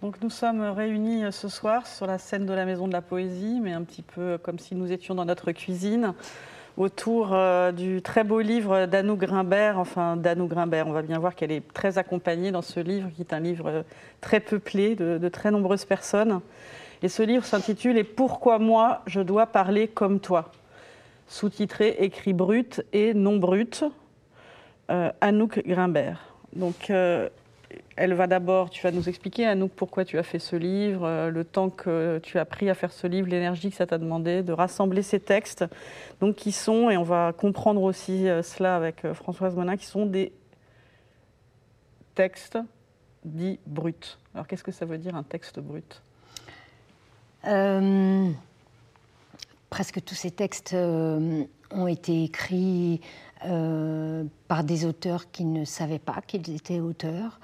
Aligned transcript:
Donc 0.00 0.22
nous 0.22 0.30
sommes 0.30 0.60
réunis 0.60 1.24
euh, 1.24 1.30
ce 1.32 1.48
soir 1.48 1.86
sur 1.86 2.06
la 2.06 2.18
scène 2.18 2.46
de 2.46 2.52
la 2.52 2.64
Maison 2.64 2.86
de 2.86 2.92
la 2.92 3.02
Poésie, 3.02 3.58
mais 3.60 3.72
un 3.72 3.82
petit 3.82 4.02
peu 4.02 4.38
comme 4.40 4.60
si 4.60 4.76
nous 4.76 4.92
étions 4.92 5.16
dans 5.16 5.24
notre 5.24 5.50
cuisine, 5.50 6.14
autour 6.76 7.30
euh, 7.32 7.72
du 7.72 8.00
très 8.00 8.22
beau 8.22 8.40
livre 8.40 8.86
d'Anouk 8.86 9.18
Grimbert, 9.18 9.78
enfin 9.80 10.16
d'Anouk 10.16 10.50
Grimbert. 10.50 10.86
On 10.86 10.92
va 10.92 11.02
bien 11.02 11.18
voir 11.18 11.34
qu'elle 11.34 11.50
est 11.50 11.66
très 11.72 11.98
accompagnée 11.98 12.52
dans 12.52 12.62
ce 12.62 12.78
livre, 12.78 13.10
qui 13.14 13.22
est 13.22 13.32
un 13.32 13.40
livre 13.40 13.68
euh, 13.68 13.82
très 14.20 14.38
peuplé 14.38 14.94
de, 14.94 15.28
très 15.28 15.50
nombreuses 15.50 15.84
personnes. 15.84 16.40
Et 17.02 17.08
ce 17.08 17.24
livre 17.24 17.44
s'intitule 17.44 17.98
Et 17.98 18.04
pourquoi 18.04 18.60
moi 18.60 19.02
je 19.06 19.20
dois 19.20 19.46
parler 19.46 19.88
comme 19.88 20.20
toi? 20.20 20.52
Sous-titré 21.26 21.96
Écrit 21.98 22.32
brut 22.32 22.82
et 22.92 23.14
non 23.14 23.36
brut, 23.36 23.84
euh, 24.90 25.10
Anouk 25.20 25.60
Grimbert. 25.66 26.20
Donc 26.54 26.90
elle 27.96 28.14
va 28.14 28.26
d'abord, 28.26 28.70
tu 28.70 28.82
vas 28.82 28.90
nous 28.90 29.08
expliquer, 29.08 29.46
Anouk, 29.46 29.72
pourquoi 29.72 30.04
tu 30.04 30.18
as 30.18 30.22
fait 30.22 30.38
ce 30.38 30.56
livre, 30.56 31.04
euh, 31.04 31.30
le 31.30 31.44
temps 31.44 31.68
que 31.68 32.20
tu 32.22 32.38
as 32.38 32.44
pris 32.44 32.70
à 32.70 32.74
faire 32.74 32.92
ce 32.92 33.06
livre, 33.06 33.28
l'énergie 33.28 33.70
que 33.70 33.76
ça 33.76 33.86
t'a 33.86 33.98
demandé, 33.98 34.42
de 34.42 34.52
rassembler 34.52 35.02
ces 35.02 35.20
textes, 35.20 35.64
donc 36.20 36.36
qui 36.36 36.52
sont, 36.52 36.90
et 36.90 36.96
on 36.96 37.02
va 37.02 37.32
comprendre 37.32 37.82
aussi 37.82 38.28
euh, 38.28 38.42
cela 38.42 38.76
avec 38.76 39.04
euh, 39.04 39.14
Françoise 39.14 39.56
Monin, 39.56 39.76
qui 39.76 39.86
sont 39.86 40.06
des 40.06 40.32
textes 42.14 42.58
dits 43.24 43.58
bruts. 43.66 44.16
Alors 44.34 44.46
qu'est-ce 44.46 44.64
que 44.64 44.72
ça 44.72 44.86
veut 44.86 44.98
dire 44.98 45.14
un 45.16 45.22
texte 45.22 45.60
brut? 45.60 46.02
Presque 49.70 50.02
tous 50.02 50.14
ces 50.14 50.30
textes 50.30 50.74
ont 50.74 51.86
été 51.86 52.24
écrits 52.24 53.00
par 53.40 54.64
des 54.64 54.84
auteurs 54.84 55.30
qui 55.30 55.44
ne 55.44 55.64
savaient 55.64 55.98
pas 56.00 56.20
qu'ils 56.26 56.54
étaient 56.54 56.80
auteurs. 56.80 57.38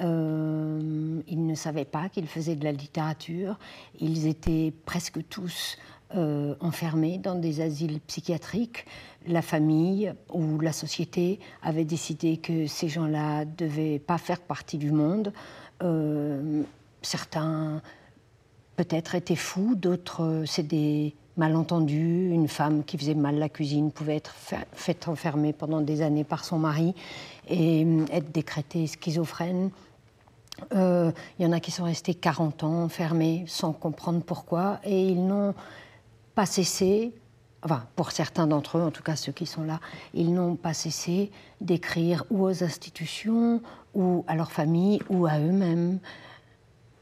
Euh, 0.00 1.20
ils 1.28 1.46
ne 1.46 1.54
savaient 1.54 1.84
pas 1.84 2.08
qu'ils 2.08 2.26
faisaient 2.26 2.56
de 2.56 2.64
la 2.64 2.72
littérature. 2.72 3.58
Ils 4.00 4.26
étaient 4.26 4.72
presque 4.86 5.20
tous 5.28 5.76
euh, 6.14 6.54
enfermés 6.60 7.18
dans 7.18 7.34
des 7.34 7.60
asiles 7.60 8.00
psychiatriques. 8.00 8.86
La 9.26 9.42
famille 9.42 10.12
ou 10.32 10.58
la 10.60 10.72
société 10.72 11.40
avait 11.62 11.84
décidé 11.84 12.38
que 12.38 12.66
ces 12.66 12.88
gens-là 12.88 13.44
ne 13.44 13.50
devaient 13.56 13.98
pas 13.98 14.18
faire 14.18 14.40
partie 14.40 14.78
du 14.78 14.90
monde. 14.90 15.32
Euh, 15.82 16.62
certains 17.02 17.82
peut-être 18.76 19.14
étaient 19.14 19.36
fous, 19.36 19.74
d'autres 19.74 20.44
c'est 20.46 20.66
des 20.66 21.14
malentendus. 21.36 22.30
Une 22.30 22.48
femme 22.48 22.84
qui 22.84 22.98
faisait 22.98 23.14
mal 23.14 23.38
la 23.38 23.48
cuisine 23.48 23.90
pouvait 23.90 24.16
être 24.16 24.34
faite 24.72 25.08
enfermer 25.08 25.52
pendant 25.52 25.80
des 25.80 26.02
années 26.02 26.24
par 26.24 26.44
son 26.44 26.58
mari 26.58 26.94
et 27.48 27.86
être 28.10 28.30
décrétée 28.32 28.86
schizophrène. 28.86 29.70
Euh, 30.74 31.10
il 31.38 31.44
y 31.44 31.48
en 31.48 31.52
a 31.52 31.60
qui 31.60 31.70
sont 31.70 31.84
restés 31.84 32.14
40 32.14 32.64
ans 32.64 32.84
enfermés 32.84 33.44
sans 33.48 33.72
comprendre 33.72 34.22
pourquoi 34.22 34.80
et 34.84 35.08
ils 35.08 35.26
n'ont 35.26 35.54
pas 36.34 36.46
cessé, 36.46 37.12
enfin 37.62 37.86
pour 37.96 38.12
certains 38.12 38.46
d'entre 38.46 38.78
eux, 38.78 38.82
en 38.82 38.90
tout 38.90 39.02
cas 39.02 39.16
ceux 39.16 39.32
qui 39.32 39.46
sont 39.46 39.64
là, 39.64 39.80
ils 40.14 40.32
n'ont 40.32 40.56
pas 40.56 40.74
cessé 40.74 41.30
d'écrire 41.60 42.24
ou 42.30 42.44
aux 42.44 42.62
institutions 42.62 43.62
ou 43.94 44.24
à 44.28 44.36
leur 44.36 44.52
famille 44.52 45.00
ou 45.08 45.26
à 45.26 45.38
eux-mêmes 45.38 45.98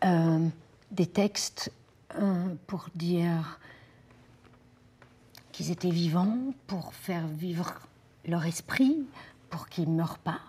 euh, 0.04 0.46
des 0.90 1.06
textes 1.06 1.72
euh, 2.18 2.46
pour 2.66 2.86
dire 2.94 3.58
qu'ils 5.60 5.72
étaient 5.72 5.90
vivants, 5.90 6.54
pour 6.66 6.94
faire 6.94 7.26
vivre 7.26 7.74
leur 8.24 8.46
esprit, 8.46 9.04
pour 9.50 9.68
qu'ils 9.68 9.90
ne 9.90 9.96
meurent 9.96 10.18
pas. 10.18 10.40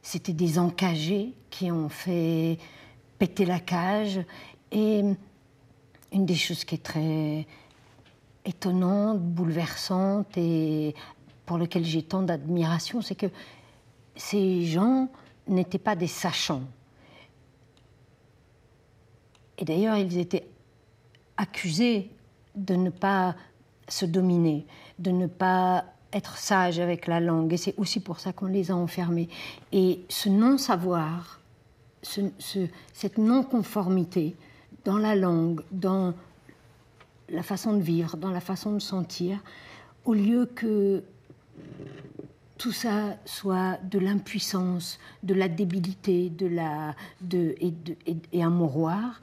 C'était 0.00 0.32
des 0.32 0.60
encagés 0.60 1.34
qui 1.50 1.72
ont 1.72 1.88
fait 1.88 2.56
péter 3.18 3.46
la 3.46 3.58
cage. 3.58 4.20
Et 4.70 5.02
une 6.12 6.24
des 6.24 6.36
choses 6.36 6.64
qui 6.64 6.76
est 6.76 6.84
très 6.84 7.48
étonnante, 8.44 9.18
bouleversante 9.22 10.36
et 10.36 10.94
pour 11.46 11.58
lequel 11.58 11.84
j'ai 11.84 12.04
tant 12.04 12.22
d'admiration, 12.22 13.02
c'est 13.02 13.16
que 13.16 13.26
ces 14.14 14.66
gens 14.66 15.08
n'étaient 15.48 15.78
pas 15.78 15.96
des 15.96 16.06
sachants. 16.06 16.62
Et 19.58 19.64
d'ailleurs, 19.64 19.96
ils 19.96 20.16
étaient 20.16 20.46
accusés 21.36 22.12
de 22.58 22.74
ne 22.74 22.90
pas 22.90 23.34
se 23.88 24.04
dominer, 24.04 24.66
de 24.98 25.10
ne 25.10 25.26
pas 25.26 25.84
être 26.12 26.36
sage 26.36 26.78
avec 26.78 27.06
la 27.06 27.20
langue, 27.20 27.52
et 27.52 27.56
c'est 27.56 27.74
aussi 27.76 28.00
pour 28.00 28.20
ça 28.20 28.32
qu'on 28.32 28.46
les 28.46 28.70
a 28.70 28.76
enfermés. 28.76 29.28
Et 29.72 30.00
ce 30.08 30.28
non-savoir, 30.28 31.40
cette 32.02 33.18
non-conformité 33.18 34.34
dans 34.84 34.98
la 34.98 35.14
langue, 35.14 35.60
dans 35.70 36.14
la 37.28 37.42
façon 37.42 37.74
de 37.74 37.82
vivre, 37.82 38.16
dans 38.16 38.30
la 38.30 38.40
façon 38.40 38.72
de 38.72 38.78
sentir, 38.78 39.38
au 40.04 40.14
lieu 40.14 40.46
que 40.46 41.02
tout 42.56 42.72
ça 42.72 43.16
soit 43.24 43.78
de 43.84 43.98
l'impuissance, 43.98 44.98
de 45.22 45.34
la 45.34 45.48
débilité, 45.48 46.30
de 46.30 46.46
la, 46.46 46.94
et, 47.32 47.74
et 48.32 48.42
un 48.42 48.50
mouroir, 48.50 49.20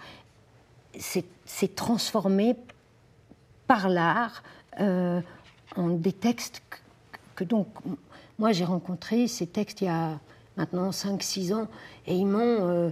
c'est 0.97 1.75
transformé 1.75 2.55
par 3.67 3.89
l'art 3.89 4.43
euh, 4.79 5.21
des 5.77 6.13
textes 6.13 6.61
que, 7.35 7.43
donc 7.43 7.67
moi 8.39 8.51
j'ai 8.51 8.65
rencontré 8.65 9.27
ces 9.27 9.47
textes 9.47 9.81
il 9.81 9.85
y 9.85 9.89
a 9.89 10.19
maintenant 10.57 10.91
5-6 10.91 11.53
ans 11.53 11.67
et 12.07 12.15
ils 12.15 12.25
m'ont 12.25 12.39
euh, 12.41 12.89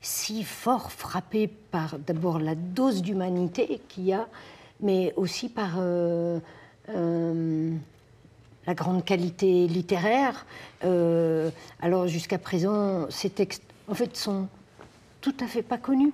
si 0.00 0.44
fort 0.44 0.92
frappé 0.92 1.48
par 1.48 1.98
d'abord 1.98 2.38
la 2.38 2.54
dose 2.54 3.02
d'humanité 3.02 3.80
qu'il 3.88 4.04
y 4.04 4.12
a, 4.12 4.28
mais 4.80 5.12
aussi 5.16 5.48
par 5.48 5.74
euh, 5.78 6.38
la 6.88 8.74
grande 8.74 9.04
qualité 9.04 9.66
littéraire. 9.66 10.46
alors 11.80 12.06
jusqu'à 12.06 12.38
présent, 12.38 13.06
ces 13.10 13.30
textes 13.30 13.62
en 13.88 13.94
fait 13.94 14.16
sont 14.16 14.48
tout 15.20 15.34
à 15.40 15.46
fait 15.46 15.62
pas 15.62 15.78
connus 15.78 16.12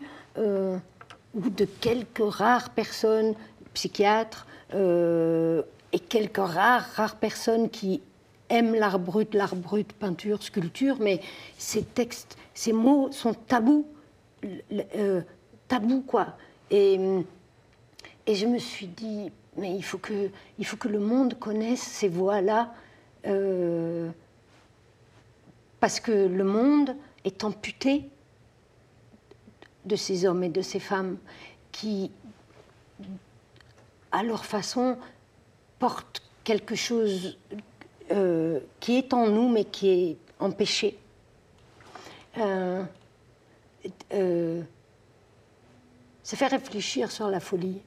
ou 1.34 1.48
de 1.48 1.64
quelques 1.64 2.22
rares 2.22 2.70
personnes, 2.70 3.34
psychiatres, 3.74 4.46
euh, 4.74 5.62
et 5.92 5.98
quelques 5.98 6.36
rares, 6.36 6.86
rares 6.94 7.16
personnes 7.16 7.68
qui 7.70 8.02
aiment 8.48 8.74
l'art 8.74 8.98
brut, 8.98 9.34
l'art 9.34 9.56
brut, 9.56 9.92
peinture, 9.92 10.42
sculpture, 10.42 10.96
mais 11.00 11.20
ces 11.58 11.82
textes, 11.82 12.36
ces 12.54 12.72
mots 12.72 13.10
sont 13.12 13.34
tabous, 13.34 13.86
euh, 14.96 15.22
tabous 15.68 16.02
quoi. 16.02 16.36
Et, 16.70 16.98
et 18.26 18.34
je 18.34 18.46
me 18.46 18.58
suis 18.58 18.86
dit, 18.86 19.30
mais 19.56 19.74
il 19.74 19.82
faut 19.82 19.98
que, 19.98 20.30
il 20.58 20.66
faut 20.66 20.76
que 20.76 20.88
le 20.88 20.98
monde 20.98 21.38
connaisse 21.38 21.80
ces 21.80 22.08
voix-là, 22.08 22.72
euh, 23.26 24.10
parce 25.80 26.00
que 26.00 26.12
le 26.12 26.44
monde 26.44 26.96
est 27.24 27.44
amputé 27.44 28.08
de 29.84 29.96
ces 29.96 30.26
hommes 30.26 30.44
et 30.44 30.48
de 30.48 30.62
ces 30.62 30.80
femmes 30.80 31.16
qui 31.70 32.10
à 34.12 34.22
leur 34.22 34.44
façon, 34.44 34.98
portent 35.78 36.22
quelque 36.44 36.74
chose 36.74 37.38
euh, 38.10 38.60
qui 38.78 38.98
est 38.98 39.12
en 39.14 39.26
nous, 39.28 39.48
mais 39.48 39.64
qui 39.64 39.88
est 39.88 40.16
empêché. 40.38 40.98
Euh, 42.38 42.84
euh, 44.12 44.62
ça 46.22 46.36
fait 46.36 46.46
réfléchir 46.46 47.10
sur 47.10 47.28
la 47.28 47.40
folie. 47.40 47.80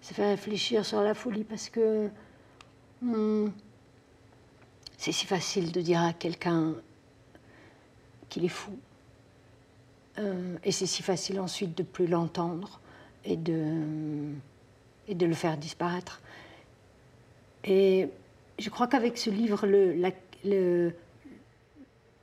Ça 0.00 0.14
fait 0.14 0.28
réfléchir 0.28 0.84
sur 0.84 1.00
la 1.00 1.14
folie 1.14 1.44
parce 1.44 1.70
que 1.70 2.10
hmm, 3.00 3.48
c'est 4.98 5.12
si 5.12 5.24
facile 5.26 5.72
de 5.72 5.80
dire 5.80 6.02
à 6.02 6.12
quelqu'un 6.12 6.74
qu'il 8.28 8.44
est 8.44 8.48
fou. 8.48 8.76
Et 10.64 10.72
c'est 10.72 10.86
si 10.86 11.02
facile 11.02 11.40
ensuite 11.40 11.76
de 11.76 11.82
plus 11.82 12.06
l'entendre 12.06 12.80
et 13.24 13.36
de 13.36 14.32
et 15.08 15.14
de 15.14 15.26
le 15.26 15.34
faire 15.34 15.56
disparaître. 15.56 16.20
Et 17.64 18.08
je 18.58 18.70
crois 18.70 18.86
qu'avec 18.86 19.18
ce 19.18 19.30
livre, 19.30 19.66
le, 19.66 19.92
la, 19.94 20.10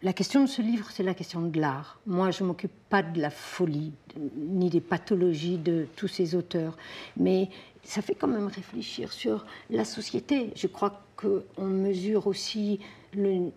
la, 0.02 0.14
question 0.14 0.42
de 0.42 0.48
ce 0.48 0.62
livre, 0.62 0.90
c'est 0.92 1.04
la 1.04 1.14
question 1.14 1.42
de 1.42 1.60
l'art. 1.60 2.00
Moi, 2.06 2.32
je 2.32 2.44
ne 2.44 2.50
m'occupe 2.50 2.72
pas 2.90 3.04
de 3.04 3.22
la 3.22 3.30
folie, 3.30 3.94
ni 4.38 4.70
des 4.70 4.82
pathologies 4.82 5.58
de 5.58 5.88
tous 5.96 6.08
ces 6.08 6.36
auteurs, 6.36 6.78
mais 7.18 7.50
ça 7.84 8.02
fait 8.02 8.16
quand 8.16 8.28
même 8.28 8.48
réfléchir 8.48 9.12
sur 9.12 9.46
la 9.70 9.86
société. 9.86 10.52
Je 10.56 10.68
crois 10.68 11.02
qu'on 11.16 11.66
mesure 11.66 12.28
aussi 12.28 12.80
le, 13.14 13.52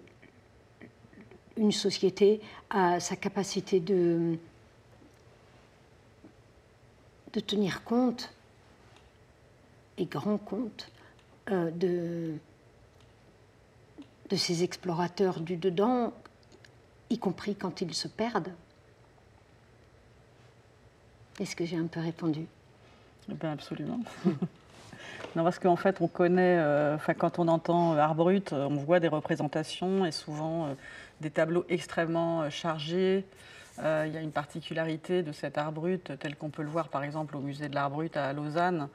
une 1.57 1.73
société 1.73 2.41
à 2.71 3.01
sa 3.01 3.17
capacité 3.17 3.81
de, 3.81 4.37
de 7.33 7.41
tenir 7.41 7.85
compte 7.85 8.33
et 9.99 10.07
grand 10.07 10.39
compte 10.39 10.91
euh, 11.51 11.71
de, 11.71 12.35
de 14.31 14.37
ces 14.37 14.63
explorateurs 14.65 15.41
du 15.41 15.57
dedans 15.57 16.13
y 17.11 17.19
compris 17.19 17.55
quand 17.55 17.81
ils 17.81 17.95
se 17.95 18.09
perdent. 18.09 18.53
Est-ce 21.39 21.55
que 21.55 21.65
j'ai 21.65 21.77
un 21.77 21.87
peu 21.87 22.01
répondu? 22.01 22.47
Eh 23.31 23.35
ben 23.35 23.53
Absolument. 23.53 24.01
non, 25.37 25.45
parce 25.45 25.59
qu'en 25.59 25.77
fait, 25.77 26.01
on 26.01 26.09
connaît, 26.09 26.59
euh, 26.59 26.97
quand 27.19 27.39
on 27.39 27.49
entend 27.49 27.93
art 27.97 28.15
brut, 28.15 28.53
on 28.53 28.77
voit 28.77 29.01
des 29.01 29.09
représentations 29.09 30.05
et 30.05 30.13
souvent 30.13 30.75
des 31.21 31.31
tableaux 31.31 31.65
extrêmement 31.69 32.49
chargés. 32.51 33.25
il 33.79 34.13
y 34.13 34.17
a 34.17 34.21
une 34.21 34.33
particularité 34.33 35.23
de 35.23 35.33
cet 35.33 35.59
art 35.59 35.73
brut, 35.73 36.13
tel 36.19 36.37
qu'on 36.37 36.51
peut 36.51 36.63
le 36.63 36.69
voir 36.69 36.89
par 36.89 37.05
exemple 37.05 37.37
au 37.37 37.41
musée 37.41 37.69
de 37.69 37.75
l'art 37.75 37.91
brut 37.91 38.17
à 38.17 38.33
Lausanne. 38.33 38.89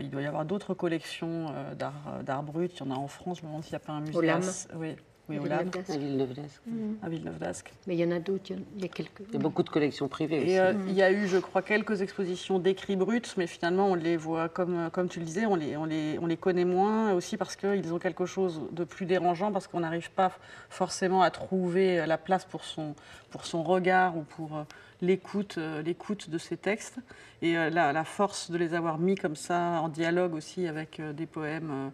il 0.00 0.10
doit 0.10 0.22
y 0.22 0.26
avoir 0.26 0.44
d'autres 0.44 0.74
collections 0.74 1.54
d'art 1.76 2.42
brut. 2.42 2.72
Il 2.76 2.80
y 2.80 2.82
en 2.88 2.90
a 2.90 2.98
en 2.98 3.08
France. 3.08 3.38
Je 3.38 3.42
me 3.42 3.48
demande 3.48 3.64
s'il 3.64 3.72
n'y 3.72 3.76
a 3.76 3.80
pas 3.80 3.92
un 3.92 4.00
musée. 4.00 4.16
Au 4.16 4.78
oui, 4.78 4.96
oui, 5.40 5.48
au 5.48 5.52
À 5.52 5.96
Villeneuve-d'Ascq. 5.96 6.60
Mmh. 6.66 6.94
À 7.02 7.08
Villeneuve-d'Ascq. 7.08 7.72
Mais 7.86 7.94
il 7.94 8.00
y 8.00 8.04
en 8.04 8.10
a 8.10 8.18
d'autres, 8.18 8.52
il 8.76 8.82
y 8.82 8.84
a 8.84 8.88
quelques. 8.88 9.20
Il 9.28 9.34
y 9.34 9.36
a 9.36 9.40
beaucoup 9.40 9.62
de 9.62 9.68
collections 9.68 10.08
privées 10.08 10.50
Et 10.50 10.60
euh, 10.60 10.72
il 10.88 10.94
y 10.94 11.02
a 11.02 11.10
eu, 11.10 11.26
je 11.26 11.38
crois, 11.38 11.62
quelques 11.62 12.02
expositions 12.02 12.58
d'écrits 12.58 12.96
bruts, 12.96 13.22
mais 13.36 13.46
finalement, 13.46 13.90
on 13.90 13.94
les 13.94 14.16
voit, 14.16 14.48
comme, 14.48 14.90
comme 14.92 15.08
tu 15.08 15.20
le 15.20 15.24
disais, 15.24 15.46
on 15.46 15.54
les, 15.54 15.76
on 15.76 15.84
les, 15.84 16.18
on 16.20 16.26
les 16.26 16.36
connaît 16.36 16.64
moins, 16.64 17.12
aussi 17.14 17.36
parce 17.36 17.56
qu'ils 17.56 17.92
ont 17.92 17.98
quelque 17.98 18.26
chose 18.26 18.62
de 18.72 18.84
plus 18.84 19.06
dérangeant, 19.06 19.52
parce 19.52 19.66
qu'on 19.66 19.80
n'arrive 19.80 20.10
pas 20.10 20.32
forcément 20.68 21.22
à 21.22 21.30
trouver 21.30 22.04
la 22.06 22.18
place 22.18 22.44
pour 22.44 22.64
son, 22.64 22.94
pour 23.30 23.46
son 23.46 23.62
regard 23.62 24.16
ou 24.16 24.22
pour 24.22 24.56
euh, 24.56 24.62
l'écoute, 25.00 25.56
euh, 25.58 25.82
l'écoute 25.82 26.30
de 26.30 26.38
ces 26.38 26.56
textes. 26.56 26.98
Et 27.40 27.54
la, 27.54 27.92
la, 27.92 28.04
force 28.04 28.52
de 28.52 28.56
les 28.56 28.72
avoir 28.72 28.98
mis 28.98 29.16
comme 29.16 29.34
ça, 29.34 29.80
en 29.82 29.88
dialogue 29.88 30.32
aussi 30.32 30.68
avec 30.68 31.00
des 31.00 31.26
poèmes 31.26 31.90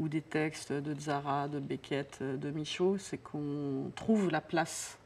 ou 0.00 0.08
des 0.08 0.22
textes 0.22 0.72
de 0.72 0.98
Zara, 0.98 1.46
de 1.46 1.60
Beckett, 1.60 2.22
de 2.22 2.50
Michaud, 2.50 2.96
c'est 2.98 3.18
qu'on 3.18 3.92
trouve 3.94 4.30
la 4.30 4.40
place 4.40 4.98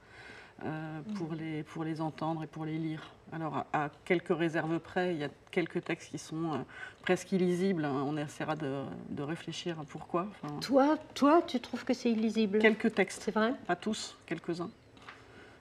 euh, 0.64 1.00
pour, 1.16 1.34
les, 1.34 1.64
pour 1.64 1.82
les 1.82 2.00
entendre 2.00 2.44
et 2.44 2.46
pour 2.46 2.64
les 2.64 2.78
lire. 2.78 3.02
Alors, 3.32 3.64
à, 3.72 3.90
quelques 4.04 4.34
réserves 4.34 4.78
près, 4.78 5.12
il 5.12 5.20
y 5.20 5.24
a 5.24 5.28
quelques 5.50 5.82
textes 5.82 6.10
qui 6.10 6.18
sont 6.18 6.52
euh, 6.52 6.58
presque 7.02 7.32
illisibles. 7.32 7.84
On 7.84 8.16
essaiera 8.16 8.54
de, 8.54 8.84
de 9.10 9.22
réfléchir 9.24 9.80
à 9.80 9.84
pourquoi. 9.84 10.28
toi, 10.60 10.96
toi, 11.14 11.42
tu 11.44 11.58
trouves 11.58 11.84
que 11.84 11.92
c'est 11.92 12.12
illisible? 12.12 12.60
Quelques 12.60 12.94
textes. 12.94 13.22
C'est 13.24 13.34
vrai? 13.34 13.52
Pas 13.66 13.74
tous, 13.74 14.16
quelques-uns. 14.26 14.70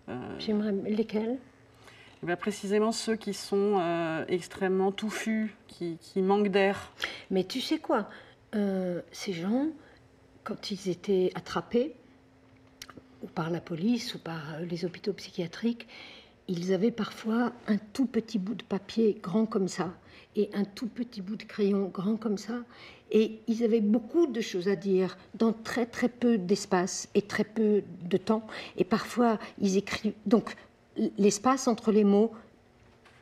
Euh, 0.10 0.36
J'aimerais. 0.38 0.74
Lesquels? 0.86 1.40
eh 2.22 2.26
bien, 2.26 2.36
précisément 2.36 2.92
ceux 2.92 3.16
qui 3.16 3.34
sont 3.34 3.82
extrêmement 4.30 4.92
touffus, 4.92 5.56
qui, 5.68 5.98
qui 6.00 6.22
manquent 6.22 6.50
d'air. 6.50 6.92
Mais 7.32 7.44
tu 7.44 7.60
sais 7.60 7.80
quoi? 7.80 8.08
Euh, 8.56 9.02
ces 9.12 9.34
gens, 9.34 9.68
quand 10.44 10.72
ils 10.72 10.90
étaient 10.90 11.32
attrapés, 11.36 11.96
ou 13.22 13.28
par 13.28 13.50
la 13.50 13.62
police, 13.62 14.16
ou 14.16 14.20
par 14.20 14.56
euh, 14.56 14.66
les 14.66 14.86
hôpitaux 14.86 15.14
psychiatriques, 15.14 15.88
ils 16.48 16.74
avaient 16.74 16.92
parfois 16.92 17.54
un 17.68 17.78
tout 17.78 18.06
petit 18.06 18.38
bout 18.38 18.56
de 18.56 18.64
papier 18.64 19.18
grand 19.22 19.46
comme 19.46 19.68
ça, 19.68 19.94
et 20.36 20.50
un 20.54 20.66
tout 20.66 20.88
petit 20.88 21.22
bout 21.22 21.36
de 21.36 21.44
crayon 21.44 21.86
grand 21.86 22.18
comme 22.18 22.38
ça, 22.38 22.64
et 23.12 23.40
ils 23.48 23.64
avaient 23.64 23.82
beaucoup 23.82 24.28
de 24.28 24.42
choses 24.42 24.68
à 24.68 24.76
dire 24.76 25.18
dans 25.36 25.54
très 25.54 25.86
très 25.86 26.10
peu 26.10 26.38
d'espace 26.38 27.08
et 27.14 27.22
très 27.22 27.44
peu 27.44 27.84
de 28.02 28.18
temps, 28.18 28.46
et 28.76 28.84
parfois 28.84 29.40
ils 29.60 29.78
écrivent. 29.78 30.14
Donc 30.26 30.56
l'espace 31.18 31.68
entre 31.68 31.92
les 31.92 32.04
mots, 32.04 32.32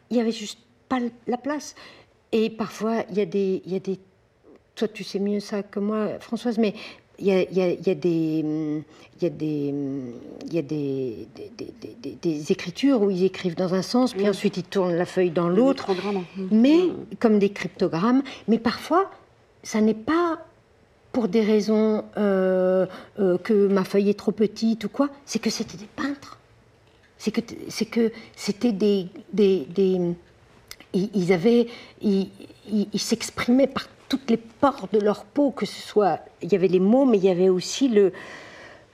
il 0.10 0.16
n'y 0.16 0.22
avait 0.22 0.32
juste 0.32 0.60
pas 0.90 1.00
la 1.28 1.38
place. 1.38 1.76
Et 2.34 2.50
parfois, 2.50 3.04
il 3.10 3.18
y 3.18 3.22
a 3.22 3.26
des, 3.26 3.62
il 3.66 3.74
y 3.74 3.76
a 3.76 3.80
des 3.80 4.00
toi 4.82 4.88
tu 4.88 5.04
sais 5.04 5.20
mieux 5.20 5.40
ça 5.40 5.62
que 5.62 5.80
moi, 5.80 6.20
Françoise, 6.20 6.58
mais 6.58 6.74
il 7.20 7.28
y 7.28 7.32
a, 7.32 7.44
y, 7.44 7.62
a, 7.62 7.70
y 7.70 7.90
a, 7.90 7.96
des, 7.96 8.44
il 8.44 8.84
y 9.22 9.26
a, 9.28 9.30
des, 9.30 9.74
il 10.48 10.54
y 10.54 10.58
a 10.58 10.62
des, 10.64 11.28
des, 12.02 12.18
des, 12.20 12.52
écritures 12.52 13.04
où 13.04 13.12
ils 13.12 13.26
écrivent 13.26 13.56
dans 13.56 13.76
un 13.76 13.84
sens, 13.84 14.14
puis 14.14 14.28
ensuite 14.28 14.58
ils 14.58 14.64
tournent 14.64 14.96
la 14.96 15.06
feuille 15.06 15.30
dans 15.30 15.48
l'autre, 15.48 15.92
mais 16.50 16.80
comme 17.20 17.38
des 17.38 17.52
cryptogrammes. 17.52 18.24
Mais 18.48 18.58
parfois, 18.58 19.12
ça 19.62 19.82
n'est 19.82 19.94
pas 19.94 20.40
pour 21.12 21.28
des 21.28 21.42
raisons 21.42 22.04
euh, 22.18 22.88
euh, 23.20 23.38
que 23.38 23.68
ma 23.68 23.84
feuille 23.84 24.10
est 24.10 24.18
trop 24.18 24.32
petite 24.32 24.86
ou 24.86 24.90
quoi, 24.90 25.10
c'est 25.26 25.40
que 25.40 25.52
c'était 25.52 25.78
des 25.78 25.90
peintres. 25.96 26.40
C'est 27.20 27.30
que 27.30 27.42
c'est 27.70 27.86
que 27.86 28.12
c'était 28.36 28.72
des, 28.72 29.06
des, 29.32 29.68
ils, 30.94 31.34
avaient 31.34 31.68
ils 32.02 33.00
s'exprimaient 33.00 33.68
par 33.68 33.88
toutes 34.12 34.30
les 34.30 34.36
pores 34.36 34.90
de 34.92 35.00
leur 35.00 35.24
peau, 35.24 35.52
que 35.52 35.66
ce 35.66 35.82
soit, 35.82 36.20
il 36.42 36.52
y 36.52 36.56
avait 36.56 36.68
les 36.68 36.82
mots, 36.82 37.06
mais 37.06 37.18
il 37.18 37.24
y 37.24 37.30
avait 37.30 37.48
aussi 37.48 37.88
le, 37.88 38.12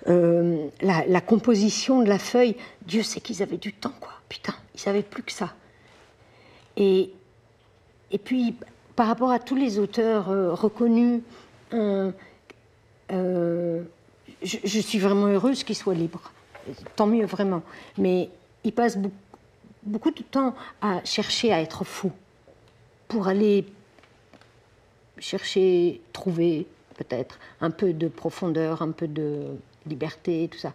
euh, 0.10 0.68
la, 0.80 1.22
composition 1.22 2.04
de 2.04 2.08
la 2.08 2.20
feuille. 2.20 2.56
Dieu 2.86 3.02
sait 3.02 3.20
qu'ils 3.20 3.42
avaient 3.42 3.58
du 3.58 3.74
temps, 3.74 3.96
quoi. 4.00 4.12
Putain, 4.30 4.54
ils 4.76 4.80
savaient 4.80 5.02
plus 5.02 5.24
que 5.24 5.32
ça. 5.32 5.56
Et, 6.76 7.10
et 8.12 8.20
puis, 8.20 8.58
par 8.96 9.08
rapport 9.08 9.32
à 9.32 9.40
tous 9.40 9.56
les 9.56 9.80
auteurs 9.80 10.30
euh, 10.30 10.54
reconnus, 10.54 11.24
euh, 11.74 12.12
je, 13.10 14.58
je, 14.64 14.80
suis 14.80 15.00
vraiment 15.00 15.26
heureuse 15.26 15.64
qu'ils 15.64 15.76
soient 15.76 15.96
libres. 15.96 16.32
Tant 16.96 17.08
mieux, 17.08 17.26
vraiment. 17.26 17.64
Mais 17.98 18.30
ils 18.64 18.72
passent 18.72 18.98
beaucoup, 18.98 19.16
beaucoup 19.82 20.12
de 20.12 20.22
temps 20.22 20.54
à 20.80 21.04
chercher 21.06 21.52
à 21.52 21.60
être 21.60 21.84
fous 21.86 22.12
pour 23.08 23.28
aller 23.28 23.66
chercher, 25.20 26.02
trouver 26.14 26.68
peut-être 26.98 27.40
un 27.62 27.72
peu 27.72 27.94
de 27.94 28.08
profondeur, 28.08 28.82
un 28.82 28.92
peu 28.92 29.08
de 29.08 29.44
liberté, 29.86 30.50
tout 30.52 30.58
ça. 30.58 30.74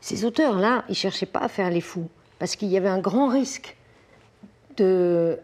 Ces 0.00 0.24
auteurs-là, 0.24 0.84
ils 0.88 0.92
ne 0.92 0.96
cherchaient 0.96 1.26
pas 1.26 1.40
à 1.40 1.48
faire 1.48 1.70
les 1.70 1.80
fous, 1.80 2.08
parce 2.38 2.56
qu'il 2.56 2.68
y 2.68 2.76
avait 2.76 2.88
un 2.88 3.00
grand 3.00 3.28
risque 3.28 3.76
de... 4.76 5.38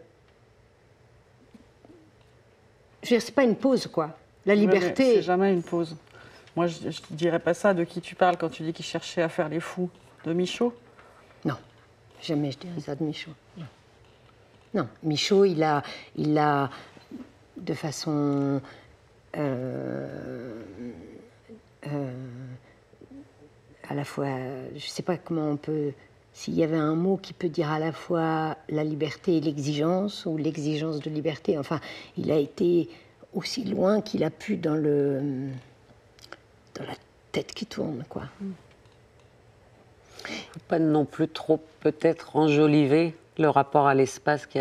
Je 3.01 3.15
veux 3.15 3.19
dire, 3.19 3.33
pas 3.33 3.43
une 3.43 3.55
pause, 3.55 3.87
quoi. 3.87 4.15
La 4.45 4.55
liberté... 4.55 5.15
c'est 5.15 5.21
jamais 5.21 5.51
une 5.51 5.63
pause. 5.63 5.95
Moi, 6.55 6.67
je 6.67 6.87
ne 6.87 6.91
dirais 7.11 7.39
pas 7.39 7.53
ça. 7.53 7.73
De 7.73 7.83
qui 7.83 7.99
tu 7.99 8.15
parles 8.15 8.37
quand 8.37 8.49
tu 8.49 8.63
dis 8.63 8.73
qu'ils 8.73 8.85
cherchaient 8.85 9.23
à 9.23 9.29
faire 9.29 9.49
les 9.49 9.59
fous 9.59 9.89
De 10.23 10.33
Michaud? 10.33 10.73
Non, 11.43 11.55
jamais 12.21 12.51
je 12.51 12.59
dirais 12.59 12.79
ça 12.79 12.95
de 12.95 13.03
Michaud. 13.03 13.31
Non, 13.57 13.65
non 14.73 14.87
Michaud, 15.03 15.45
il 15.45 15.63
a, 15.63 15.83
il 16.15 16.37
a 16.37 16.69
de 17.57 17.73
façon 17.73 18.61
euh, 19.37 20.63
euh, 21.87 22.11
à 23.89 23.93
la 23.93 24.05
fois, 24.05 24.27
je 24.69 24.75
ne 24.75 24.79
sais 24.79 25.03
pas 25.03 25.17
comment 25.17 25.49
on 25.49 25.57
peut, 25.57 25.91
s'il 26.33 26.53
y 26.55 26.63
avait 26.63 26.77
un 26.77 26.95
mot 26.95 27.17
qui 27.17 27.33
peut 27.33 27.49
dire 27.49 27.71
à 27.71 27.79
la 27.79 27.91
fois 27.91 28.57
la 28.69 28.83
liberté 28.83 29.37
et 29.37 29.41
l'exigence, 29.41 30.25
ou 30.25 30.37
l'exigence 30.37 30.99
de 30.99 31.09
liberté, 31.09 31.57
enfin, 31.57 31.79
il 32.17 32.31
a 32.31 32.37
été 32.37 32.89
aussi 33.33 33.63
loin 33.65 34.01
qu'il 34.01 34.23
a 34.23 34.29
pu 34.29 34.57
dans, 34.57 34.75
le, 34.75 35.49
dans 36.75 36.85
la 36.85 36.95
tête 37.31 37.53
qui 37.53 37.65
tourne, 37.65 38.03
quoi. 38.07 38.23
Pas 40.69 40.79
non 40.79 41.03
plus 41.03 41.27
trop 41.27 41.59
peut-être 41.81 42.37
enjoliver 42.37 43.13
le 43.37 43.49
rapport 43.49 43.87
à 43.87 43.95
l'espace 43.95 44.45
qui 44.45 44.59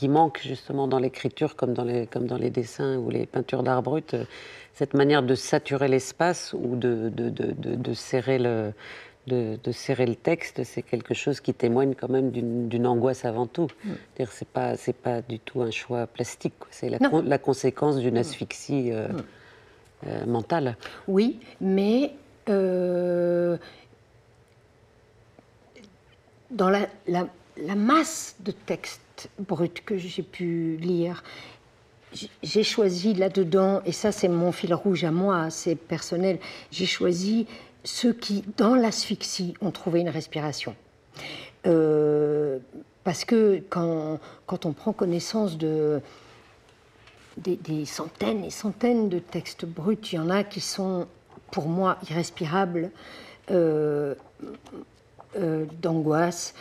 qui 0.00 0.08
manque 0.08 0.40
justement 0.42 0.88
dans 0.88 0.98
l'écriture 0.98 1.56
comme 1.56 1.74
dans 1.74 1.84
les, 1.84 2.06
comme 2.06 2.26
dans 2.26 2.38
les 2.38 2.48
dessins 2.48 2.96
ou 2.96 3.10
les 3.10 3.26
peintures 3.26 3.62
d'art 3.62 3.82
brut, 3.82 4.14
euh, 4.14 4.24
cette 4.72 4.94
manière 4.94 5.22
de 5.22 5.34
saturer 5.34 5.88
l'espace 5.88 6.54
ou 6.54 6.74
de, 6.74 7.10
de, 7.10 7.28
de, 7.28 7.52
de, 7.52 7.92
serrer 7.92 8.38
le, 8.38 8.72
de, 9.26 9.58
serrer 9.72 10.06
le 10.06 10.14
texte, 10.14 10.64
c'est 10.64 10.80
quelque 10.80 11.12
chose 11.12 11.42
qui 11.42 11.52
témoigne 11.52 11.94
quand 11.94 12.08
même 12.08 12.30
d'une 12.30 12.86
angoisse 12.86 13.26
avant 13.26 13.46
tout. 13.46 13.68
Mm. 13.84 13.90
C'est 14.30 14.48
pas 14.48 14.72
pas 15.02 15.20
du 15.20 15.38
tout 15.38 15.60
un 15.60 15.70
choix 15.70 16.06
plastique, 16.06 16.54
c'est 16.70 16.88
la, 16.88 16.96
la, 17.22 17.38
conséquence 17.38 17.98
d'une 17.98 18.14
mm. 18.14 18.24
asphyxie 18.24 18.92
euh, 18.92 19.08
mm. 19.08 19.22
euh, 20.06 20.24
mentale. 20.24 20.76
Oui, 21.08 21.40
mais 21.60 22.14
dans 22.46 23.58
la, 26.70 26.88
la, 27.06 27.28
la, 27.58 27.74
masse 27.74 28.34
de 28.40 28.50
textes 28.50 29.02
brut 29.38 29.82
que 29.84 29.96
j'ai 29.96 30.22
pu 30.22 30.76
lire, 30.76 31.22
j'ai 32.42 32.62
choisi 32.62 33.14
là-dedans, 33.14 33.82
et 33.84 33.92
ça 33.92 34.12
c'est 34.12 34.28
mon 34.28 34.52
fil 34.52 34.74
rouge 34.74 35.04
à 35.04 35.10
moi, 35.10 35.50
c'est 35.50 35.76
personnel, 35.76 36.38
j'ai 36.70 36.86
choisi 36.86 37.46
ceux 37.84 38.12
qui, 38.12 38.44
dans 38.56 38.74
l'asphyxie, 38.74 39.54
ont 39.60 39.70
trouvé 39.70 40.00
une 40.00 40.08
respiration. 40.08 40.74
Euh, 41.66 42.58
parce 43.04 43.24
que 43.24 43.62
quand, 43.68 44.18
quand, 44.46 44.66
on 44.66 44.72
prend 44.72 44.92
connaissance 44.92 45.56
de, 45.56 46.00
des, 47.36 47.84
centaines 47.84 48.44
et 48.44 48.50
centaines 48.50 49.08
de 49.08 49.18
textes 49.18 49.64
bruts, 49.64 49.98
il 50.12 50.16
y 50.16 50.18
en 50.18 50.30
a 50.30 50.44
qui 50.44 50.60
sont, 50.60 51.06
pour 51.50 51.68
moi, 51.68 51.98
irrespirables. 52.10 52.90
Euh, 53.50 54.14
euh, 55.36 55.64
d'angoisse. 55.80 56.54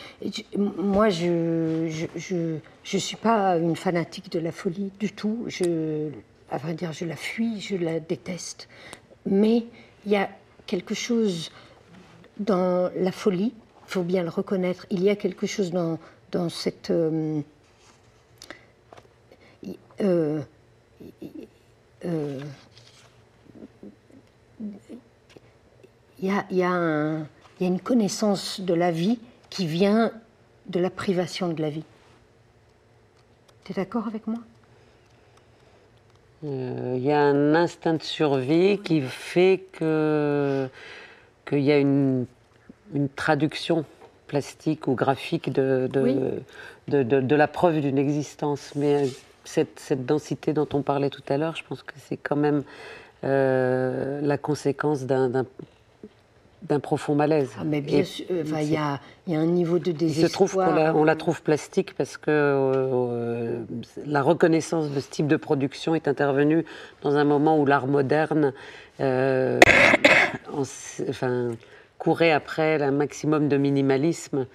Moi, 0.55 1.09
je 1.09 1.88
je, 2.15 2.57
je, 2.83 2.97
suis 2.97 3.17
pas 3.17 3.57
une 3.57 3.75
fanatique 3.75 4.31
de 4.31 4.39
la 4.39 4.51
folie 4.51 4.91
du 4.99 5.11
tout. 5.11 5.45
Je, 5.47 6.09
à 6.51 6.57
vrai 6.57 6.73
dire, 6.73 6.93
je 6.93 7.05
la 7.05 7.15
fuis, 7.15 7.59
je 7.61 7.75
la 7.75 7.99
déteste. 7.99 8.67
Mais 9.25 9.65
il 10.05 10.11
y 10.11 10.15
a 10.15 10.29
quelque 10.65 10.93
chose 10.93 11.51
dans 12.39 12.91
la 12.95 13.11
folie, 13.11 13.53
il 13.88 13.91
faut 13.91 14.03
bien 14.03 14.23
le 14.23 14.29
reconnaître, 14.29 14.85
il 14.89 15.03
y 15.03 15.09
a 15.09 15.15
quelque 15.15 15.47
chose 15.47 15.71
dans, 15.71 15.99
dans 16.31 16.49
cette... 16.49 16.91
Euh, 16.91 17.41
euh, 20.01 20.41
euh, 22.05 22.39
il 26.21 26.25
y, 26.25 26.29
a, 26.29 26.45
y, 26.51 26.63
a 26.63 27.25
y 27.60 27.66
a 27.66 27.68
une 27.68 27.80
connaissance 27.80 28.62
de 28.62 28.74
la 28.74 28.92
vie 28.92 29.20
qui 29.50 29.66
vient 29.66 30.12
de 30.68 30.80
la 30.80 30.89
privation 30.89 31.50
de 31.50 31.62
la 31.62 31.70
vie. 31.70 31.84
Tu 33.63 33.72
es 33.72 33.75
d'accord 33.75 34.08
avec 34.08 34.28
moi? 34.28 34.39
Il 36.42 37.00
y 37.00 37.12
a 37.12 37.20
un 37.20 37.54
instinct 37.54 37.96
de 37.96 38.04
survie 38.04 38.80
qui 38.80 39.01
fait 39.01 39.66
que 39.74 40.70
qu'il 41.46 41.60
y 41.60 41.72
a 41.72 41.78
une, 41.78 42.25
une, 42.94 43.10
traduction 43.10 43.84
plastique 44.28 44.88
ou 44.88 44.94
graphique 44.94 45.51
de, 45.51 45.89
de, 45.92 47.04
de, 47.04 47.36
la 47.36 47.48
preuve 47.48 47.82
d'une 47.82 47.98
existence. 47.98 48.74
Mais 48.75 49.08
cette, 49.44 49.80
cette, 49.80 50.06
densité 50.06 50.54
dont 50.54 50.68
on 50.74 50.82
parlait 50.82 51.10
tout 51.10 51.24
à 51.28 51.38
l'heure, 51.38 51.56
je 51.56 51.63
pense 51.68 51.84
que 51.84 51.94
c'est 51.98 52.18
quand 52.18 52.36
même 52.36 52.63
euh, 53.24 54.22
la 54.22 54.38
conséquence 54.38 55.01
d'un 55.06 55.46
d'un 56.62 56.80
profond 56.80 57.16
malaise. 57.16 57.50
Ah, 57.60 57.63
mais 57.66 57.82
bien 57.82 58.04
sûr, 58.04 58.25
euh, 58.32 58.44
il 58.62 58.72
y, 58.72 58.78
a, 58.78 59.00
y, 59.28 59.36
a 59.36 59.39
un 59.39 59.46
niveau 59.46 59.80
de 59.80 59.92
désespoir. 59.92 60.25
Il 60.25 60.28
se 60.28 60.34
trouve 60.34 60.54
qu'on 60.54 60.74
la, 60.74 60.96
on 60.96 61.04
la 61.04 61.16
trouve 61.16 61.42
plastique 61.42 61.94
parce 61.96 62.18
que 62.18 62.30
euh, 62.30 63.63
la 64.06 64.22
reconnaissance 64.22 64.89
de 64.92 65.00
ce 65.00 65.10
type 65.10 65.28
de 65.28 65.38
production 65.38 65.96
est 65.96 66.08
intervenue 66.08 66.66
dans 67.01 67.16
un 67.16 67.24
moment 67.24 67.58
où 67.58 67.66
l'art 67.66 67.88
moderne 67.88 68.54
euh, 69.00 69.60
enfin, 70.54 71.51
courait 71.98 72.32
après 72.32 72.82
un 72.82 72.92
maximum 72.92 73.48
de 73.48 73.58
minimalisme. 73.58 74.46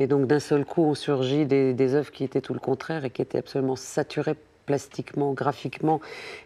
Et 0.00 0.06
donc 0.06 0.28
d'un 0.28 0.40
seul 0.40 0.64
coup, 0.64 0.84
ont 0.84 0.94
surgi 0.94 1.44
des, 1.44 1.74
des 1.74 1.94
œuvres 1.94 2.12
qui 2.12 2.22
étaient 2.22 2.40
tout 2.40 2.54
le 2.54 2.60
contraire 2.60 3.04
et 3.04 3.10
qui 3.10 3.20
étaient 3.20 3.38
absolument 3.38 3.74
saturées 3.74 4.36
plastiquement, 4.68 5.32
graphiquement. 5.32 5.98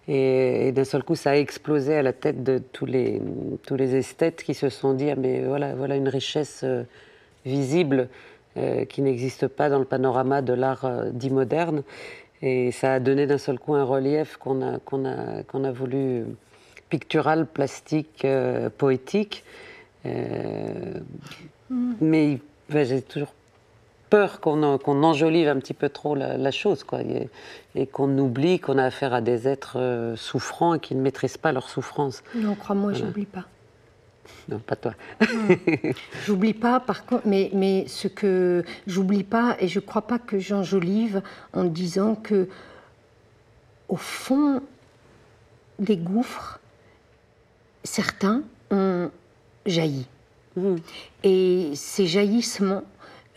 Et, 0.07 0.71
d'un 0.71 0.85
seul 0.85 1.03
coup, 1.03 1.17
ça 1.17 1.31
a 1.31 1.35
explosé 1.35 1.97
à 1.97 2.03
la 2.03 2.13
tête 2.13 2.45
de 2.45 2.59
tous 2.59 2.87
les, 2.87 3.21
tous 3.67 3.75
les 3.75 3.97
esthètes 3.97 4.45
qui 4.45 4.55
se 4.55 4.69
sont 4.69 4.95
dit 4.95 5.11
ah, 5.11 5.17
mais 5.17 5.43
voilà, 5.43 5.75
voilà 5.75 5.97
une 5.97 6.09
richesse 6.09 6.61
euh, 6.63 6.85
visible 7.45 8.09
euh, 8.57 8.85
qui 8.85 9.03
n'existe 9.03 9.49
pas 9.49 9.69
dans 9.69 9.81
le 9.81 9.85
panorama 9.85 10.41
de 10.41 10.53
l'art 10.53 10.85
euh, 10.85 11.11
dit 11.11 11.31
moderne. 11.31 11.83
Et 12.43 12.71
ça 12.71 12.95
a 12.95 13.01
donné 13.01 13.27
d'un 13.27 13.39
seul 13.39 13.59
coup 13.59 13.75
un 13.75 13.85
relief 13.85 14.37
qu'on 14.37 14.63
a, 14.63 14.79
qu'on 14.79 15.05
a, 15.05 15.43
qu'on 15.43 15.65
a 15.65 15.73
voulu 15.73 16.25
pictural, 16.89 17.47
plastique, 17.47 18.25
poétique. 18.79 19.45
Mm. 20.05 21.95
Mais 22.01 22.39
j'ai 22.71 23.03
toujours 23.03 23.35
peur 24.13 24.41
qu'on 24.41 24.63
enjolive 24.63 25.49
un 25.49 25.59
petit 25.59 25.73
peu 25.73 25.89
trop 25.89 26.15
la, 26.15 26.51
chose, 26.51 26.85
quoi, 26.85 27.01
et, 27.75 27.87
qu'on 27.87 28.19
oublie 28.19 28.61
qu'on 28.61 28.77
a 28.77 28.85
affaire 28.85 29.15
à 29.15 29.23
des 29.23 29.49
êtres 29.49 29.79
euh, 29.79 30.17
souffrants 30.17 30.75
et 30.75 30.81
qui 30.81 30.95
ne 30.95 31.01
maîtrisent 31.01 31.39
pas 31.39 31.51
leur 31.51 31.71
souffrance. 31.71 32.23
Non, 32.35 32.55
crois-moi, 32.55 32.93
j'oublie 32.93 33.25
pas. 33.25 33.47
Non, 34.49 34.59
pas 34.59 34.77
toi. 34.77 34.93
j'oublie 36.27 36.53
pas, 36.53 36.79
par 36.79 37.07
contre, 37.07 37.27
mais, 37.27 37.51
mais 37.55 37.87
ce 37.87 38.07
que 38.07 38.65
j'oublie 38.87 39.25
pas, 39.25 39.57
et 39.61 39.69
je 39.69 39.81
crois 39.81 40.03
pas 40.03 40.19
que 40.19 40.39
j'enjolive 40.39 41.23
en 41.55 41.65
disant 41.65 42.15
que, 42.15 42.49
au 43.89 43.97
fond 43.97 44.63
des 45.79 45.97
gouffres, 45.97 46.61
certains 47.83 48.43
ont 48.71 49.11
jailli. 49.65 50.07
Mmh. 50.57 50.77
Et 51.25 51.71
ces 51.75 52.07
jaillissements 52.07 52.83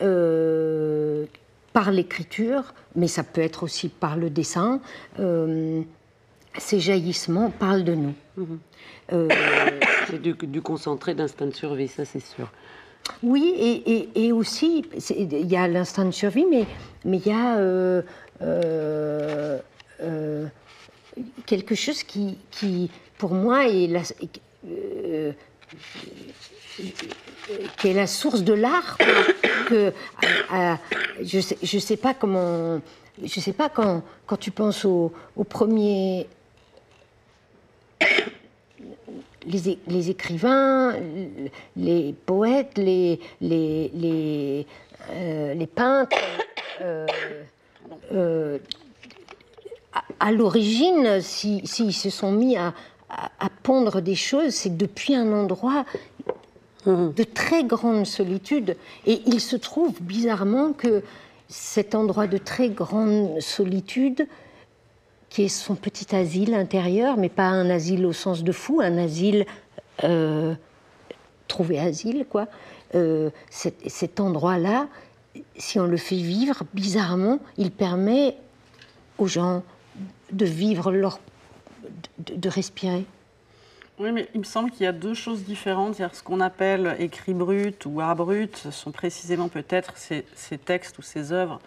euh, 0.02 1.26
par 1.72 1.90
l'écriture, 1.90 2.74
mais 2.94 3.08
ça 3.08 3.22
peut 3.22 3.40
être 3.40 3.62
aussi 3.62 3.88
par 3.88 4.16
le 4.16 4.30
dessin. 4.30 4.80
Euh, 5.20 5.82
ces 6.58 6.80
jaillissements 6.80 7.50
parlent 7.50 7.84
de 7.84 7.94
nous. 7.94 8.14
Mhm. 8.36 8.58
Euh, 9.12 9.28
c'est 10.08 10.20
du, 10.20 10.62
concentré 10.62 11.14
d'instinct 11.14 11.46
de 11.46 11.54
survie, 11.54 11.88
ça 11.88 12.04
c'est 12.04 12.20
sûr. 12.20 12.50
Oui, 13.22 14.10
et, 14.16 14.32
aussi, 14.32 14.84
il 15.16 15.46
y 15.46 15.56
a 15.56 15.68
l'instinct 15.68 16.06
de 16.06 16.10
survie, 16.10 16.44
mais 16.50 16.66
il 17.04 17.26
y 17.26 17.30
a 17.30 17.56
quelque 21.46 21.74
chose 21.76 22.02
qui, 22.02 22.36
qui, 22.50 22.90
pour 23.16 23.32
moi, 23.32 23.68
est 23.68 23.86
la, 23.86 24.02
qui 27.78 27.88
est 27.88 27.94
la 27.94 28.06
source 28.06 28.42
de 28.42 28.52
l'art. 28.52 28.98
Je 31.22 31.40
sais, 31.40 31.56
je 31.62 31.78
sais 31.78 31.96
pas 31.96 32.14
comment, 32.14 32.80
je 33.22 33.40
sais 33.40 33.52
pas 33.52 33.68
quand, 33.68 34.02
quand 34.26 34.36
tu 34.36 34.50
penses 34.50 34.84
au, 34.84 35.12
au 35.36 35.44
premier. 35.44 36.26
Les, 39.48 40.10
écrivains, 40.10 40.96
les 41.76 42.12
poètes, 42.26 42.76
les, 42.78 43.20
les, 43.40 43.92
les, 43.94 44.66
euh, 45.10 45.54
les 45.54 45.66
peintres, 45.68 46.16
euh, 46.80 47.06
euh, 48.12 48.58
à, 50.18 50.32
l'origine, 50.32 51.20
s'ils 51.20 51.68
si, 51.68 51.92
se 51.92 52.10
sont 52.10 52.32
mis 52.32 52.56
à, 52.56 52.74
à, 53.08 53.48
pondre 53.62 54.00
des 54.00 54.16
choses, 54.16 54.52
c'est 54.52 54.76
depuis 54.76 55.14
un 55.14 55.32
endroit 55.32 55.84
de 56.86 57.24
très 57.24 57.64
grande 57.64 58.06
solitude. 58.06 58.76
Et 59.06 59.22
il 59.26 59.40
se 59.40 59.56
trouve 59.56 60.00
bizarrement 60.00 60.72
que 60.72 61.02
cet 61.48 61.94
endroit 61.94 62.26
de 62.26 62.38
très 62.38 62.68
grande 62.68 63.40
solitude, 63.40 64.26
qui 65.28 65.44
est 65.44 65.48
son 65.48 65.74
petit 65.74 66.14
asile 66.14 66.54
intérieur, 66.54 67.16
mais 67.16 67.28
pas 67.28 67.46
un 67.46 67.70
asile 67.70 68.06
au 68.06 68.12
sens 68.12 68.42
de 68.42 68.52
fou, 68.52 68.80
un 68.80 68.98
asile 68.98 69.46
euh, 70.04 70.54
trouvé 71.48 71.78
asile, 71.78 72.26
quoi. 72.28 72.46
Euh, 72.94 73.30
cet, 73.50 74.20
endroit-là, 74.20 74.88
si 75.56 75.78
on 75.78 75.86
le 75.86 75.96
fait 75.96 76.16
vivre, 76.16 76.62
bizarrement, 76.72 77.38
il 77.58 77.70
permet 77.70 78.36
aux 79.18 79.26
gens 79.26 79.62
de 80.32 80.46
vivre 80.46 80.92
leur, 80.92 81.18
de 82.18 82.48
respirer. 82.48 83.04
Oui, 83.98 84.12
mais 84.12 84.28
il 84.34 84.40
me 84.40 84.44
semble 84.44 84.70
qu'il 84.70 84.84
y 84.84 84.86
a 84.86 84.92
deux 84.92 85.14
choses 85.14 85.44
différentes. 85.44 85.96
Ce 86.12 86.22
qu'on 86.22 86.40
appelle 86.40 86.96
écrit 86.98 87.32
brut 87.32 87.86
ou 87.86 88.00
art 88.02 88.16
brut 88.16 88.56
ce 88.56 88.70
sont 88.70 88.92
précisément 88.92 89.48
peut-être 89.48 89.96
ces, 89.96 90.24
textes 90.58 90.98
ou 90.98 91.02
ces 91.02 91.32
œuvres 91.32 91.60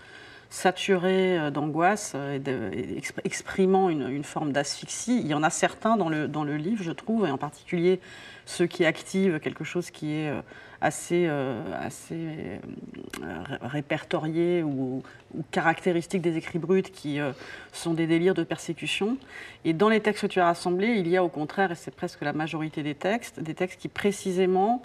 saturées 0.49 1.37
euh, 1.37 1.51
d'angoisse 1.51 2.15
et, 2.15 3.01
exprimant 3.23 3.89
une, 3.89 4.23
forme 4.23 4.51
d'asphyxie. 4.51 5.19
Il 5.21 5.27
y 5.27 5.33
en 5.33 5.43
a 5.43 5.49
certains 5.49 5.97
dans 5.97 6.09
le, 6.09 6.27
dans 6.27 6.43
le 6.43 6.57
livre, 6.57 6.83
je 6.83 6.91
trouve, 6.91 7.25
et 7.25 7.31
en 7.31 7.37
particulier 7.37 7.99
ceux 8.45 8.65
qui 8.65 8.85
activent 8.85 9.39
quelque 9.39 9.63
chose 9.63 9.91
qui 9.91 10.13
est 10.13 10.29
euh, 10.29 10.41
assez, 10.81 11.25
euh, 11.27 11.61
assez 11.79 12.59
euh, 13.23 13.43
répertoriés 13.61 14.63
ou, 14.63 15.03
caractéristiques 15.51 16.23
des 16.23 16.37
écrits 16.37 16.57
bruts 16.57 16.81
qui 16.81 17.19
euh, 17.19 17.33
sont 17.71 17.93
des 17.93 18.07
délires 18.07 18.33
de 18.33 18.43
persécution. 18.43 19.17
Et 19.63 19.73
dans 19.73 19.89
les 19.89 19.99
textes 19.99 20.23
que 20.23 20.27
tu 20.27 20.39
as 20.39 20.45
rassemblés, 20.45 20.95
il 20.97 21.07
y 21.07 21.17
a 21.17 21.23
au 21.23 21.29
contraire, 21.29 21.71
et 21.71 21.75
c'est 21.75 21.93
presque 21.93 22.21
la 22.21 22.33
majorité 22.33 22.81
des 22.81 22.95
textes, 22.95 23.39
des 23.39 23.53
textes 23.53 23.79
qui 23.79 23.87
précisément 23.87 24.81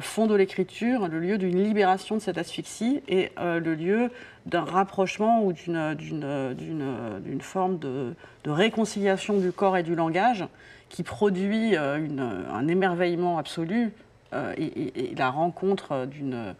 font 0.00 0.28
de 0.28 0.36
l'écriture 0.36 1.08
le 1.08 1.18
lieu 1.18 1.38
d'une 1.38 1.60
libération 1.60 2.14
de 2.14 2.20
cette 2.20 2.38
asphyxie 2.38 3.02
et 3.08 3.32
le 3.36 3.74
lieu 3.74 4.12
d'un 4.46 4.64
rapprochement 4.64 5.44
ou 5.44 5.52
d'une 5.52 7.40
forme 7.40 7.78
de, 7.78 8.14
de, 8.44 8.50
réconciliation 8.50 9.38
du 9.38 9.52
corps 9.52 9.76
et 9.76 9.82
du 9.82 9.94
langage 9.94 10.44
qui 10.88 11.02
produit 11.02 11.76
une, 11.76 12.44
un 12.52 12.68
émerveillement 12.68 13.38
absolu 13.38 13.92
euh, 14.34 14.54
et, 14.56 15.14
la 15.16 15.30
rencontre 15.30 16.06
d'une 16.06 16.54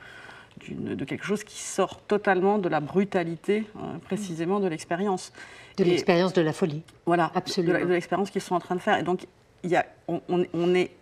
de 0.68 1.04
quelque 1.04 1.24
chose 1.24 1.42
qui 1.42 1.60
sort 1.60 2.00
totalement 2.02 2.58
de 2.58 2.68
la 2.68 2.80
brutalité, 2.80 3.64
euh, 3.76 3.98
précisément 4.04 4.60
de 4.60 4.68
l'expérience. 4.68 5.32
De 5.76 5.84
l'expérience 5.84 6.32
de 6.34 6.42
la 6.42 6.52
folie. 6.52 6.82
Voilà, 7.06 7.32
absolument. 7.34 7.80
De, 7.80 7.86
l'expérience 7.86 8.30
qu'ils 8.30 8.42
sont 8.42 8.54
en 8.54 8.60
train 8.60 8.76
de 8.76 8.80
faire. 8.80 8.98
Et 8.98 9.02
donc, 9.02 9.26
y 9.64 9.74
a, 9.74 9.86
on, 10.06 10.20
on, 10.28 10.74
est, 10.74 10.92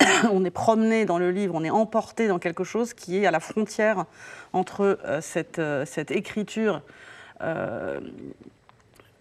on 0.32 0.44
est 0.44 0.50
promené 0.50 1.04
dans 1.04 1.18
le 1.18 1.30
livre, 1.30 1.54
on 1.54 1.64
est 1.64 1.70
emporté 1.70 2.28
dans 2.28 2.38
quelque 2.38 2.64
chose 2.64 2.94
qui 2.94 3.18
est 3.18 3.26
à 3.26 3.30
la 3.30 3.40
frontière 3.40 4.04
entre 4.52 4.98
euh, 5.04 5.20
cette, 5.20 5.60
cette, 5.86 6.10
écriture. 6.10 6.82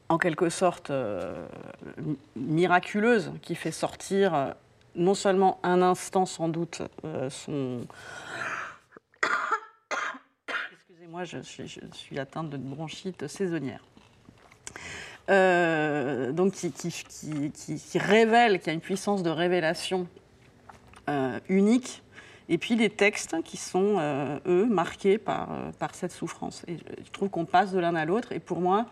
en 0.10 0.18
quelque 0.18 0.50
sorte 0.50 0.92
miraculeuse 2.36 3.32
qui 3.42 3.56
fait 3.56 3.72
sortir 3.72 4.56
non 4.98 5.14
seulement 5.14 5.60
un 5.64 5.82
instant 5.82 6.26
sans 6.26 6.50
doute 6.50 6.82
euh, 7.06 7.30
son... 7.30 7.86
Excusez-moi, 10.72 11.24
je 11.24 11.40
suis, 11.40 12.20
atteinte 12.20 12.50
de 12.50 12.58
bronchite 12.58 13.28
saisonnière. 13.28 13.84
Euh, 15.30 16.32
donc 16.32 16.54
qui, 16.54 16.72
révèle, 18.00 18.60
qui 18.60 18.70
a 18.70 18.74
une 18.74 18.82
puissance 18.82 19.24
de 19.24 19.30
révélation 19.30 20.02
euh, 20.02 20.27
unique 21.50 22.04
et 22.50 22.58
puis 22.58 22.76
des 22.76 22.90
textes 22.90 23.36
qui 23.44 23.58
sont, 23.58 24.00
eux, 24.46 24.66
marqués 24.66 25.18
par, 25.18 25.50
par 25.80 25.96
cette 25.96 26.12
souffrance. 26.12 26.64
Et 26.68 26.78
je 26.78 27.12
trouve 27.12 27.30
qu'on 27.30 27.46
passe 27.46 27.72
de 27.72 27.80
l'un 27.80 27.96
à 27.96 28.06
l'autre, 28.06 28.32
et 28.32 28.40
pour 28.40 28.62
moi, 28.62 28.86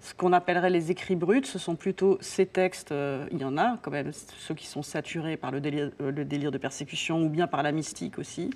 ce 0.00 0.14
qu'on 0.14 0.32
appellerait 0.32 0.70
les 0.70 0.90
écrits 0.90 1.16
bruts, 1.16 1.44
ce 1.44 1.58
sont 1.58 1.74
plutôt 1.74 2.18
ces 2.20 2.44
textes, 2.44 2.92
il 3.30 3.38
y 3.38 3.44
en 3.44 3.56
a 3.56 3.78
quand 3.82 3.90
même, 3.90 4.12
ceux 4.12 4.54
qui 4.54 4.66
sont 4.66 4.82
saturés 4.82 5.36
par 5.36 5.50
le 5.50 5.60
délire, 5.60 5.90
de 5.98 6.58
persécution 6.58 7.22
ou 7.22 7.28
bien 7.28 7.46
par 7.46 7.62
la 7.62 7.72
mystique 7.72 8.18
aussi, 8.18 8.50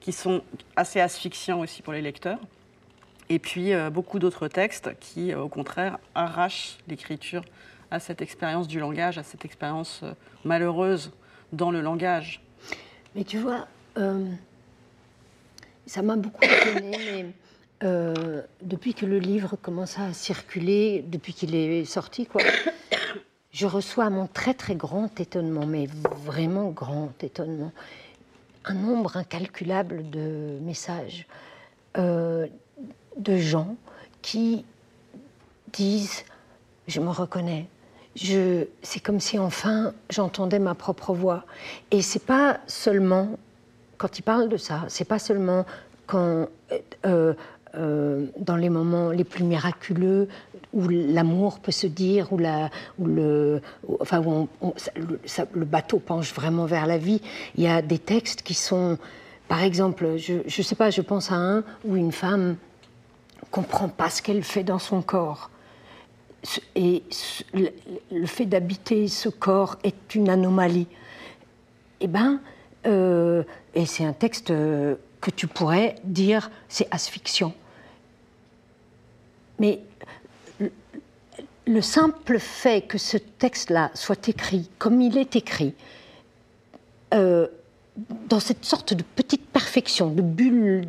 qui 0.00 0.12
sont 0.12 0.42
assez 0.76 1.00
asphyxiants 1.00 1.60
aussi 1.60 1.82
pour 1.82 1.92
les 1.92 2.02
lecteurs. 2.02 2.38
Et 3.28 3.38
puis 3.38 3.72
euh, 3.72 3.90
beaucoup 3.90 4.18
d'autres 4.18 4.48
textes 4.48 4.90
qui, 5.00 5.32
euh, 5.32 5.40
au 5.40 5.48
contraire, 5.48 5.98
arrachent 6.14 6.78
l'écriture 6.86 7.42
à 7.90 7.98
cette 7.98 8.22
expérience 8.22 8.68
du 8.68 8.78
langage, 8.78 9.18
à 9.18 9.22
cette 9.22 9.44
expérience 9.44 10.00
euh, 10.04 10.12
malheureuse 10.44 11.12
dans 11.52 11.70
le 11.70 11.80
langage. 11.80 12.40
Mais 13.14 13.24
tu 13.24 13.38
vois, 13.38 13.66
ça 15.86 16.02
m'a 16.02 16.16
beaucoup 16.16 16.42
étonné, 16.44 16.96
mais 16.98 17.32
depuis 18.62 18.94
que 18.94 19.06
le 19.06 19.18
livre 19.18 19.56
commence 19.56 19.98
à 19.98 20.12
circuler, 20.12 21.04
depuis 21.06 21.32
qu'il 21.32 21.54
est 21.54 21.84
sorti, 21.84 22.26
quoi, 22.26 22.42
je 23.52 23.66
reçois 23.66 24.10
mon 24.10 24.26
très 24.26 24.54
très 24.54 24.74
grand 24.74 25.20
étonnement, 25.20 25.66
mais 25.66 25.88
vraiment 26.24 26.70
grand 26.70 27.12
étonnement, 27.22 27.72
un 28.64 28.74
nombre 28.74 29.16
incalculable 29.16 30.10
de 30.10 30.58
messages 30.60 31.26
de 33.16 33.36
gens 33.36 33.76
qui 34.22 34.64
disent 35.72 36.24
Je 36.86 37.00
me 37.00 37.10
reconnais. 37.10 37.66
C'est 38.16 39.00
comme 39.02 39.20
si 39.20 39.38
enfin 39.38 39.92
j'entendais 40.10 40.58
ma 40.58 40.74
propre 40.74 41.12
voix. 41.12 41.44
Et 41.90 42.02
c'est 42.02 42.24
pas 42.24 42.58
seulement 42.66 43.38
quand 43.98 44.18
ils 44.18 44.22
parlent 44.22 44.48
de 44.48 44.56
ça, 44.56 44.84
c'est 44.88 45.06
pas 45.06 45.18
seulement 45.18 45.64
quand 46.06 46.48
euh, 47.04 47.34
euh, 47.74 48.26
dans 48.38 48.56
les 48.56 48.70
moments 48.70 49.10
les 49.10 49.24
plus 49.24 49.44
miraculeux 49.44 50.28
où 50.72 50.88
l'amour 50.88 51.60
peut 51.60 51.72
se 51.72 51.86
dire, 51.86 52.32
où, 52.32 52.38
le, 52.38 53.60
bateau 55.54 55.98
penche 55.98 56.34
vraiment 56.34 56.66
vers 56.66 56.86
la 56.86 56.98
vie. 56.98 57.20
Il 57.56 57.64
y 57.64 57.68
a 57.68 57.80
des 57.80 57.98
textes 57.98 58.42
qui 58.42 58.54
sont, 58.54 58.98
par 59.48 59.62
exemple, 59.62 60.16
je 60.16 60.62
sais 60.62 60.74
pas, 60.74 60.90
je 60.90 61.00
pense 61.00 61.32
à 61.32 61.36
un 61.36 61.64
où 61.84 61.96
une 61.96 62.12
femme 62.12 62.56
comprend 63.50 63.88
pas 63.88 64.10
ce 64.10 64.20
qu'elle 64.20 64.42
fait 64.42 64.64
dans 64.64 64.78
son 64.78 65.00
corps. 65.00 65.50
Et 66.74 67.02
le 68.10 68.26
fait 68.26 68.46
d'habiter 68.46 69.08
ce 69.08 69.28
corps 69.28 69.76
est 69.82 70.14
une 70.14 70.28
anomalie. 70.28 70.86
Eh 72.00 72.06
ben, 72.06 72.40
euh, 72.86 73.42
et 73.74 73.86
c'est 73.86 74.04
un 74.04 74.12
texte 74.12 74.50
euh, 74.50 74.96
que 75.20 75.30
tu 75.30 75.46
pourrais 75.46 75.96
dire 76.04 76.50
c'est 76.68 76.88
asphyxiant. 76.90 77.54
Mais 79.58 79.80
le 81.66 81.80
simple 81.80 82.38
fait 82.38 82.82
que 82.82 82.98
ce 82.98 83.16
texte-là 83.16 83.90
soit 83.94 84.28
écrit 84.28 84.70
comme 84.78 85.00
il 85.00 85.18
est 85.18 85.34
écrit, 85.36 85.74
euh, 87.14 87.48
dans 88.28 88.40
cette 88.40 88.64
sorte 88.64 88.94
de 88.94 89.02
petite 89.02 89.46
perfection, 89.48 90.10
de 90.10 90.22
bulle. 90.22 90.86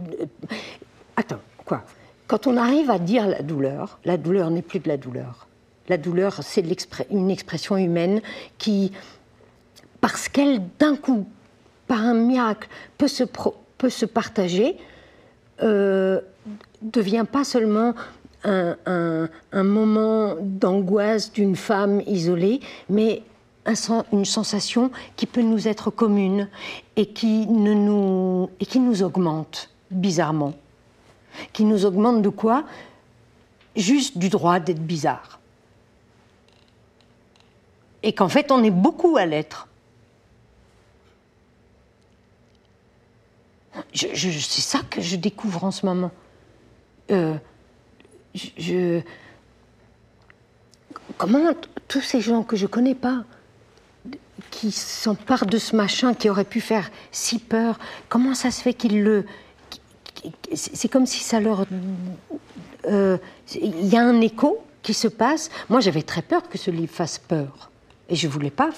Attends, 1.16 1.40
quoi? 1.66 1.84
Quand 2.28 2.48
on 2.48 2.58
arrive 2.58 2.92
à 2.92 3.00
dire 3.00 3.26
la 3.28 3.42
douleur, 3.42 4.00
la 4.04 4.18
douleur 4.18 4.52
n'est 4.52 4.62
plus 4.62 4.80
de 4.80 4.90
la 4.90 4.98
douleur. 4.98 5.47
La 5.89 5.98
douleur, 5.98 6.39
c'est 6.41 6.63
une 7.12 7.32
expression 7.32 7.77
humaine 7.77 8.22
qui, 8.58 8.91
parce 10.01 10.27
qu'elle, 10.27 10.62
d'un 10.79 10.96
coup, 10.96 11.27
par 11.88 12.01
un 12.01 12.13
miracle, 12.13 12.67
peut 12.98 13.08
se, 13.08 14.06
partager, 14.06 14.77
euh, 15.63 16.20
devient 16.82 17.25
pas 17.29 17.44
seulement 17.44 17.94
un, 18.44 19.30
moment 19.54 20.36
d'angoisse 20.39 21.32
d'une 21.32 21.56
femme 21.56 22.02
isolée, 22.06 22.60
mais 22.89 23.23
un, 23.65 23.73
une 24.13 24.26
sensation 24.26 24.91
qui 25.15 25.26
peut 25.26 25.41
nous 25.41 25.67
être 25.67 25.89
commune 25.89 26.47
et 26.95 27.08
qui 27.08 27.47
nous 27.47 28.50
augmente 29.04 29.69
bizarrement 29.91 30.54
qui 31.54 31.63
nous 31.63 31.86
augmente 31.86 32.21
de 32.21 32.30
quoi? 32.30 32.63
Juste 33.76 34.17
du 34.17 34.30
droit 34.30 34.60
d'être 34.60 34.82
bizarre. 34.82 35.37
Et 38.04 38.14
qu'en 38.14 38.30
fait, 38.30 38.52
on 38.52 38.64
est 38.64 38.72
beaucoup 38.72 39.18
à 39.18 39.26
l'être. 39.26 39.68
Je, 43.94 44.08
c'est 44.14 44.62
ça 44.62 44.80
que 44.90 45.02
je 45.02 45.16
découvre 45.16 45.64
en 45.64 45.72
ce 45.72 45.86
moment. 45.86 46.12
Euh, 47.12 47.36
je, 48.34 49.02
comment 51.18 51.52
tous 51.88 52.02
ces 52.02 52.22
gens 52.22 52.44
que 52.44 52.56
je 52.56 52.66
connais 52.66 52.96
pas, 52.96 53.24
qui 54.52 54.72
s'emparent 54.72 55.46
de 55.46 55.58
ce 55.58 55.76
machin 55.76 56.14
qui 56.14 56.30
aurait 56.30 56.44
pu 56.44 56.62
faire 56.62 56.90
si 57.12 57.40
peur, 57.40 57.80
comment 58.10 58.34
ça 58.34 58.52
se 58.52 58.62
fait 58.62 58.74
qu'ils 58.74 59.04
le, 59.04 59.26
c'est 60.54 60.90
comme 60.90 61.06
si 61.06 61.24
ça 61.24 61.40
leur. 61.40 61.66
Euh, 62.86 63.18
il 63.56 63.86
y 63.86 63.98
a 63.98 64.04
un 64.04 64.22
écho 64.22 64.64
qui 64.82 64.94
se 64.94 65.08
passe. 65.08 65.50
Moi, 65.70 65.80
j'avais 65.80 66.04
très 66.04 66.22
peur 66.22 66.48
que 66.48 66.58
ce 66.58 66.72
livre 66.72 66.94
fasse 66.94 67.18
peur. 67.18 67.70
Et 68.10 68.15
je 68.15 68.28
voulais 68.28 68.52
pas 68.52 68.70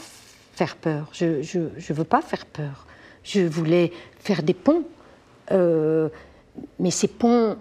faire 0.54 0.76
peur. 0.76 1.10
Je 1.13 1.26
ne 1.56 1.94
veux 1.94 2.04
pas 2.04 2.22
faire 2.22 2.46
peur. 2.46 2.86
Je 3.24 3.42
voulais 3.42 3.92
faire 4.20 4.44
des 4.44 4.54
ponts. 4.54 4.84
Euh, 5.52 6.10
mais 6.80 6.92
ces 6.92 7.08
ponts 7.08 7.58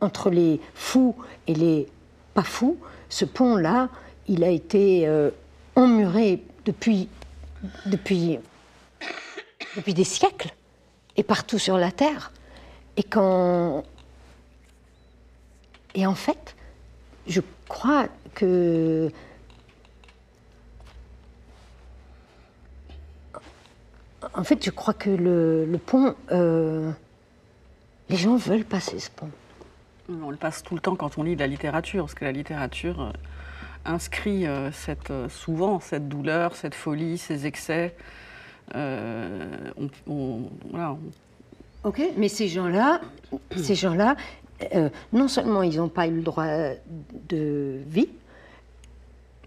entre 0.00 0.30
les 0.30 0.60
fous 0.74 1.14
et 1.46 1.54
les 1.54 1.86
pas 2.34 2.42
fous, 2.42 2.78
ce 3.08 3.24
pont-là, 3.24 3.88
il 4.26 4.42
a 4.42 4.50
été 4.50 5.06
euh, 5.06 5.30
emmuré 5.76 6.42
depuis, 6.64 7.08
depuis, 7.86 8.38
depuis 9.76 9.94
des 9.94 10.04
siècles 10.04 10.52
et 11.16 11.22
partout 11.22 11.58
sur 11.58 11.78
la 11.78 11.92
Terre. 11.92 12.32
Et 12.96 13.02
quand. 13.02 13.84
Et 15.94 16.06
en 16.06 16.14
fait, 16.14 16.56
je 17.26 17.40
crois 17.68 18.08
que. 18.34 19.10
En 24.34 24.44
fait, 24.44 24.64
je 24.64 24.70
crois 24.70 24.94
que 24.94 25.10
le, 25.10 25.78
pont, 25.78 26.14
euh, 26.32 26.90
les 28.08 28.16
gens 28.16 28.36
veulent 28.36 28.64
passer 28.64 28.98
ce 28.98 29.10
pont. 29.10 29.30
On 30.08 30.30
le 30.30 30.36
passe 30.36 30.62
tout 30.62 30.74
le 30.74 30.80
temps 30.80 30.96
quand 30.96 31.18
on 31.18 31.22
lit 31.22 31.34
de 31.34 31.40
la 31.40 31.46
littérature, 31.46 32.04
parce 32.04 32.14
que 32.14 32.24
la 32.24 32.32
littérature 32.32 33.00
euh, 33.00 33.10
inscrit 33.84 34.46
euh, 34.46 34.70
cette, 34.72 35.12
souvent 35.28 35.80
cette 35.80 36.08
douleur, 36.08 36.56
cette 36.56 36.74
folie, 36.74 37.18
ces 37.18 37.46
excès. 37.46 37.94
on, 38.74 39.90
voilà, 40.70 40.96
Ok, 41.84 42.02
mais 42.16 42.28
ces 42.28 42.48
gens-là, 42.48 43.02
ces 43.56 43.74
gens-là, 43.74 44.16
euh, 44.74 44.88
non 45.12 45.28
seulement 45.28 45.62
ils 45.62 45.76
n'ont 45.76 45.90
pas 45.90 46.06
eu 46.06 46.16
le 46.16 46.22
droit 46.22 46.46
de 47.28 47.78
vie, 47.86 48.08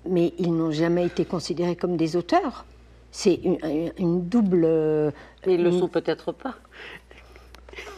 mais 0.07 0.33
ils 0.37 0.53
n'ont 0.53 0.69
jamais 0.69 1.07
été 1.07 1.25
considérés 1.25 1.75
comme 1.75 1.97
des 1.97 2.15
auteurs. 2.15 2.65
C'est 3.11 3.39
une, 3.97 4.27
double. 4.27 4.67
Mais 5.45 5.53
ils 5.55 5.63
ne 5.63 5.69
le 5.69 5.71
sont 5.71 5.87
peut-être 5.87 6.31
pas. 6.31 6.55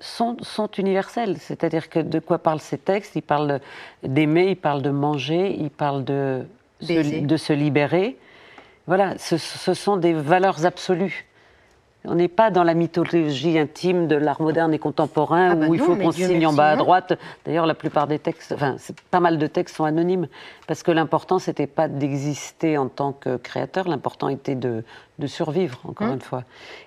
sont, 0.00 0.36
sont, 0.42 0.68
universels, 0.78 1.38
c'est-à-dire 1.38 1.88
que 1.88 1.98
de 1.98 2.18
quoi 2.18 2.38
parlent 2.38 2.60
ces 2.60 2.78
textes? 2.78 3.16
Ils 3.16 3.22
parlent 3.22 3.60
d'aimer, 4.02 4.50
ils 4.50 4.56
parlent 4.56 4.82
de 4.82 4.90
manger, 4.90 5.54
ils 5.58 5.70
parlent 5.70 6.04
de, 6.04 6.46
se, 6.80 7.24
de 7.24 7.36
se 7.36 7.52
libérer. 7.52 8.16
Voilà, 8.86 9.18
ce, 9.18 9.36
ce 9.36 9.74
sont 9.74 9.96
des 9.96 10.14
valeurs 10.14 10.64
absolues. 10.64 11.27
On 12.04 12.14
n'est 12.14 12.28
pas 12.28 12.50
dans 12.50 12.62
la 12.62 12.74
mythologie 12.74 13.58
intime 13.58 14.06
de 14.06 14.14
l'art 14.14 14.40
moderne 14.40 14.72
et 14.72 14.78
contemporain 14.78 15.50
ah 15.50 15.54
bah 15.56 15.66
où 15.66 15.74
il 15.74 15.80
faut 15.80 15.96
qu'on 15.96 16.12
signe 16.12 16.46
en 16.46 16.52
bas 16.52 16.70
à 16.70 16.76
droite. 16.76 17.18
D'ailleurs, 17.44 17.66
la 17.66 17.74
plupart 17.74 18.06
des 18.06 18.20
textes, 18.20 18.52
enfin, 18.52 18.76
pas 19.10 19.18
mal 19.18 19.36
de 19.36 19.46
textes 19.48 19.76
sont 19.76 19.84
anonymes 19.84 20.28
parce 20.68 20.84
que 20.84 20.92
l'important, 20.92 21.40
c'était 21.40 21.66
pas 21.66 21.88
d'exister 21.88 22.78
en 22.78 22.88
tant 22.88 23.12
que 23.12 23.36
créateur, 23.36 23.88
l'important 23.88 24.28
était 24.28 24.54
de, 24.54 24.84
survivre, 25.26 25.80
encore 25.88 26.06
hum. 26.06 26.14
une 26.14 26.20
fois. 26.20 26.44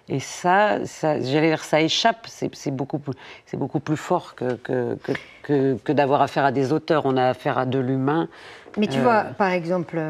Et 0.07 0.21
ça, 0.21 0.85
ça 0.85 1.19
j'allais 1.19 1.49
dire, 1.49 1.63
ça 1.63 1.81
échappe, 1.81 2.27
c'est 2.27 2.71
beaucoup, 2.71 2.99
plus, 2.99 3.13
beaucoup 3.53 3.81
plus 3.81 3.97
fort 3.97 4.33
que, 4.35 4.53
que, 4.63 4.97
que, 5.43 5.91
d'avoir 5.91 6.21
affaire 6.21 6.45
à 6.45 6.53
des 6.53 6.71
auteurs. 6.71 7.05
On 7.05 7.17
a 7.17 7.27
affaire 7.27 7.57
à 7.57 7.65
de 7.65 7.79
l'humain. 7.79 8.29
Mais 8.77 8.87
tu 8.87 8.99
vois, 8.99 9.25
euh, 9.25 9.33
par 9.33 9.49
exemple, 9.49 10.01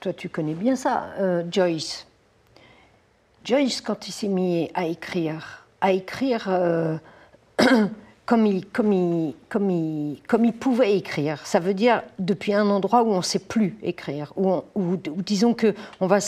toi, 0.00 0.12
tu 0.12 0.28
connais 0.28 0.54
bien 0.54 0.74
ça, 0.74 1.06
euh, 1.20 1.44
Joyce. 1.48 2.07
Joyce, 3.44 3.80
quand 3.80 4.08
il 4.08 4.12
s'est 4.12 4.28
mis 4.28 4.70
à 4.74 4.86
écrire, 4.86 5.66
à 5.80 5.92
écrire 5.92 6.46
euh, 6.48 6.96
comme, 8.26 8.46
il, 8.46 8.64
pouvait 10.52 10.96
écrire, 10.96 11.46
ça 11.46 11.60
veut 11.60 11.74
dire 11.74 12.02
depuis 12.18 12.52
un 12.52 12.68
endroit 12.68 13.02
où 13.02 13.10
on 13.10 13.18
ne 13.18 13.22
sait 13.22 13.38
plus 13.38 13.76
écrire, 13.82 14.32
où, 14.36 14.62
disons 15.24 15.54
que 15.54 15.74
on 16.00 16.06
va 16.06 16.18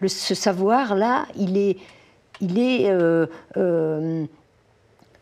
le, 0.00 0.08
ce 0.08 0.34
savoir-là, 0.34 1.26
il 1.36 1.56
est, 1.56 1.76
il 2.40 2.58
est, 2.58 2.90
euh, 2.90 3.26
euh, 3.56 4.24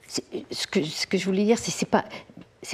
ce, 0.07 0.67
que, 0.67 1.19
je 1.19 1.25
voulais 1.25 1.45
dire, 1.45 1.59
c'est 1.59 1.73
c'est 1.73 1.87
pas, 1.87 2.05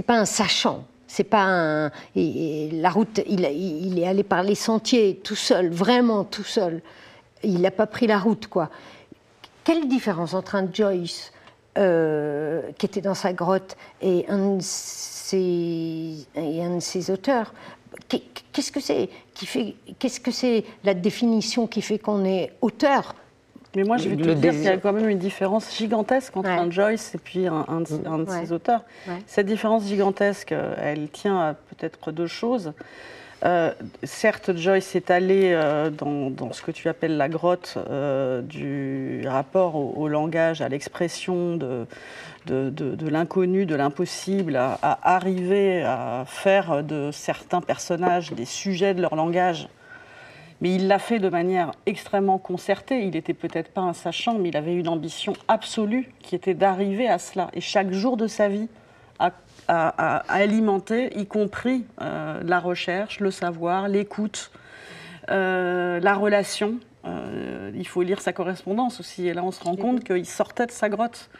pas 0.06 0.18
un 0.18 0.26
sachant. 0.26 0.84
C'est 1.10 1.24
pas 1.24 1.44
un. 1.44 1.90
la 2.14 2.90
route, 2.90 3.22
il 3.26 3.98
est 3.98 4.06
allé 4.06 4.22
par 4.22 4.42
les 4.42 4.54
sentiers 4.54 5.18
tout 5.24 5.34
seul, 5.34 5.70
vraiment 5.70 6.22
tout 6.22 6.44
seul 6.44 6.82
il 7.42 7.60
n'a 7.60 7.70
pas 7.70 7.86
pris 7.86 8.06
la 8.06 8.18
route, 8.18 8.46
quoi. 8.46 8.70
Quelle 9.64 9.88
différence 9.88 10.34
entre 10.34 10.54
un 10.54 10.68
Joyce 10.72 11.32
euh, 11.76 12.62
qui 12.78 12.86
était 12.86 13.00
dans 13.00 13.14
sa 13.14 13.32
grotte 13.32 13.76
et 14.00 14.24
un 14.28 14.56
de 14.56 14.62
ses, 14.62 16.26
un 16.36 16.76
de 16.76 16.80
ses 16.80 17.10
auteurs? 17.10 17.52
Qu'est-ce 18.08 18.72
que 18.72 18.80
c'est 18.80 19.10
qui 19.34 19.46
fait 19.46 19.74
Qu'est-ce 19.98 20.20
que 20.20 20.30
c'est 20.30 20.64
la 20.84 20.94
définition 20.94 21.66
qui 21.66 21.82
fait 21.82 21.98
qu'on 21.98 22.24
est 22.24 22.52
auteur? 22.60 23.14
Mais 23.76 23.84
moi, 23.84 23.98
je 23.98 24.08
vais 24.08 24.16
te 24.16 24.30
dire 24.32 24.52
qu'il 24.52 24.62
y 24.62 24.68
a 24.68 24.78
quand 24.78 24.94
même 24.94 25.08
une 25.08 25.18
différence 25.18 25.76
gigantesque 25.76 26.36
entre 26.36 26.48
un 26.48 26.70
Joyce 26.70 27.14
et 27.14 27.18
puis 27.18 27.46
un, 27.46 27.82
de, 27.82 28.30
ses 28.30 28.52
auteurs. 28.52 28.82
Cette 29.26 29.46
différence 29.46 29.86
gigantesque, 29.86 30.54
elle 30.78 31.10
tient 31.10 31.38
à 31.38 31.54
peut-être 31.54 32.10
deux 32.10 32.26
choses. 32.26 32.72
Euh, 33.44 33.72
certes, 34.02 34.56
Joyce 34.56 34.96
est 34.96 35.10
allé 35.10 35.52
euh, 35.52 35.90
dans, 35.90 36.52
ce 36.52 36.62
que 36.62 36.72
tu 36.72 36.88
appelles 36.88 37.16
la 37.16 37.28
grotte 37.28 37.76
euh, 37.76 38.42
du 38.42 39.22
rapport 39.28 39.76
au, 39.76 40.08
langage, 40.08 40.60
à 40.60 40.68
l'expression 40.68 41.56
de, 41.56 41.86
de, 42.46 43.08
l'inconnu, 43.08 43.64
de 43.64 43.76
l'impossible, 43.76 44.56
à, 44.56 44.78
arriver 45.02 45.82
à 45.82 46.24
faire 46.26 46.82
de 46.82 47.10
certains 47.12 47.60
personnages 47.60 48.32
des 48.32 48.44
sujets 48.44 48.94
de 48.94 49.02
leur 49.02 49.14
langage. 49.14 49.68
Mais 50.60 50.74
il 50.74 50.88
l'a 50.88 50.98
fait 50.98 51.20
de 51.20 51.28
manière 51.28 51.70
extrêmement 51.86 52.38
concertée. 52.38 53.02
Il 53.02 53.10
n'était 53.10 53.34
peut-être 53.34 53.70
pas 53.70 53.82
un 53.82 53.92
sachant, 53.92 54.40
mais 54.40 54.48
il 54.48 54.56
avait 54.56 54.74
une 54.74 54.88
ambition 54.88 55.34
absolue 55.46 56.10
qui 56.18 56.34
était 56.34 56.54
d'arriver 56.54 57.08
à 57.08 57.20
cela. 57.20 57.48
Et 57.52 57.60
chaque 57.60 57.92
jour 57.92 58.16
de 58.16 58.26
sa 58.26 58.48
vie, 58.48 58.68
à 59.68 59.88
à, 59.98 60.16
alimenter, 60.28 61.16
y 61.16 61.26
compris 61.26 61.84
euh, 62.00 62.40
la 62.44 62.58
recherche, 62.58 63.20
le 63.20 63.30
savoir, 63.30 63.88
l'écoute, 63.88 64.50
euh, 65.30 66.00
la 66.00 66.14
relation. 66.14 66.76
Euh, 67.04 67.70
il 67.74 67.86
faut 67.86 68.02
lire 68.02 68.20
sa 68.20 68.32
correspondance 68.32 69.00
aussi. 69.00 69.28
Et 69.28 69.34
là, 69.34 69.44
on 69.44 69.52
se 69.52 69.62
rend 69.62 69.76
compte 69.76 70.02
qu'il 70.02 70.26
sortait 70.26 70.66
de 70.66 70.72
sa 70.72 70.88
grotte. 70.88 71.30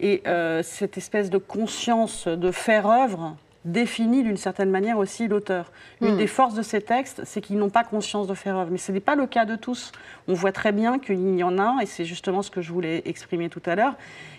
Et 0.00 0.22
cette 0.62 0.98
espèce 0.98 1.30
de 1.30 1.38
conscience 1.38 2.26
de 2.26 2.50
faire 2.50 2.88
œuvre 2.88 3.36
définit 3.64 4.22
d'une 4.22 4.36
certaine 4.36 4.70
manière 4.70 4.98
aussi 4.98 5.28
l'auteur. 5.28 5.70
Une 6.00 6.14
hmm. 6.14 6.18
des 6.18 6.26
forces 6.26 6.54
de 6.54 6.62
ces 6.62 6.82
textes, 6.82 7.22
c'est 7.24 7.40
qu'ils 7.40 7.58
n'ont 7.58 7.70
pas 7.70 7.84
conscience 7.84 8.26
de 8.26 8.34
faire 8.34 8.56
œuvre. 8.56 8.70
Mais 8.70 8.78
ce 8.78 8.92
n'est 8.92 9.00
pas 9.00 9.14
le 9.14 9.26
cas 9.26 9.44
de 9.44 9.56
tous. 9.56 9.92
On 10.28 10.34
voit 10.34 10.52
très 10.52 10.72
bien 10.72 10.98
qu'il 10.98 11.36
y 11.36 11.42
en 11.42 11.58
a, 11.58 11.76
et 11.80 11.86
c'est 11.86 12.04
justement 12.04 12.42
ce 12.42 12.50
que 12.50 12.60
je 12.60 12.72
voulais 12.72 13.02
exprimer 13.06 13.48
tout 13.48 13.62
à 13.64 13.74
l'heure, 13.74 13.94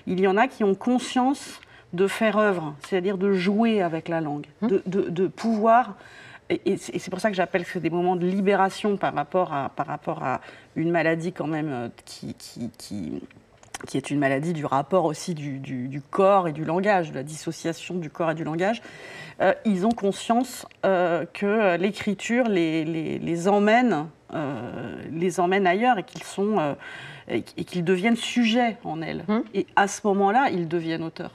il 0.07 0.19
y 0.19 0.27
en 0.27 0.37
a 0.37 0.47
qui 0.47 0.63
ont 0.63 0.75
conscience 0.75 1.59
de 1.93 2.07
faire 2.07 2.37
œuvre, 2.37 2.75
c'est-à-dire 2.87 3.17
de 3.17 3.31
jouer 3.33 3.81
avec 3.81 4.09
la 4.09 4.21
langue, 4.21 4.45
hum. 4.61 4.81
de, 4.85 5.27
pouvoir. 5.27 5.95
Et, 6.49 6.77
c'est 6.77 7.09
pour 7.09 7.19
ça 7.19 7.29
que 7.29 7.35
j'appelle 7.35 7.65
que 7.65 7.79
des 7.79 7.89
moments 7.89 8.15
de 8.15 8.25
libération 8.25 8.97
par 8.97 9.13
rapport 9.13 9.53
à, 9.53 9.69
par 9.69 9.87
rapport 9.87 10.23
à 10.23 10.41
une 10.75 10.91
maladie 10.91 11.31
quand 11.31 11.47
même 11.47 11.69
euh, 11.71 11.87
qui, 12.05 12.35
qui, 12.35 12.69
qui, 12.77 13.97
est 13.97 14.11
une 14.11 14.19
maladie 14.19 14.53
du 14.53 14.65
rapport 14.65 15.05
aussi 15.05 15.33
du, 15.33 16.01
corps 16.09 16.47
et 16.47 16.53
du 16.53 16.65
langage, 16.65 17.11
de 17.11 17.15
la 17.15 17.23
dissociation 17.23 17.95
du 17.95 18.09
corps 18.09 18.31
et 18.31 18.35
du 18.35 18.43
langage. 18.43 18.81
Euh, 19.41 19.53
ils 19.65 19.85
ont 19.85 19.91
conscience 19.91 20.65
euh, 20.85 21.25
que 21.33 21.77
l'écriture 21.77 22.47
les, 22.47 22.83
les, 22.85 23.47
emmène, 23.47 24.07
les 25.11 25.39
emmène 25.39 25.65
ailleurs 25.65 25.97
et 25.97 26.03
qu'ils 26.03 26.23
sont 26.23 26.75
et 27.27 27.41
qu'ils 27.41 27.83
deviennent 27.83 28.15
sujets 28.15 28.77
en 28.83 29.01
elles. 29.01 29.23
Hum. 29.27 29.43
Et 29.53 29.65
à 29.75 29.87
ce 29.87 30.05
moment-là, 30.05 30.49
ils 30.51 30.67
deviennent 30.67 31.03
auteurs. 31.03 31.31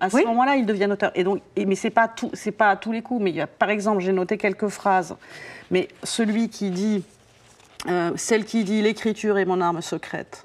À 0.00 0.10
ce 0.10 0.24
moment-là, 0.26 0.56
ils 0.56 0.66
deviennent 0.66 0.92
auteurs. 0.92 1.12
Et 1.14 1.24
donc, 1.24 1.40
mais 1.56 1.74
c'est 1.74 1.90
pas 1.90 2.08
tout, 2.08 2.30
c'est 2.34 2.52
pas 2.52 2.70
à 2.70 2.76
tous 2.76 2.92
les 2.92 3.02
coups. 3.02 3.22
Mais 3.22 3.30
il 3.30 3.36
y 3.36 3.40
a, 3.40 3.46
par 3.46 3.70
exemple, 3.70 4.00
j'ai 4.00 4.12
noté 4.12 4.36
quelques 4.36 4.68
phrases. 4.68 5.16
Mais 5.70 5.88
celui 6.02 6.48
qui 6.48 6.70
dit, 6.70 7.02
euh, 7.88 8.12
celle 8.16 8.44
qui 8.44 8.64
dit 8.64 8.82
l'écriture 8.82 9.38
est 9.38 9.44
mon 9.44 9.60
arme 9.60 9.80
secrète, 9.80 10.44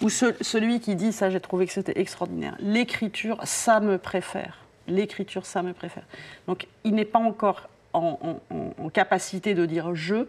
ou 0.00 0.08
celui 0.08 0.80
qui 0.80 0.96
dit, 0.96 1.12
ça 1.12 1.30
j'ai 1.30 1.40
trouvé 1.40 1.66
que 1.66 1.72
c'était 1.72 2.00
extraordinaire, 2.00 2.56
l'écriture, 2.58 3.38
ça 3.44 3.78
me 3.78 3.98
préfère. 3.98 4.58
L'écriture, 4.88 5.46
ça 5.46 5.62
me 5.62 5.72
préfère. 5.72 6.02
Donc, 6.48 6.66
il 6.82 6.94
n'est 6.96 7.04
pas 7.04 7.20
encore 7.20 7.68
en, 7.92 8.18
en 8.50 8.88
capacité 8.88 9.54
de 9.54 9.64
dire 9.64 9.94
je, 9.94 10.26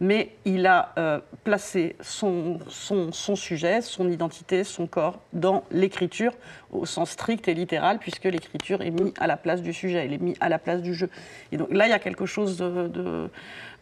mais 0.00 0.30
il 0.46 0.66
a 0.66 0.92
euh, 0.96 1.20
placé 1.44 1.94
son, 2.00 2.58
son, 2.68 3.36
sujet, 3.36 3.82
son 3.82 4.08
identité, 4.08 4.64
son 4.64 4.86
corps 4.86 5.20
dans 5.34 5.62
l'écriture 5.70 6.32
au 6.72 6.86
sens 6.86 7.10
strict 7.10 7.48
et 7.48 7.54
littéral, 7.54 7.98
puisque 7.98 8.24
l'écriture 8.24 8.80
est 8.80 8.90
mise 8.90 9.12
à 9.18 9.26
la 9.26 9.36
place 9.36 9.60
du 9.60 9.74
sujet, 9.74 9.98
elle 9.98 10.14
est 10.14 10.22
mise 10.22 10.36
à 10.40 10.48
la 10.48 10.58
place 10.58 10.80
du 10.80 10.94
jeu. 10.94 11.10
Et 11.52 11.58
donc 11.58 11.68
là, 11.70 11.86
il 11.86 11.90
y 11.90 11.94
a 11.94 11.98
quelque 11.98 12.24
chose 12.24 12.56
de, 12.56 13.28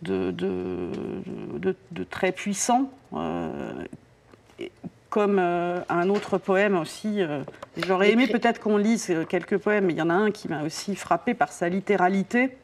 de, 0.02 0.30
de, 0.32 2.04
très 2.10 2.32
puissant. 2.32 2.90
Euh, 3.14 3.84
comme 5.08 5.38
euh, 5.38 5.80
un 5.88 6.10
autre 6.10 6.36
poème 6.36 6.76
aussi. 6.76 7.20
J'aurais 7.86 8.10
aimé 8.12 8.26
peut-être 8.26 8.60
qu'on 8.60 8.76
lise 8.76 9.10
quelques 9.30 9.56
poèmes, 9.56 9.86
mais 9.86 9.94
il 9.94 9.98
y 9.98 10.02
en 10.02 10.10
a 10.10 10.14
un 10.14 10.30
qui 10.30 10.48
m'a 10.48 10.62
aussi 10.64 10.94
frappé 10.96 11.32
par 11.32 11.50
sa 11.50 11.70
littéralité, 11.70 12.58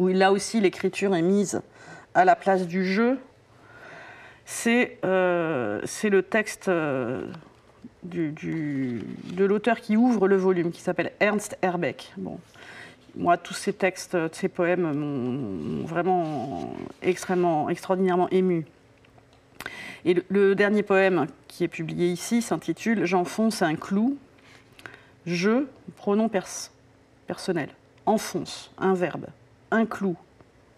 où 0.00 0.08
là 0.08 0.32
aussi 0.32 0.60
l'écriture 0.60 1.14
est 1.14 1.22
mise 1.22 1.62
à 2.14 2.24
la 2.24 2.36
place 2.36 2.66
du 2.66 2.84
jeu, 2.84 3.18
c'est 4.44 4.98
euh, 5.04 5.80
le 6.04 6.22
texte 6.22 6.68
euh, 6.68 7.26
du, 8.02 8.32
de 8.32 9.44
l'auteur 9.44 9.80
qui 9.80 9.96
ouvre 9.96 10.26
le 10.26 10.36
volume, 10.36 10.70
qui 10.72 10.80
s'appelle 10.80 11.12
Ernst 11.20 11.58
Herbeck. 11.62 12.12
Bon. 12.16 12.38
Moi, 13.16 13.36
tous 13.36 13.54
ces 13.54 13.72
textes, 13.72 14.16
ces 14.32 14.48
poèmes 14.48 14.92
m'ont 14.92 15.84
vraiment 15.84 16.74
extrêmement, 17.02 17.68
extraordinairement 17.68 18.28
ému. 18.30 18.64
Et 20.04 20.14
le, 20.28 20.54
dernier 20.54 20.82
poème 20.82 21.26
qui 21.48 21.64
est 21.64 21.68
publié 21.68 22.08
ici 22.08 22.42
s'intitule 22.42 23.04
J'enfonce 23.04 23.62
un 23.62 23.74
clou. 23.74 24.16
Je, 25.26 25.66
pronom 25.96 26.30
personnel, 27.26 27.68
enfonce, 28.06 28.70
un 28.78 28.94
verbe, 28.94 29.26
un 29.70 29.84
clou, 29.84 30.16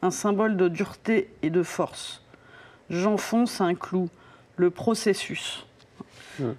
un 0.03 0.11
symbole 0.11 0.57
de 0.57 0.69
dureté 0.69 1.31
et 1.43 1.51
de 1.51 1.63
force. 1.63 2.23
J'enfonce 2.89 3.61
un 3.61 3.75
clou, 3.75 4.09
le 4.57 4.71
processus. 4.71 5.67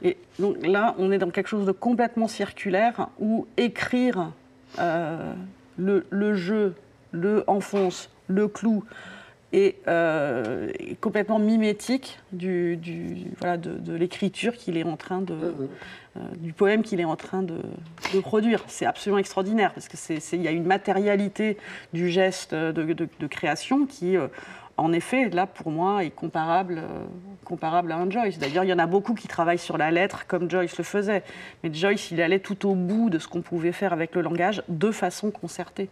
Et 0.03 0.17
donc 0.37 0.65
là, 0.65 0.93
on 0.99 1.11
est 1.11 1.17
dans 1.17 1.31
quelque 1.31 1.47
chose 1.47 1.65
de 1.65 1.71
complètement 1.71 2.27
circulaire 2.27 3.07
où 3.19 3.47
écrire 3.57 4.31
euh, 4.77 5.33
le, 5.77 6.05
le, 6.11 6.35
jeu, 6.35 6.75
le 7.11 7.43
enfonce, 7.47 8.11
le 8.27 8.47
clou, 8.47 8.83
est, 9.53 9.75
euh, 9.87 10.69
complètement 11.01 11.39
mimétique 11.39 12.19
du, 12.31 12.79
voilà, 13.39 13.57
de, 13.57 13.93
l'écriture 13.93 14.55
qu'il 14.55 14.77
est 14.77 14.83
en 14.83 14.97
train 14.97 15.21
de, 15.21 15.35
du 16.37 16.51
poème 16.51 16.83
qu'il 16.83 16.99
est 16.99 17.05
en 17.05 17.15
train 17.15 17.41
de, 17.41 17.61
produire. 18.21 18.63
C'est 18.67 18.85
absolument 18.85 19.19
extraordinaire 19.19 19.73
parce 19.73 19.87
c'est, 19.93 20.37
y 20.37 20.47
a 20.47 20.51
une 20.51 20.65
matérialité 20.65 21.57
du 21.93 22.09
geste 22.09 22.53
de, 22.53 23.27
création 23.27 23.85
qui 23.85 24.17
en 24.81 24.93
effet, 24.93 25.29
là, 25.29 25.45
pour 25.45 25.71
moi, 25.71 26.03
est 26.03 26.09
comparable, 26.09 26.79
euh, 26.79 27.05
comparable 27.45 27.91
à 27.91 27.97
un 27.97 28.09
Joyce. 28.09 28.39
D'ailleurs, 28.39 28.63
il 28.63 28.69
y 28.69 28.73
en 28.73 28.79
a 28.79 28.87
beaucoup 28.87 29.13
qui 29.13 29.27
travaillent 29.27 29.59
sur 29.59 29.77
la 29.77 29.91
lettre 29.91 30.25
comme 30.27 30.49
Joyce 30.49 30.77
le 30.77 30.83
faisait. 30.83 31.23
Mais 31.63 31.73
Joyce, 31.73 32.09
il 32.11 32.21
allait 32.21 32.39
tout 32.39 32.67
au 32.67 32.73
bout 32.73 33.09
de 33.09 33.19
ce 33.19 33.27
qu'on 33.27 33.41
pouvait 33.41 33.73
faire 33.73 33.93
avec 33.93 34.15
le 34.15 34.21
langage 34.21 34.63
de 34.69 34.91
façon 34.91 35.29
concertée. 35.29 35.89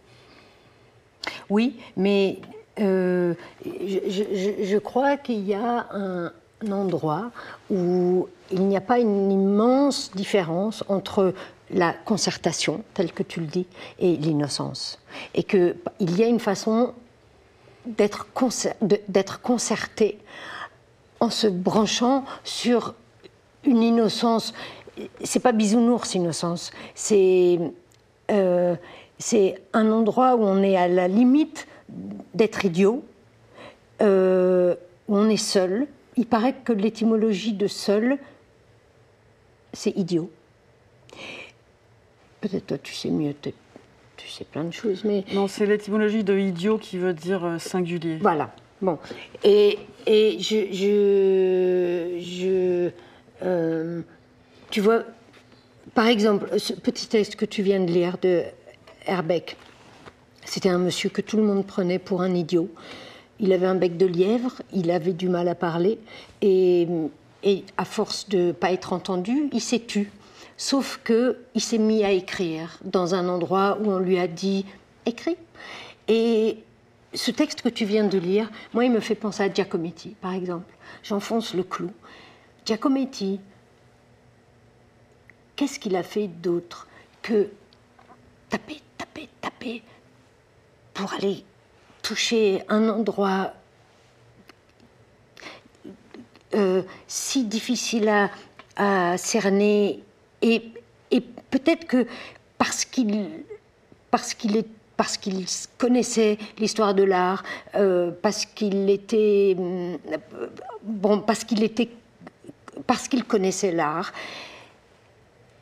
Oui, 1.48 1.78
mais 1.96 2.38
euh, 2.80 3.34
je, 3.64 4.78
crois 4.78 5.16
qu'il 5.16 5.46
y 5.46 5.54
a 5.54 5.86
un, 5.92 6.32
endroit 6.70 7.30
où 7.70 8.28
il 8.50 8.66
n'y 8.66 8.76
a 8.76 8.80
pas 8.80 8.98
une 8.98 9.30
immense 9.30 10.10
différence 10.14 10.84
entre 10.88 11.34
la 11.70 11.92
concertation, 11.92 12.82
telle 12.94 13.12
que 13.12 13.22
tu 13.22 13.40
le 13.40 13.46
dis, 13.46 13.66
et 13.98 14.16
l'innocence. 14.16 14.98
Et 15.34 15.44
qu'il 15.44 15.76
y 16.00 16.22
a 16.22 16.26
une 16.26 16.40
façon 16.40 16.94
d'être 17.86 18.26
concerté 19.42 20.18
en 21.20 21.30
se 21.30 21.46
branchant 21.46 22.24
sur 22.44 22.94
une 23.64 23.82
innocence. 23.82 24.52
C'est 25.22 25.40
pas 25.40 25.52
bisounours 25.52 26.14
innocence, 26.14 26.72
c'est 26.94 27.58
euh, 28.30 28.76
c'est 29.18 29.60
un 29.74 29.90
endroit 29.92 30.34
où 30.34 30.42
on 30.42 30.62
est 30.62 30.76
à 30.76 30.88
la 30.88 31.06
limite 31.06 31.66
d'être 32.34 32.64
idiot, 32.64 33.04
euh, 34.00 34.74
où 35.08 35.16
on 35.16 35.28
est 35.28 35.36
seul. 35.36 35.86
Il 36.16 36.26
paraît 36.26 36.54
que 36.64 36.72
l'étymologie 36.72 37.52
de 37.52 37.66
seul, 37.66 38.18
c'est 39.72 39.96
idiot. 39.96 40.30
Peut-être 42.40 42.66
toi 42.66 42.78
tu 42.78 42.94
sais 42.94 43.10
mieux, 43.10 43.34
tu 44.16 44.28
sais 44.28 44.44
plein 44.44 44.64
de 44.64 44.72
choses, 44.72 45.04
mais... 45.04 45.24
Non, 45.32 45.48
c'est 45.48 45.66
l'étymologie 45.66 46.24
de 46.24 46.38
idiot 46.38 46.78
qui 46.78 46.98
veut 46.98 47.12
dire 47.12 47.44
euh, 47.44 47.58
singulier. 47.58 48.18
Voilà. 48.20 48.54
Bon. 48.80 48.98
Et, 49.44 49.78
et 50.06 50.38
je... 50.38 50.72
je, 50.72 52.18
je 52.20 52.90
euh, 53.42 54.02
tu 54.70 54.80
vois, 54.80 55.04
par 55.94 56.06
exemple, 56.06 56.58
ce 56.58 56.72
petit 56.72 57.08
texte 57.08 57.36
que 57.36 57.44
tu 57.44 57.62
viens 57.62 57.80
de 57.80 57.90
lire 57.90 58.18
de 58.22 58.44
Herbeck, 59.06 59.56
c'était 60.44 60.68
un 60.68 60.78
monsieur 60.78 61.10
que 61.10 61.20
tout 61.20 61.36
le 61.36 61.42
monde 61.42 61.66
prenait 61.66 61.98
pour 61.98 62.22
un 62.22 62.34
idiot. 62.34 62.70
Il 63.40 63.52
avait 63.52 63.66
un 63.66 63.74
bec 63.74 63.96
de 63.96 64.06
lièvre, 64.06 64.62
il 64.72 64.90
avait 64.90 65.14
du 65.14 65.28
mal 65.28 65.48
à 65.48 65.54
parler, 65.54 65.98
et, 66.42 66.86
à 67.76 67.84
force 67.84 68.28
de 68.28 68.38
ne 68.38 68.52
pas 68.52 68.70
être 68.70 68.92
entendu, 68.92 69.48
il 69.52 69.60
s'est 69.60 69.80
tu. 69.80 70.12
Sauf 70.56 71.00
qu'il 71.04 71.60
s'est 71.60 71.78
mis 71.78 72.04
à 72.04 72.10
écrire 72.10 72.78
dans 72.84 73.14
un 73.14 73.28
endroit 73.28 73.78
où 73.80 73.90
on 73.90 73.98
lui 73.98 74.18
a 74.18 74.26
dit 74.26 74.66
écris. 75.06 75.38
Et 76.06 76.58
ce 77.14 77.30
texte 77.30 77.62
que 77.62 77.70
tu 77.70 77.86
viens 77.86 78.04
de 78.04 78.18
lire, 78.18 78.50
moi, 78.74 78.84
il 78.84 78.92
me 78.92 79.00
fait 79.00 79.14
penser 79.14 79.42
à 79.42 79.52
Giacometti, 79.52 80.16
par 80.20 80.34
exemple. 80.34 80.72
J'enfonce 81.02 81.54
le 81.54 81.62
clou. 81.62 81.90
Giacometti, 82.66 83.40
qu'est-ce 85.56 85.80
qu'il 85.80 85.96
a 85.96 86.02
fait 86.02 86.28
d'autre 86.28 86.88
que 87.22 87.48
taper, 88.50 88.82
taper, 88.98 89.28
taper 89.40 89.82
pour 90.92 91.12
aller 91.14 91.44
toucher 92.02 92.62
un 92.68 92.88
endroit 92.88 93.52
euh, 96.54 96.82
si 97.06 97.44
difficile 97.44 98.10
à, 98.76 99.18
cerner 99.18 100.02
et, 100.42 100.72
peut-être 101.50 101.86
que 101.86 102.06
parce 102.56 102.84
qu'il 102.84 103.28
parce 104.10 104.32
qu'il 104.32 104.64
parce 104.96 105.16
qu'il 105.16 105.46
connaissait 105.78 106.36
l'histoire 106.58 106.94
de 106.94 107.02
l'art, 107.02 107.42
euh, 107.74 108.10
parce 108.22 108.44
qu'il 108.44 108.90
était 108.90 109.56
euh, 109.58 109.96
bon, 110.82 111.20
parce 111.20 111.44
qu'il 111.44 111.62
était 111.62 111.88
parce 112.86 113.08
qu'il 113.08 113.24
connaissait 113.24 113.72
l'art, 113.72 114.12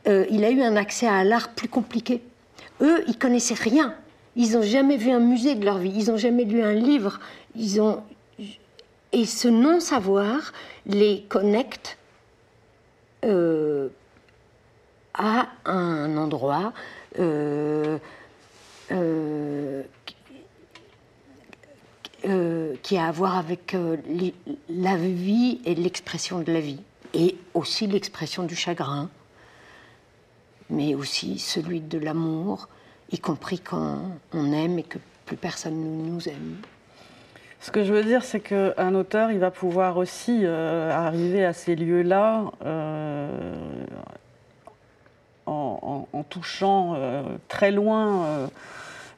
euh, 0.09 0.27
il 0.31 0.44
a 0.44 0.51
eu 0.51 0.62
un 0.62 0.77
accès 0.77 1.07
à 1.07 1.22
l'art 1.24 1.51
plus 1.51 1.68
compliqué. 1.68 2.22
Eux, 2.81 3.05
ils 3.07 3.18
connaissaient 3.18 3.55
rien. 3.55 3.94
Ils 4.38 4.53
n'ont 4.53 4.62
jamais 4.62 4.96
vu 4.96 5.11
un 5.11 5.20
musée 5.20 5.55
de 5.55 5.64
leur 5.64 5.77
vie. 5.77 5.92
Ils 5.94 6.11
n'ont 6.11 6.16
jamais 6.16 6.44
lu 6.44 6.62
un 6.62 6.72
livre. 6.72 7.20
Ils 7.55 7.83
ont 7.83 8.03
et 9.12 9.24
ce 9.27 9.48
non-savoir 9.48 10.53
les 10.87 11.22
connecte 11.29 11.98
à 15.18 15.48
un 15.64 16.16
endroit 16.16 16.72
euh, 17.18 17.98
euh, 18.92 19.83
euh, 22.27 22.74
qui 22.83 22.96
a 22.96 23.07
à 23.07 23.11
voir 23.11 23.37
avec 23.37 23.77
la 24.68 24.96
vie 24.96 25.61
et 25.64 25.74
l'expression 25.74 26.40
de 26.40 26.53
la 26.53 26.61
vie, 26.61 26.81
et 27.14 27.37
aussi 27.55 27.87
l'expression 27.87 28.44
du 28.44 28.55
chagrin, 28.55 29.11
mais 30.70 30.94
aussi 30.94 31.38
celui 31.38 31.81
de 31.81 31.98
l'amour, 31.98 32.68
y 33.11 33.18
compris 33.18 33.61
quand 33.61 34.01
on 34.33 34.53
aime 34.53 34.79
et 34.79 34.83
que 34.83 34.99
plus 35.27 35.37
personne 35.37 35.75
ne 35.75 36.11
nous 36.11 36.29
aime. 36.29 36.57
Ce 37.61 37.71
que 37.71 37.85
je 37.85 37.92
veux 37.92 38.05
dire, 38.05 38.23
c'est 38.23 38.40
qu'un 38.40 38.94
auteur, 38.94 39.33
il 39.33 39.38
va 39.38 39.51
pouvoir 39.51 39.97
aussi 39.97 40.47
arriver 40.47 41.44
à 41.44 41.53
ces 41.53 41.75
lieux-là 41.75 42.53
en, 45.49 46.25
touchant 46.29 46.94
euh, 46.97 47.23
très 47.49 47.71
loin 47.71 48.25
euh, 48.25 48.47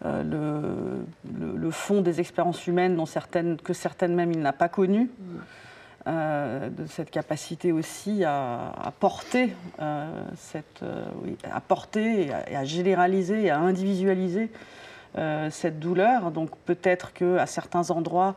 euh, 0.05 1.03
le, 1.57 1.71
fond 1.71 2.01
des 2.01 2.21
expériences 2.21 2.67
humaines 2.67 2.97
dont 2.97 3.07
certaines, 3.07 3.57
que 3.57 3.73
certaines 3.73 4.15
même 4.15 4.33
il 4.33 4.41
n'a 4.41 4.53
pas 4.53 4.69
connues. 4.69 5.11
De 6.07 6.87
cette 6.87 7.11
capacité 7.11 7.73
aussi 7.73 8.25
à, 8.25 8.93
porter, 9.01 9.55
cette, 10.37 10.83
à 11.51 11.61
porter 11.61 12.31
et 12.51 12.57
à, 12.57 12.65
généraliser 12.65 13.45
et 13.45 13.51
à 13.51 13.59
individualiser 13.59 14.51
cette 15.51 15.79
douleur. 15.79 16.31
Donc 16.31 16.57
peut-être 16.65 17.13
qu'à 17.13 17.47
certains 17.47 17.91
endroits, 17.91 18.35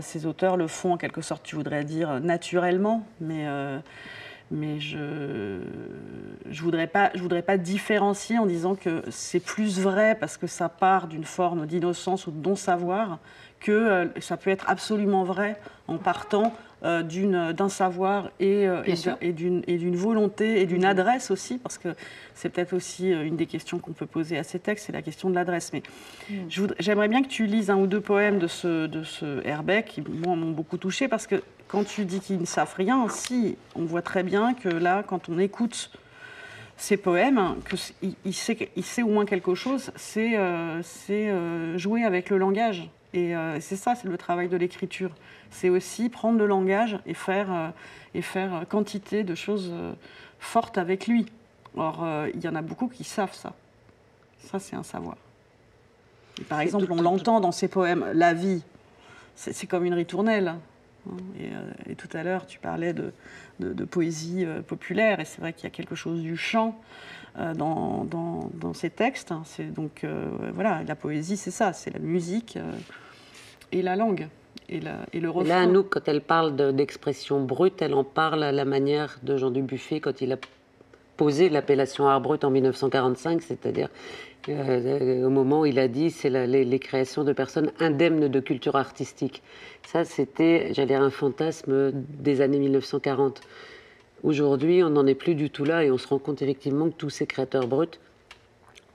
ces 0.00 0.26
auteurs 0.26 0.56
le 0.56 0.68
font 0.68 0.92
en 0.92 0.96
quelque 0.96 1.22
sorte, 1.22 1.42
tu 1.42 1.56
voudrais 1.56 1.84
dire, 1.84 2.20
naturellement, 2.20 3.04
mais 3.20 3.46
mais 4.52 4.80
je 4.80 4.98
ne 4.98 6.60
voudrais, 6.60 6.86
pas, 6.86 7.10
je 7.14 7.22
voudrais 7.22 7.42
pas 7.42 7.56
différencier 7.56 8.38
en 8.38 8.46
disant 8.46 8.74
que 8.74 9.02
c'est 9.10 9.40
plus 9.40 9.80
vrai 9.80 10.14
parce 10.14 10.36
que 10.36 10.46
ça 10.46 10.68
part 10.68 11.08
d'une 11.08 11.24
forme 11.24 11.66
d'innocence 11.66 12.26
ou 12.26 12.30
de 12.30 12.48
non-savoir 12.48 13.18
que 13.60 13.72
euh, 13.72 14.06
ça 14.20 14.36
peut 14.36 14.50
être 14.50 14.68
absolument 14.68 15.24
vrai 15.24 15.58
en 15.88 15.96
partant 15.96 16.52
euh, 16.84 17.52
d'un 17.52 17.68
savoir 17.68 18.30
et, 18.40 18.66
euh, 18.66 18.82
et 19.20 19.32
d'une 19.32 19.96
volonté 19.96 20.60
et 20.60 20.66
d'une 20.66 20.84
adresse 20.84 21.30
aussi, 21.30 21.58
parce 21.58 21.78
que 21.78 21.94
c'est 22.34 22.48
peut-être 22.48 22.72
aussi 22.72 23.10
une 23.10 23.36
des 23.36 23.46
questions 23.46 23.78
qu'on 23.78 23.92
peut 23.92 24.06
poser 24.06 24.38
à 24.38 24.42
ces 24.42 24.58
textes, 24.58 24.86
c'est 24.86 24.92
la 24.92 25.02
question 25.02 25.30
de 25.30 25.34
l'adresse. 25.34 25.72
Mais 25.72 25.82
mm. 26.30 26.66
j'aimerais 26.78 27.08
bien 27.08 27.22
que 27.22 27.28
tu 27.28 27.46
lises 27.46 27.70
un 27.70 27.76
ou 27.76 27.86
deux 27.86 28.00
poèmes 28.00 28.38
de 28.38 28.46
ce, 28.46 28.86
de 28.86 29.04
ce 29.04 29.46
Herbeck, 29.46 29.86
qui 29.86 30.02
m'ont 30.02 30.36
beaucoup 30.50 30.76
touché, 30.76 31.08
parce 31.08 31.26
que 31.26 31.42
quand 31.68 31.84
tu 31.84 32.04
dis 32.04 32.20
qu'ils 32.20 32.38
ne 32.38 32.44
savent 32.44 32.74
rien, 32.76 33.08
si, 33.08 33.56
on 33.74 33.84
voit 33.84 34.02
très 34.02 34.22
bien 34.22 34.52
que 34.52 34.68
là, 34.68 35.02
quand 35.02 35.28
on 35.28 35.38
écoute 35.38 35.90
ces 36.76 36.96
poèmes, 36.96 37.56
qu'il 38.00 38.14
il 38.24 38.34
sait, 38.34 38.70
il 38.76 38.84
sait 38.84 39.02
au 39.02 39.08
moins 39.08 39.24
quelque 39.24 39.54
chose, 39.54 39.90
c'est 39.96 40.36
euh, 40.36 40.82
euh, 41.10 41.78
jouer 41.78 42.04
avec 42.04 42.28
le 42.28 42.38
langage. 42.38 42.90
Et 43.14 43.36
euh, 43.36 43.60
c'est 43.60 43.76
ça, 43.76 43.94
c'est 43.94 44.08
le 44.08 44.16
travail 44.16 44.48
de 44.48 44.56
l'écriture. 44.56 45.10
C'est 45.50 45.68
aussi 45.68 46.08
prendre 46.08 46.38
le 46.38 46.46
langage 46.46 46.98
et 47.06 47.14
faire, 47.14 47.72
et 48.14 48.22
faire 48.22 48.64
quantité 48.68 49.22
de 49.22 49.34
choses 49.34 49.72
fortes 50.38 50.78
avec 50.78 51.06
lui. 51.06 51.26
Or, 51.76 52.06
il 52.34 52.42
y 52.42 52.48
en 52.48 52.54
a 52.54 52.62
beaucoup 52.62 52.88
qui 52.88 53.04
savent 53.04 53.34
ça. 53.34 53.54
Ça, 54.38 54.58
c'est 54.58 54.76
un 54.76 54.82
savoir. 54.82 55.16
par 56.48 56.60
exemple, 56.60 56.86
on 56.90 57.02
l'entend 57.02 57.40
dans 57.40 57.52
ces 57.52 57.68
poèmes, 57.68 58.06
la 58.14 58.32
vie, 58.32 58.62
c'est 59.36 59.66
comme 59.66 59.84
une 59.84 59.94
ritournelle. 59.94 60.48
Hein. 60.48 60.58
Et, 61.88 61.94
tout 61.96 62.08
à 62.14 62.22
l'heure, 62.22 62.46
tu 62.46 62.58
parlais 62.58 62.94
de, 62.94 63.12
de, 63.60 63.84
poésie 63.84 64.46
populaire, 64.66 65.20
et 65.20 65.26
c'est 65.26 65.40
vrai 65.40 65.52
qu'il 65.52 65.64
y 65.64 65.66
a 65.66 65.70
quelque 65.70 65.94
chose 65.94 66.22
du 66.22 66.36
chant 66.36 66.80
dans, 67.36 68.04
dans, 68.04 68.50
dans, 68.54 68.72
ces 68.72 68.88
textes. 68.88 69.32
Hein. 69.32 69.42
C'est 69.44 69.72
donc 69.72 70.06
voilà, 70.54 70.82
la 70.84 70.96
poésie, 70.96 71.36
c'est 71.36 71.50
ça, 71.50 71.74
c'est 71.74 71.90
la 71.90 71.98
musique 71.98 72.58
et 73.72 73.82
la 73.82 73.96
langue. 73.96 74.28
Et, 74.68 74.80
la, 74.80 74.98
et 75.12 75.20
le 75.20 75.28
refrain. 75.28 75.48
Là, 75.48 75.60
Anouk, 75.62 75.88
quand 75.90 76.06
elle 76.06 76.20
parle 76.20 76.74
d'expression 76.74 77.42
brute, 77.42 77.82
elle 77.82 77.94
en 77.94 78.04
parle 78.04 78.42
à 78.42 78.52
la 78.52 78.64
manière 78.64 79.18
de 79.22 79.36
Jean 79.36 79.50
Dubuffet 79.50 80.00
quand 80.00 80.20
il 80.20 80.32
a 80.32 80.36
posé 81.16 81.48
l'appellation 81.48 82.08
art 82.08 82.20
brut 82.20 82.44
en 82.44 82.50
1945, 82.50 83.42
c'est-à-dire 83.42 83.88
euh, 84.48 85.24
au 85.24 85.30
moment 85.30 85.60
où 85.60 85.66
il 85.66 85.78
a 85.78 85.88
dit 85.88 86.10
c'est 86.10 86.30
les, 86.30 86.78
créations 86.78 87.22
de 87.22 87.32
personnes 87.32 87.70
indemnes 87.80 88.28
de 88.28 88.40
culture 88.40 88.76
artistique. 88.76 89.42
Ça, 89.86 90.04
c'était, 90.04 90.72
j'allais 90.72 90.88
dire, 90.88 91.02
un 91.02 91.10
fantasme 91.10 91.92
des 91.92 92.40
années 92.40 92.58
1940. 92.58 93.40
Aujourd'hui, 94.22 94.82
on 94.82 94.90
n'en 94.90 95.06
est 95.06 95.14
plus 95.14 95.34
du 95.34 95.50
tout 95.50 95.64
là 95.64 95.84
et 95.84 95.90
on 95.90 95.98
se 95.98 96.08
rend 96.08 96.18
compte 96.18 96.42
effectivement 96.42 96.88
que 96.88 96.94
tous 96.94 97.10
ces 97.10 97.26
créateurs 97.26 97.66
bruts 97.66 97.98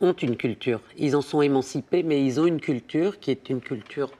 ont 0.01 0.13
une 0.13 0.37
culture. 0.37 0.79
Ils 0.97 1.15
en 1.15 1.21
sont 1.21 1.41
émancipés, 1.41 2.03
mais 2.03 2.25
ils 2.25 2.39
ont 2.39 2.45
une 2.45 2.61
culture 2.61 3.19
qui 3.19 3.31
est 3.31 3.49
une 3.49 3.61
culture 3.61 4.11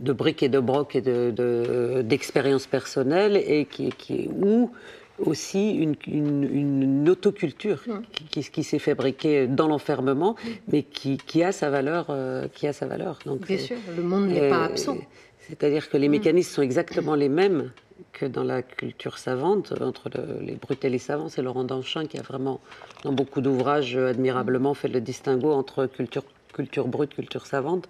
de 0.00 0.12
briques 0.12 0.42
et 0.42 0.48
de 0.48 0.60
broc 0.60 0.96
et 0.96 1.02
d'expériences 1.02 2.64
de, 2.64 2.70
personnelles 2.70 3.36
et 3.36 3.66
qui, 3.66 3.90
qui, 3.90 4.28
où 4.28 4.70
aussi 5.18 5.72
une, 5.72 5.94
une, 6.06 7.08
autoculture 7.08 7.82
qui, 8.30 8.42
qui, 8.42 8.64
s'est 8.64 8.78
fabriquée 8.78 9.46
dans 9.46 9.68
l'enfermement, 9.68 10.34
mais 10.68 10.82
qui, 10.82 11.18
qui, 11.18 11.42
a 11.42 11.52
sa 11.52 11.68
valeur. 11.68 12.06
Euh, 12.08 12.48
qui 12.54 12.66
a 12.66 12.72
sa 12.72 12.86
valeur. 12.86 13.18
Donc, 13.26 13.46
Bien 13.46 13.58
sûr, 13.58 13.76
le 13.94 14.02
monde 14.02 14.28
n'est 14.28 14.48
pas 14.48 14.64
absent. 14.64 14.96
C'est-à-dire 15.40 15.90
que 15.90 15.96
les 15.96 16.08
mécanismes 16.08 16.54
sont 16.54 16.62
exactement 16.62 17.14
les 17.14 17.28
mêmes 17.28 17.70
que 18.12 18.24
dans 18.24 18.44
la 18.44 18.62
culture 18.62 19.18
savante, 19.18 19.74
entre 19.80 20.10
les 20.40 20.54
brutes 20.54 20.84
et 20.84 20.90
les 20.90 20.98
savants. 20.98 21.28
C'est 21.28 21.42
Laurent 21.42 21.64
Danchin 21.64 22.06
qui 22.06 22.18
a 22.18 22.22
vraiment, 22.22 22.60
dans 23.04 23.12
beaucoup 23.12 23.40
d'ouvrages, 23.40 23.96
admirablement 23.96 24.74
fait 24.74 24.88
le 24.88 25.00
distinguo 25.00 25.52
entre 25.52 25.86
culture 25.86 26.24
culture 26.52 26.88
brute, 26.88 27.14
culture 27.14 27.46
savante. 27.46 27.88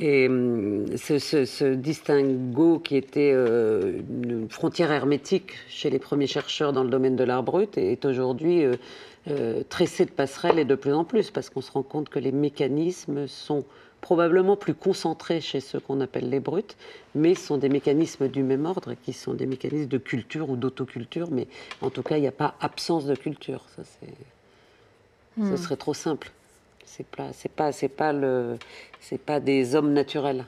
Et 0.00 0.28
hum, 0.28 0.86
ce, 0.96 1.74
distinguo 1.74 2.80
qui 2.80 2.96
était 2.96 3.32
euh, 3.32 4.00
une 4.22 4.48
frontière 4.48 4.90
hermétique 4.90 5.52
chez 5.68 5.88
les 5.88 6.00
premiers 6.00 6.26
chercheurs 6.26 6.72
dans 6.72 6.82
le 6.82 6.90
domaine 6.90 7.14
de 7.14 7.22
l'art 7.22 7.44
brut 7.44 7.78
est 7.78 8.04
aujourd'hui 8.04 8.64
euh, 8.64 8.74
euh, 9.28 9.62
tressé 9.68 10.04
de 10.04 10.10
passerelles 10.10 10.58
et 10.58 10.64
de 10.64 10.74
plus 10.74 10.92
en 10.92 11.04
plus 11.04 11.30
parce 11.30 11.48
qu'on 11.48 11.60
se 11.60 11.70
rend 11.70 11.84
compte 11.84 12.08
que 12.08 12.18
les 12.18 12.32
mécanismes 12.32 13.28
sont 13.28 13.64
probablement 14.00 14.56
plus 14.56 14.74
concentrés 14.74 15.40
chez 15.40 15.60
ceux 15.60 15.80
qu'on 15.80 16.00
appelle 16.00 16.28
les 16.28 16.40
brutes, 16.40 16.76
mais 17.14 17.34
sont 17.34 17.56
des 17.56 17.70
mécanismes 17.70 18.28
du 18.28 18.42
même 18.42 18.66
ordre 18.66 18.94
qui 19.02 19.14
sont 19.14 19.32
des 19.32 19.46
mécanismes 19.46 19.88
de 19.88 19.98
culture 19.98 20.50
ou 20.50 20.56
d'autoculture, 20.56 21.28
mais 21.30 21.46
en 21.80 21.88
tout 21.88 22.02
cas 22.02 22.18
il 22.18 22.20
n'y 22.20 22.26
a 22.26 22.32
pas 22.32 22.54
absence 22.60 23.06
de 23.06 23.14
culture. 23.14 23.64
Ça, 23.76 23.82
Ce 25.36 25.40
hmm. 25.40 25.56
serait 25.56 25.76
trop 25.76 25.94
simple. 25.94 26.32
C'est 26.86 27.06
pas, 27.06 27.32
c'est 27.32 27.50
pas, 27.50 27.72
c'est 27.72 27.88
pas 27.88 28.12
le, 28.12 28.58
c'est 29.00 29.18
pas 29.18 29.40
des 29.40 29.74
hommes 29.74 29.92
naturels. 29.92 30.44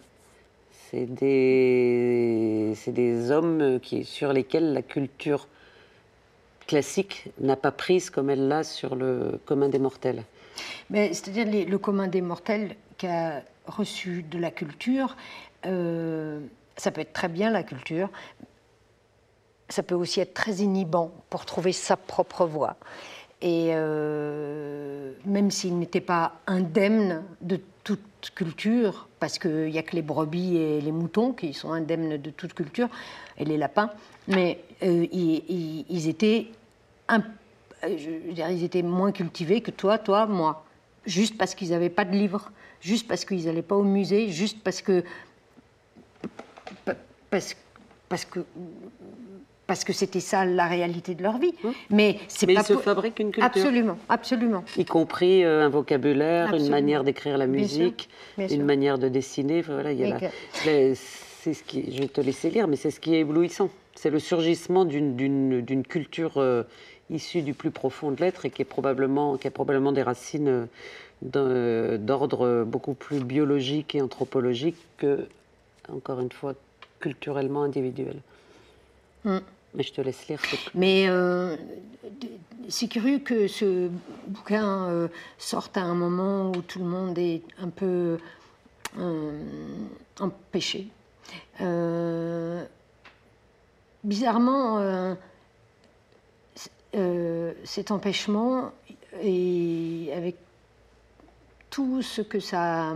C'est 0.91 1.07
des, 1.07 2.73
c'est 2.77 2.93
des 2.93 3.31
hommes 3.31 3.81
qui, 3.81 4.05
sur 4.05 4.33
lesquels 4.33 4.73
la 4.73 4.83
culture 4.83 5.49
classique 6.67 7.31
n'a 7.41 7.57
pas 7.57 7.73
prise 7.73 8.11
comme 8.11 8.31
elle 8.31 8.49
l'a 8.49 8.63
sur 8.65 8.95
le 8.95 9.41
commun 9.45 9.69
des 9.69 9.79
mortels. 9.79 10.23
Mais 10.91 11.13
c'est-à-dire 11.13 11.69
le 11.69 11.79
commun 11.79 12.07
des 12.07 12.21
mortels 12.21 12.77
qui 12.99 13.07
a 13.07 13.43
reçu 13.67 14.23
de 14.23 14.39
la 14.39 14.51
culture, 14.51 15.17
euh, 15.65 16.41
ça 16.77 16.91
peut 16.91 17.01
être 17.01 17.13
très 17.13 17.29
bien 17.29 17.51
la 17.51 17.63
culture, 17.63 18.09
ça 19.69 19.83
peut 19.83 19.95
aussi 19.95 20.21
être 20.21 20.35
très 20.35 20.57
inhibant 20.57 21.11
pour 21.31 21.45
trouver 21.45 21.73
sa 21.73 21.97
propre 21.97 22.47
voie. 22.47 22.77
Et 23.43 23.71
euh, 23.73 25.13
même 25.27 25.51
s'il 25.51 25.79
n'était 25.79 26.01
pas 26.01 26.41
indemne 26.47 27.23
de 27.43 27.61
toute 27.85 28.01
culture, 28.35 29.09
parce 29.21 29.39
qu'il 29.39 29.67
n'y 29.67 29.79
a 29.79 29.83
que 29.83 29.95
les 29.95 30.03
brebis 30.03 30.57
et 30.57 30.81
les 30.81 30.93
moutons 30.93 31.33
qui 31.33 31.53
sont 31.53 31.73
indemnes 31.73 32.17
de 32.17 32.31
toute 32.31 32.55
culture, 32.55 32.89
et 33.39 33.45
les 33.45 33.57
lapins, 33.57 33.91
mais 34.27 34.61
euh, 34.83 35.07
ils, 35.13 36.09
étaient 36.09 36.49
ils 37.87 38.65
étaient 38.65 38.83
moins 38.83 39.13
cultivés 39.13 39.61
que 39.61 39.71
toi, 39.71 39.99
toi, 39.99 40.27
moi, 40.27 40.65
juste 41.05 41.37
parce 41.37 41.55
qu'ils 41.55 41.71
n'avaient 41.71 41.91
pas 41.91 42.05
de 42.05 42.17
livres, 42.17 42.51
juste 42.81 43.07
parce 43.07 43.25
qu'ils 43.25 43.45
n'allaient 43.45 43.63
pas 43.63 43.77
au 43.77 43.85
musée, 43.85 44.31
juste 44.31 44.63
parce 44.65 44.81
que 44.83 45.05
parce 48.09 48.25
que 48.25 48.41
parce 49.67 49.85
que 49.85 49.93
c'était 49.93 50.21
ça 50.21 50.45
la 50.45 50.67
réalité 50.67 51.15
de 51.15 51.23
leur 51.23 51.39
vie. 51.39 51.55
Mmh. 51.63 51.69
Mais 51.91 52.19
c'est 52.29 52.47
pas 52.47 52.53
ils 52.53 52.63
se 52.63 52.77
fabriquent 52.77 53.19
une 53.19 53.33
culture. 53.33 53.45
Absolument, 53.45 53.99
absolument. 54.09 54.65
Y 54.77 54.85
compris 54.85 55.45
euh, 55.45 55.65
un 55.65 55.69
vocabulaire, 55.69 56.55
une 56.55 56.69
manière 56.69 57.05
d'écrire 57.05 57.37
la 57.37 57.47
musique, 57.47 58.09
une 58.39 58.65
manière 58.65 58.99
de 58.99 59.09
dessiner. 59.09 59.63
Voilà, 59.63 59.93
il 59.93 60.01
y 60.01 60.13
a 60.13 60.19
c'est 61.47 61.55
ce 61.55 61.63
qui, 61.63 61.93
je 61.95 62.01
vais 62.01 62.09
te 62.09 62.21
laisser 62.21 62.51
lire, 62.51 62.67
mais 62.67 62.75
c'est 62.75 62.91
ce 62.91 62.99
qui 62.99 63.15
est 63.15 63.21
éblouissant. 63.21 63.71
C'est 63.95 64.11
le 64.11 64.19
surgissement 64.19 64.85
d'une 64.85 65.85
culture 65.89 66.39
euh, 66.39 66.65
issue 67.09 67.43
du 67.43 67.55
plus 67.55 67.71
profond 67.71 68.11
de 68.11 68.21
l'être 68.21 68.47
et 68.47 68.51
qui, 68.51 68.63
est 68.63 68.67
probablement, 68.67 69.37
qui 69.37 69.47
a 69.47 69.53
probablement 69.53 69.93
des 69.93 70.03
racines 70.03 70.67
euh, 71.37 71.99
d'ordre 71.99 72.65
beaucoup 72.65 72.95
plus 72.95 73.21
biologique 73.21 73.95
et 73.95 74.03
anthropologique 74.03 74.77
que, 74.99 75.29
encore 75.89 76.19
une 76.19 76.33
fois, 76.33 76.55
culturellement 76.99 77.63
individuel. 77.63 78.17
Mmh. 79.25 79.39
Mais 79.75 79.83
je 79.83 79.93
te 79.93 80.01
laisse 80.01 80.27
lire. 80.29 80.41
Mais 80.75 81.07
euh, 81.09 81.57
c'est 82.69 82.89
curieux 82.89 83.19
que 83.19 83.47
ce 83.49 83.91
bouquin 84.27 84.89
euh, 84.89 85.09
sorte 85.39 85.77
à 85.77 85.83
un 85.83 85.95
moment 85.95 86.51
où 86.51 86.63
tout 86.63 86.79
le 86.79 86.87
monde 86.87 87.19
est 87.19 87.43
un 87.59 87.69
peu 87.69 88.19
euh, 88.99 89.43
empêché. 90.21 90.89
bizarrement, 94.03 95.17
cet 97.65 97.91
empêchement, 97.91 98.73
et 99.23 100.11
avec 100.15 100.37
tout 101.71 102.01
ce 102.01 102.23
que 102.23 102.41
ça 102.41 102.95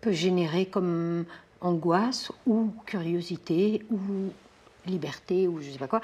peut 0.00 0.12
générer 0.12 0.66
comme 0.66 1.24
angoisse 1.60 2.32
ou 2.46 2.72
curiosité 2.86 3.82
ou 3.90 3.98
liberté 4.86 5.48
ou 5.48 5.60
je 5.60 5.70
sais 5.70 5.78
pas 5.78 5.88
quoi. 5.88 6.00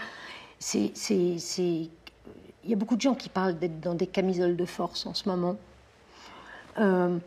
C'est, 0.58 0.92
il 1.58 1.90
y 2.64 2.72
a 2.72 2.76
beaucoup 2.76 2.96
de 2.96 3.00
gens 3.00 3.14
qui 3.14 3.28
parlent 3.28 3.58
d'être 3.58 3.80
dans 3.80 3.94
des 3.94 4.06
camisoles 4.06 4.56
de 4.56 4.64
force 4.64 5.06
en 5.06 5.14
ce 5.14 5.28
moment. 5.28 5.56
Euh, 6.78 7.18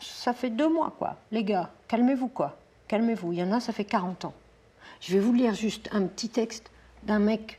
ça 0.00 0.32
fait 0.32 0.50
deux 0.50 0.68
mois, 0.68 0.94
quoi. 0.98 1.16
Les 1.30 1.44
gars, 1.44 1.70
calmez-vous, 1.88 2.28
quoi. 2.28 2.58
Calmez-vous. 2.88 3.32
Il 3.32 3.38
y 3.38 3.42
en 3.42 3.52
a, 3.52 3.60
ça 3.60 3.72
fait 3.72 3.84
40 3.84 4.24
ans. 4.24 4.34
Je 5.00 5.12
vais 5.12 5.20
vous 5.20 5.32
lire 5.32 5.54
juste 5.54 5.88
un 5.92 6.06
petit 6.06 6.28
texte 6.28 6.70
d'un 7.04 7.18
mec. 7.18 7.58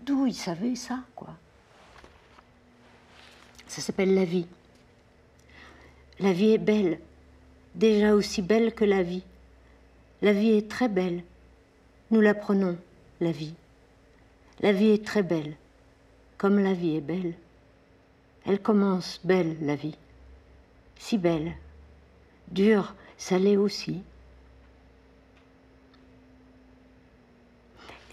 D'où 0.00 0.26
il 0.26 0.34
savait 0.34 0.76
ça, 0.76 1.00
quoi? 1.14 1.30
Ça 3.66 3.80
s'appelle 3.80 4.14
La 4.14 4.24
vie. 4.24 4.46
La 6.18 6.32
vie 6.32 6.52
est 6.52 6.58
belle, 6.58 6.98
déjà 7.74 8.14
aussi 8.14 8.40
belle 8.40 8.74
que 8.74 8.86
la 8.86 9.02
vie. 9.02 9.24
La 10.22 10.32
vie 10.32 10.52
est 10.52 10.70
très 10.70 10.88
belle. 10.88 11.22
Nous 12.10 12.20
la 12.20 12.34
prenons, 12.34 12.76
la 13.20 13.32
vie. 13.32 13.54
La 14.60 14.72
vie 14.72 14.90
est 14.90 15.04
très 15.04 15.22
belle, 15.22 15.54
comme 16.38 16.58
la 16.58 16.72
vie 16.72 16.96
est 16.96 17.02
belle. 17.02 17.34
Elle 18.46 18.60
commence 18.60 19.20
belle, 19.24 19.56
la 19.60 19.74
vie. 19.74 19.96
Si 20.98 21.18
belle. 21.18 21.52
Dure, 22.48 22.94
salée 23.18 23.56
aussi. 23.56 24.02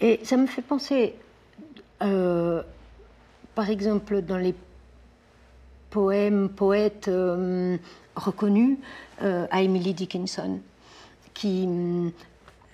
Et 0.00 0.20
ça 0.24 0.36
me 0.36 0.46
fait 0.46 0.60
penser, 0.60 1.14
euh, 2.02 2.62
par 3.54 3.70
exemple, 3.70 4.20
dans 4.20 4.36
les 4.36 4.54
poèmes, 5.88 6.50
poètes 6.50 7.08
euh, 7.08 7.78
reconnus, 8.16 8.76
euh, 9.22 9.46
à 9.50 9.62
Emily 9.62 9.94
Dickinson 9.94 10.60
qui 11.34 11.68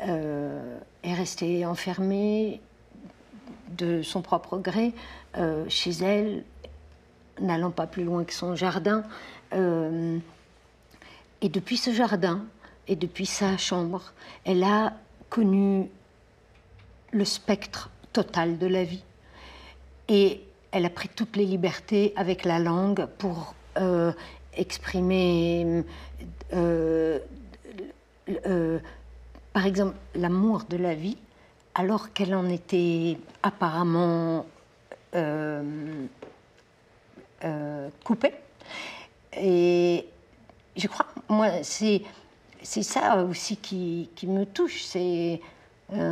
euh, 0.07 0.79
est 1.03 1.15
restée 1.15 1.67
enfermée 1.67 2.61
de 3.77 4.03
son 4.03 4.23
propre 4.23 4.59
gré 4.59 4.93
euh, 5.37 5.65
chez 5.69 5.91
elle, 6.03 6.45
n'allant 7.41 7.71
pas 7.71 7.87
plus 7.87 8.05
loin 8.05 8.25
que 8.25 8.33
son 8.33 8.55
jardin. 8.55 9.03
Euh, 9.55 10.19
et 11.41 11.49
depuis 11.49 11.77
ce 11.77 11.93
jardin 11.93 12.45
et 12.87 12.97
depuis 12.97 13.27
sa 13.27 13.57
chambre, 13.57 14.13
elle 14.45 14.63
a 14.63 14.93
connu 15.31 15.89
le 17.13 17.25
spectre 17.25 17.91
total 18.13 18.59
de 18.59 18.67
la 18.67 18.85
vie. 18.85 19.05
Et 20.09 20.43
elle 20.73 20.85
a 20.85 20.91
pris 20.91 21.09
toutes 21.09 21.37
les 21.37 21.47
libertés 21.47 22.13
avec 22.17 22.45
la 22.45 22.59
langue 22.59 23.07
pour 23.19 23.55
exprimer 24.57 25.85
par 29.53 29.67
exemple, 29.67 29.95
l'amour 30.15 30.65
de 30.69 30.77
la 30.77 30.95
vie, 30.95 31.17
alors 31.75 32.13
qu'elle 32.13 32.35
en 32.35 32.49
était 32.49 33.19
apparemment 33.43 34.47
coupée. 38.05 38.35
Et 39.37 40.07
je 40.77 40.87
crois, 40.87 41.07
moi, 41.29 41.63
c'est 41.63 42.03
c'est 42.63 42.83
ça 42.83 43.25
aussi 43.25 43.57
qui, 43.57 44.11
qui, 44.15 44.27
me 44.27 44.45
touche. 44.45 44.83
C'est 44.83 45.41
enfin, 45.89 46.07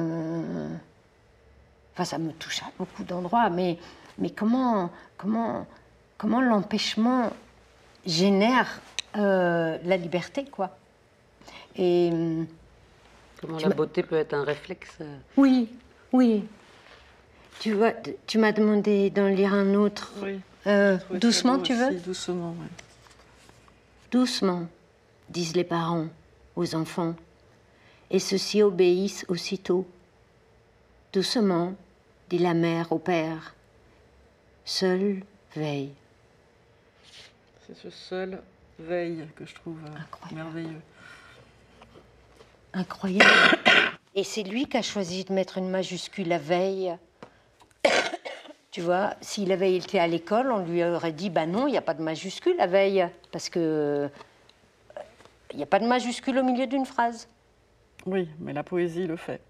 ça 2.04 2.18
me 2.18 2.32
touche 2.32 2.62
à 2.62 2.66
beaucoup 2.78 3.04
d'endroits, 3.04 3.50
mais 3.50 3.78
mais 4.18 4.30
comment 4.30 4.90
comment 5.16 5.66
comment 6.16 6.40
l'empêchement 6.40 7.30
génère 8.06 8.80
euh, 9.16 9.78
la 9.84 9.96
liberté, 9.96 10.44
quoi. 10.44 10.76
Et 11.78 12.10
comment 13.40 13.58
la 13.58 13.68
beauté 13.68 14.02
peut 14.02 14.16
être 14.16 14.34
un 14.34 14.42
réflexe. 14.42 14.98
Euh, 15.00 15.16
oui, 15.36 15.68
oui. 16.12 16.44
Tu 17.60 17.72
vois, 17.72 17.92
tu 18.26 18.38
m'as 18.38 18.52
demandé 18.52 19.10
d'en 19.10 19.28
lire 19.28 19.54
un 19.54 19.74
autre. 19.74 20.12
Oui. 20.22 20.40
Euh, 20.66 20.98
doucement, 21.12 21.58
tu 21.60 21.74
veux 21.74 21.94
Doucement, 22.00 22.54
oui. 22.58 22.66
Doucement, 24.10 24.66
disent 25.28 25.54
les 25.54 25.64
parents 25.64 26.08
aux 26.56 26.74
enfants, 26.74 27.14
et 28.10 28.18
ceux-ci 28.18 28.62
obéissent 28.62 29.24
aussitôt. 29.28 29.86
Doucement, 31.12 31.74
dit 32.28 32.38
la 32.38 32.54
mère 32.54 32.90
au 32.92 32.98
père. 32.98 33.54
Seul 34.64 35.22
veille. 35.54 35.92
C'est 37.66 37.76
ce 37.76 37.90
seul 37.90 38.42
veille 38.78 39.26
que 39.36 39.46
je 39.46 39.54
trouve 39.54 39.78
euh, 39.84 40.34
merveilleux. 40.34 40.80
Incroyable. 42.72 43.30
Et 44.14 44.24
c'est 44.24 44.42
lui 44.42 44.66
qui 44.66 44.76
a 44.76 44.82
choisi 44.82 45.24
de 45.24 45.32
mettre 45.32 45.58
une 45.58 45.70
majuscule 45.70 46.32
à 46.32 46.38
veille. 46.38 46.96
tu 48.70 48.80
vois, 48.80 49.14
s'il 49.20 49.52
avait 49.52 49.74
été 49.74 50.00
à 50.00 50.06
l'école, 50.06 50.50
on 50.50 50.64
lui 50.64 50.84
aurait 50.84 51.12
dit 51.12 51.30
bah 51.30 51.46
non, 51.46 51.66
il 51.66 51.72
n'y 51.72 51.78
a 51.78 51.82
pas 51.82 51.94
de 51.94 52.02
majuscule 52.02 52.60
à 52.60 52.66
veille. 52.66 53.08
Parce 53.32 53.48
que. 53.48 53.58
Euh, 53.60 54.08
il 55.52 55.56
n'y 55.56 55.62
a 55.62 55.66
pas 55.66 55.78
de 55.78 55.86
majuscule 55.86 56.38
au 56.38 56.42
milieu 56.42 56.66
d'une 56.66 56.84
phrase. 56.84 57.28
Oui, 58.06 58.28
mais 58.38 58.52
la 58.52 58.62
poésie 58.62 59.06
le 59.06 59.16
fait. 59.16 59.40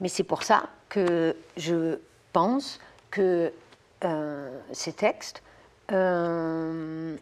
Mais 0.00 0.08
c'est 0.08 0.24
pour 0.24 0.42
ça 0.42 0.70
que 0.88 1.36
je 1.56 1.98
pense 2.32 2.80
que 3.10 3.52
euh, 4.04 4.60
ces 4.72 4.94
textes 4.94 5.42
euh, 5.92 7.16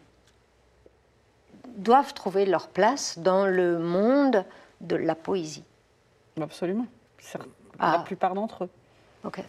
doivent 1.83 2.13
trouver 2.13 2.45
leur 2.45 2.69
place 2.69 3.19
dans 3.19 3.45
le 3.45 3.79
monde 3.79 4.45
de 4.81 4.95
la 4.95 5.15
poésie. 5.15 5.63
Absolument. 6.41 6.87
La 7.33 7.39
ah. 7.79 8.03
plupart 8.05 8.33
d'entre 8.33 8.65
eux. 8.65 8.69
Ok. 9.23 9.41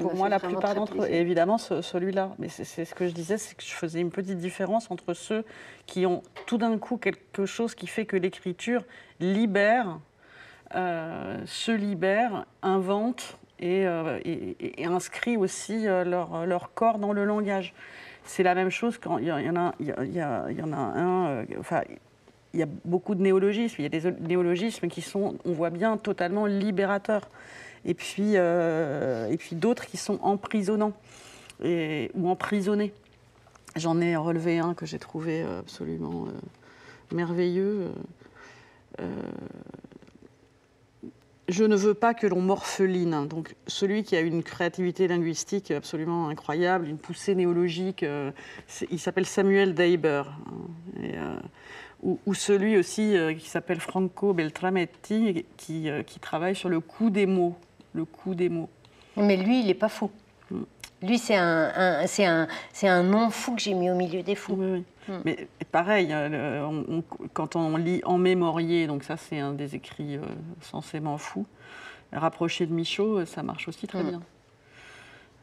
Pour 0.00 0.14
moi, 0.14 0.28
la 0.28 0.38
plupart 0.38 0.74
d'entre 0.74 1.02
eux, 1.02 1.06
et 1.08 1.20
évidemment 1.20 1.56
celui-là. 1.56 2.32
Mais 2.38 2.48
c'est 2.48 2.84
ce 2.84 2.94
que 2.94 3.06
je 3.06 3.12
disais, 3.12 3.38
c'est 3.38 3.56
que 3.56 3.62
je 3.62 3.72
faisais 3.72 4.00
une 4.00 4.10
petite 4.10 4.38
différence 4.38 4.90
entre 4.90 5.14
ceux 5.14 5.44
qui 5.86 6.04
ont 6.04 6.22
tout 6.46 6.58
d'un 6.58 6.76
coup 6.78 6.98
quelque 6.98 7.46
chose 7.46 7.74
qui 7.74 7.86
fait 7.86 8.04
que 8.04 8.16
l'écriture 8.16 8.84
libère, 9.20 9.98
euh, 10.74 11.38
se 11.46 11.72
libère, 11.72 12.44
invente, 12.62 13.38
euh, 13.62 14.20
et, 14.24 14.86
inscrit 14.86 15.36
aussi 15.36 15.86
euh, 15.86 16.04
leur, 16.04 16.46
leur, 16.46 16.72
corps 16.74 16.98
dans 16.98 17.12
le 17.12 17.24
langage. 17.24 17.74
C'est 18.32 18.44
la 18.44 18.54
même 18.54 18.70
chose 18.70 18.96
quand 18.96 19.18
il 19.18 19.26
y, 19.26 19.32
en 19.32 19.56
a, 19.56 19.74
un. 20.76 21.26
Euh, 21.26 21.44
enfin, 21.58 21.82
il 22.54 22.60
y 22.60 22.62
a 22.62 22.68
beaucoup 22.84 23.16
de 23.16 23.22
néologismes. 23.22 23.74
Il 23.80 23.82
y 23.82 23.86
a 23.86 23.88
des 23.88 24.12
néologismes 24.20 24.86
qui 24.86 25.02
sont, 25.02 25.36
on 25.44 25.50
voit 25.50 25.70
bien, 25.70 25.96
totalement 25.96 26.46
libérateurs. 26.46 27.28
Et 27.84 27.92
puis, 27.92 28.34
et 28.34 29.36
puis 29.36 29.56
d'autres 29.56 29.84
qui 29.84 29.96
sont 29.96 30.20
emprisonnants 30.22 30.92
et, 31.64 32.12
ou 32.14 32.28
emprisonnés. 32.28 32.92
J'en 33.74 34.00
ai 34.00 34.14
relevé 34.14 34.60
un 34.60 34.74
que 34.74 34.86
j'ai 34.86 35.00
trouvé 35.00 35.42
absolument 35.42 36.28
merveilleux. 37.12 37.90
Je 41.50 41.64
ne 41.64 41.74
veux 41.74 41.94
pas 41.94 42.14
que 42.14 42.28
l'on 42.28 42.40
m'orpheline. 42.40 43.26
Donc, 43.26 43.56
celui 43.66 44.04
qui 44.04 44.14
a 44.14 44.20
une 44.20 44.44
créativité 44.44 45.08
linguistique 45.08 45.72
absolument 45.72 46.28
incroyable, 46.28 46.86
une 46.86 46.96
poussée 46.96 47.34
néologique, 47.34 48.04
euh, 48.04 48.30
il 48.88 49.00
s'appelle 49.00 49.26
Samuel 49.26 49.74
Deiber. 49.74 50.22
Hein, 50.26 51.02
euh, 51.02 51.36
ou, 52.24 52.34
celui 52.34 52.78
aussi 52.78 53.16
euh, 53.16 53.34
qui 53.34 53.48
s'appelle 53.48 53.80
Franco 53.80 54.32
Beltrametti, 54.32 55.44
qui, 55.56 55.90
qui, 56.06 56.20
travaille 56.20 56.54
sur 56.54 56.68
le 56.68 56.78
coup 56.78 57.10
des 57.10 57.26
mots. 57.26 57.56
Le 57.94 58.04
coup 58.04 58.36
des 58.36 58.48
mots. 58.48 58.70
Mais 59.16 59.36
lui, 59.36 59.60
il 59.60 59.66
n'est 59.66 59.74
pas 59.74 59.88
fou. 59.88 60.08
Mm. 60.52 60.60
Lui, 61.02 61.18
c'est 61.18 61.36
un, 61.36 62.06
c'est 62.06 62.26
un, 62.26 62.46
un 62.84 63.02
nom 63.02 63.30
fou 63.30 63.56
que 63.56 63.60
j'ai 63.60 63.74
mis 63.74 63.90
au 63.90 63.96
milieu 63.96 64.22
des 64.22 64.36
fous. 64.36 64.54
Oui, 64.56 64.66
oui. 64.70 64.84
Hmm. 65.08 65.18
Mais 65.24 65.48
pareil, 65.72 66.12
hein, 66.12 66.30
quand 67.32 67.56
on 67.56 67.76
lit 67.76 68.02
En 68.04 68.18
mémorier, 68.18 68.86
donc 68.86 69.02
ça 69.02 69.16
c'est 69.16 69.38
un 69.38 69.52
des 69.52 69.74
écrits 69.74 70.16
euh, 70.16 70.22
censément 70.60 71.18
fous, 71.18 71.46
rapproché 72.12 72.66
de 72.66 72.72
Michaud, 72.72 73.20
euh, 73.20 73.24
ça 73.24 73.42
marche 73.42 73.68
aussi 73.68 73.86
très 73.86 74.02
hmm. 74.02 74.08
bien. 74.08 74.22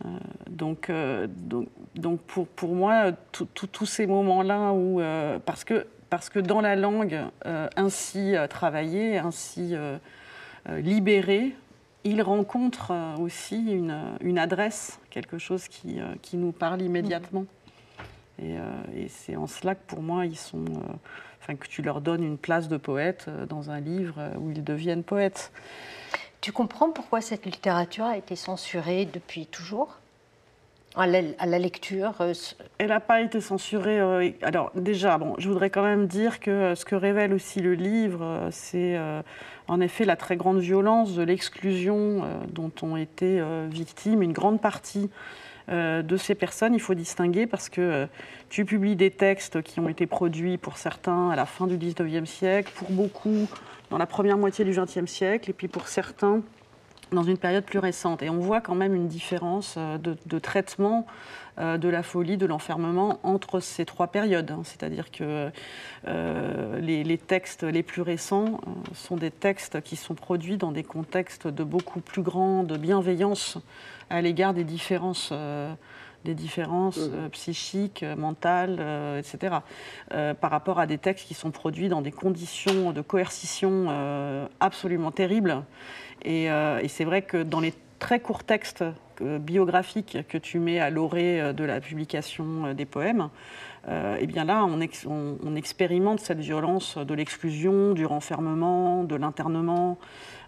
Euh, 0.06 0.10
donc, 0.50 0.92
donc, 1.28 1.70
donc, 1.96 2.22
pour, 2.22 2.48
pour 2.48 2.76
moi, 2.76 3.12
tous 3.32 3.86
ces 3.88 4.06
moments-là 4.06 4.72
où. 4.74 5.02
parce, 5.44 5.64
que, 5.64 5.88
parce 6.12 6.30
que 6.30 6.38
dans 6.38 6.62
la 6.62 6.76
langue 6.76 7.20
ainsi 7.76 8.36
travaillée, 8.48 9.18
ainsi 9.18 9.74
libérée, 10.70 11.56
il 12.04 12.22
rencontre 12.22 12.94
aussi 13.20 13.56
une, 13.56 14.00
une, 14.22 14.38
adresse, 14.38 15.00
quelque 15.10 15.40
chose 15.40 15.68
qui, 15.68 16.00
qui 16.22 16.38
nous 16.38 16.52
parle 16.52 16.84
immédiatement. 16.84 17.48
Euh, 17.48 17.57
et, 18.40 19.08
c'est 19.10 19.36
en 19.36 19.48
cela 19.48 19.76
que 19.76 19.86
pour 19.88 20.02
moi, 20.02 20.26
ils 20.26 20.38
sont, 20.38 20.66
euh, 20.66 20.94
enfin, 21.42 21.56
que 21.56 21.68
tu 21.68 21.82
leur 21.82 22.02
donnes 22.02 22.24
une 22.24 22.38
place 22.38 22.68
de 22.68 22.78
poète 22.78 23.26
euh, 23.28 23.46
dans 23.46 23.72
un 23.72 23.80
livre 23.80 24.32
où 24.40 24.52
ils 24.52 24.64
deviennent 24.64 25.04
poètes. 25.04 25.52
Tu 26.42 26.52
comprends 26.52 26.92
pourquoi 26.92 27.22
cette 27.22 27.46
littérature 27.46 28.06
a 28.06 28.18
été 28.18 28.36
censurée 28.36 29.08
depuis 29.12 29.48
toujours? 29.48 29.98
À 30.96 31.06
la, 31.06 31.20
à 31.38 31.46
la, 31.46 31.60
lecture 31.60 32.16
Elle 32.80 32.88
n'a 32.88 33.00
pas 33.00 33.22
été 33.22 33.40
censurée. 33.40 34.00
alors 34.42 34.72
déjà, 34.74 35.20
bon, 35.20 35.36
je 35.38 35.48
voudrais 35.48 35.70
quand 35.70 35.84
même 35.84 36.08
dire 36.08 36.40
que 36.40 36.74
ce 36.74 36.86
que 36.86 36.96
révèle 36.96 37.34
aussi 37.34 37.60
le 37.60 37.76
livre, 37.76 38.48
c'est 38.50 38.98
en 39.68 39.80
effet 39.80 40.06
la 40.06 40.16
très 40.16 40.38
grande 40.38 40.58
violence 40.58 41.14
de 41.14 41.22
l'exclusion 41.22 42.24
dont 42.48 42.72
ont 42.82 42.98
été 42.98 43.40
victimes 43.70 44.24
une 44.24 44.34
grande 44.34 44.60
partie 44.60 45.12
euh, 45.12 45.57
de 45.70 46.18
ces 46.18 46.36
personnes, 46.36 46.74
il 46.74 46.80
faut 46.80 46.94
distinguer 46.94 47.46
parce 47.46 47.70
que 47.70 47.82
euh, 47.82 48.06
tu 48.50 48.64
publies 48.64 48.96
des 48.96 49.12
textes 49.12 49.62
qui 49.62 49.80
ont 49.80 49.90
été 49.90 50.08
produits 50.08 50.58
pour 50.58 50.78
certains 50.78 51.30
à 51.30 51.36
la 51.36 51.46
fin 51.46 51.68
du 51.68 51.78
19e 51.78 52.26
siècle, 52.26 52.72
pour 52.76 52.90
beaucoup 52.92 53.48
dans 53.90 53.98
la 53.98 54.06
première 54.06 54.38
moitié 54.38 54.64
du 54.66 54.72
20e 54.72 55.08
siècle, 55.08 55.50
et 55.50 55.54
puis 55.54 55.68
pour 55.68 55.88
certains 55.88 56.42
dans 57.12 57.24
une 57.24 57.38
période 57.38 57.64
plus 57.64 57.80
récente. 57.80 58.22
Et 58.24 58.30
on 58.30 58.40
voit 58.40 58.62
quand 58.62 58.76
même 58.76 58.94
une 58.94 59.08
différence 59.08 59.76
euh, 59.78 59.98
de, 59.98 60.40
traitement 60.40 61.06
de 61.60 61.90
la 61.90 62.04
folie, 62.04 62.38
de 62.38 62.46
l'enfermement 62.46 63.20
entre 63.24 63.60
ces 63.60 63.84
trois 63.84 64.06
périodes. 64.06 64.52
Hein. 64.52 64.62
C'est-à-dire 64.64 65.10
que 65.10 65.50
les, 66.06 67.18
textes 67.18 67.64
les 67.64 67.82
plus 67.82 68.04
récents 68.04 68.62
sont 68.94 69.16
des 69.16 69.32
textes 69.32 69.82
qui 69.82 69.96
sont 69.96 70.14
produits 70.14 70.58
dans 70.58 70.72
des 70.72 70.84
contextes 70.84 71.48
de 71.48 71.64
beaucoup 71.64 72.00
plus 72.00 72.22
grande 72.22 72.78
bienveillance 72.78 73.58
à 74.10 74.22
l'égard 74.22 74.54
des 74.54 74.64
différences, 74.64 75.30
euh, 75.32 75.74
des 76.26 76.34
différences 76.34 76.98
mmh. 76.98 77.14
euh, 77.14 77.30
psychiques, 77.30 78.04
euh, 78.04 78.16
mentales, 78.16 78.80
etc. 79.18 79.58
par 80.10 80.52
rapport 80.52 80.80
à 80.80 80.88
des 80.88 80.98
textes 80.98 81.28
qui 81.28 81.34
sont 81.34 81.52
produits 81.52 81.90
dans 81.90 82.02
des 82.02 82.12
conditions 82.12 82.92
de 82.92 83.02
coercition 83.02 83.88
absolument 84.60 85.12
terribles. 85.12 85.64
Et, 86.24 86.50
c'est 86.88 87.06
vrai 87.06 87.22
que 87.22 87.42
dans 87.44 87.60
les 87.60 87.74
très 88.00 88.20
courts 88.20 88.44
textes 88.44 88.84
biographiques 89.22 90.20
que 90.28 90.38
tu 90.38 90.60
mets 90.60 90.80
à 90.80 90.90
l'orée 90.90 91.54
de 91.54 91.64
la 91.64 91.80
publication 91.80 92.74
des 92.74 92.86
poèmes, 92.86 93.30
eh 93.88 94.28
bien 94.28 94.44
là, 94.44 94.66
on, 94.66 95.56
expérimente 95.56 96.20
cette 96.20 96.40
violence 96.40 96.98
de 96.98 97.14
l'exclusion, 97.14 97.94
du 97.94 98.06
renfermement, 98.06 99.04
de 99.04 99.16
l'internement, 99.16 99.98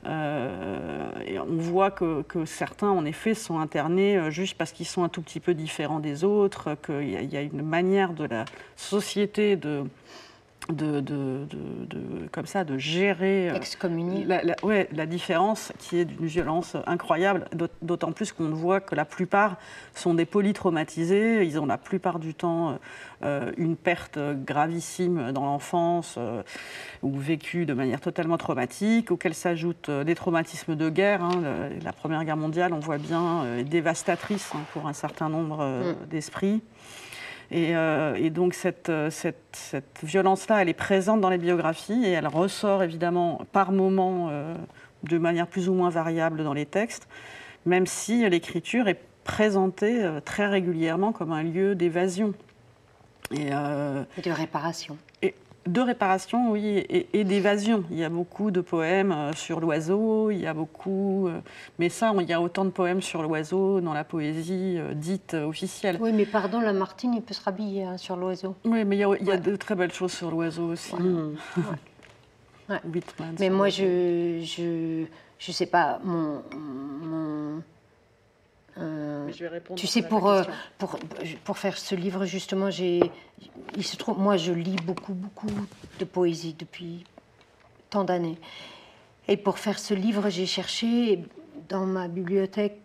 euh, 0.06 1.10
on 1.46 1.58
voit 1.58 1.92
que, 1.92 2.24
certains, 2.46 2.90
en 2.90 3.06
effet, 3.06 3.34
sont 3.34 3.60
internés 3.60 4.18
euh, 4.18 4.30
juste 4.30 4.58
parce 4.58 4.72
qu'ils 4.72 4.86
sont 4.86 5.04
un 5.04 5.10
tout 5.10 5.22
petit 5.22 5.40
peu 5.40 5.54
différents 5.54 6.00
des 6.00 6.24
autres, 6.24 6.78
qu'il 6.86 7.10
y, 7.10 7.38
a 7.38 7.42
une 7.42 7.62
manière 7.62 8.14
de 8.14 8.26
la 8.26 8.46
société 8.78 9.56
de, 9.58 9.84
de, 10.68 12.28
comme 12.32 12.46
ça, 12.46 12.64
de 12.64 12.78
gérer 12.78 13.50
euh, 13.50 13.60
la, 14.28 14.44
la, 14.44 14.56
ouais, 14.64 14.88
la, 14.92 15.06
différence 15.06 15.72
qui 15.80 15.98
est 15.98 16.06
d'une 16.06 16.28
violence 16.28 16.76
incroyable, 16.86 17.46
d'autant 17.82 18.12
plus 18.12 18.32
qu'on 18.32 18.50
voit 18.50 18.80
que 18.80 18.94
la 18.94 19.06
plupart 19.06 19.58
sont 19.96 20.14
des 20.14 20.26
polytraumatisés, 20.26 21.44
ils 21.44 21.60
ont 21.60 21.66
la 21.66 21.78
plupart 21.78 22.20
du 22.20 22.34
temps 22.34 22.78
euh, 23.24 23.52
une 23.58 23.76
perte 23.76 24.20
gravissime 24.46 25.32
dans 25.32 25.46
l'enfance 25.46 26.16
euh, 26.18 26.44
ou 27.02 27.18
vécue 27.18 27.66
de 27.66 27.74
manière 27.74 28.02
totalement 28.02 28.38
traumatique, 28.38 29.12
auxquels 29.12 29.34
s'ajoutent 29.34 29.90
des 29.90 30.16
traumatismes 30.16 30.76
de 30.76 30.90
guerre. 30.90 31.24
Hein, 31.24 31.42
la 31.84 31.94
Première 31.94 32.24
Guerre 32.26 32.38
mondiale, 32.38 32.74
on 32.74 32.80
voit 32.80 32.98
bien, 32.98 33.58
est 33.58 33.64
dévastatrice 33.64 34.52
hein, 34.54 34.62
pour 34.74 34.88
un 34.88 34.94
certain 34.94 35.30
nombre 35.30 35.66
mm. 35.66 36.10
d'esprits. 36.10 36.62
Euh, 37.52 38.16
et, 38.16 38.30
donc 38.30 38.56
euh, 38.90 39.10
cette, 39.10 39.84
violence-là, 40.04 40.62
elle 40.62 40.70
est 40.70 40.74
présente 40.74 41.22
dans 41.22 41.30
les 41.30 41.38
biographies 41.38 42.06
et 42.06 42.12
elle 42.12 42.28
ressort 42.28 42.84
évidemment 42.84 43.42
par 43.52 43.72
moments 43.72 44.28
euh, 44.30 44.54
de 45.04 45.18
manière 45.18 45.48
plus 45.48 45.70
ou 45.70 45.74
moins 45.74 45.90
variable 45.90 46.44
dans 46.44 46.54
les 46.54 46.66
textes, 46.66 47.08
même 47.66 47.88
si 47.88 48.28
l'écriture 48.30 48.88
est 48.88 49.00
présentée 49.24 50.08
très 50.26 50.48
régulièrement 50.48 51.12
comme 51.12 51.32
un 51.32 51.44
lieu 51.44 51.76
d'évasion. 51.76 52.34
Et, 53.32 53.48
et, 53.48 54.22
de 54.22 54.32
réparation 54.32 54.98
de 55.68 55.82
réparation, 55.82 56.52
oui, 56.52 56.86
et, 56.90 57.24
d'évasion. 57.24 57.84
Il 57.92 57.98
y 57.98 58.04
a 58.04 58.10
beaucoup 58.10 58.52
de 58.52 58.62
poèmes 58.62 59.12
euh, 59.12 59.34
sur 59.34 59.60
l'oiseau, 59.60 60.32
il 60.32 60.40
y 60.40 60.48
a 60.48 60.54
beaucoup. 60.54 61.28
Euh, 61.28 61.40
mais 61.78 61.90
ça, 61.90 62.14
il 62.20 62.28
y 62.28 62.34
a 62.34 62.42
autant 62.42 62.66
de 62.66 62.70
poèmes 62.70 63.02
sur 63.02 63.22
l'oiseau 63.22 63.82
dans 63.82 63.94
la 63.94 64.04
poésie 64.04 64.76
euh, 64.78 64.94
dite 64.94 65.34
officielle. 65.34 65.98
Oui, 66.00 66.12
mais 66.12 66.26
pardon, 66.26 66.60
Lamartine, 66.62 67.14
il 67.14 67.22
peut 67.22 67.34
se 67.34 67.44
rhabiller 67.44 67.84
hein, 67.84 67.98
sur 67.98 68.16
l'oiseau. 68.16 68.56
Oui, 68.66 68.84
mais 68.86 68.98
il 68.98 69.28
y 69.28 69.32
a, 69.32 69.38
de 69.38 69.56
très 69.56 69.76
belles 69.76 69.94
choses 69.94 70.14
sur 70.14 70.32
l'oiseau 70.32 70.72
aussi. 70.72 70.96
mais 73.40 73.50
moi, 73.50 73.70
je, 73.70 74.42
je, 74.44 75.06
je 75.38 75.52
sais 75.52 75.68
pas, 75.68 76.00
mon, 76.04 76.42
mon 76.56 77.62
euh, 78.78 79.30
tu 79.76 79.88
sais, 79.88 80.02
pour, 80.02 80.30
euh, 80.30 80.44
pour, 80.78 80.98
pour, 81.44 81.58
faire 81.58 81.78
ce 81.78 81.96
livre, 81.96 82.26
justement, 82.26 82.70
j'ai, 82.70 83.02
il 83.76 83.84
se 83.84 83.98
trouve, 83.98 84.20
moi, 84.20 84.38
je 84.38 84.52
lis 84.52 84.78
beaucoup, 84.86 85.14
beaucoup 85.14 85.52
de 86.00 86.06
poésie 86.06 86.56
depuis 86.58 87.04
tant 87.90 88.04
d'années. 88.04 88.38
Et 89.28 89.38
pour 89.38 89.60
faire 89.60 89.80
ce 89.80 89.94
livre, 89.94 90.30
j'ai 90.30 90.46
cherché 90.46 91.24
dans 91.68 91.86
ma 91.86 92.08
bibliothèque 92.08 92.80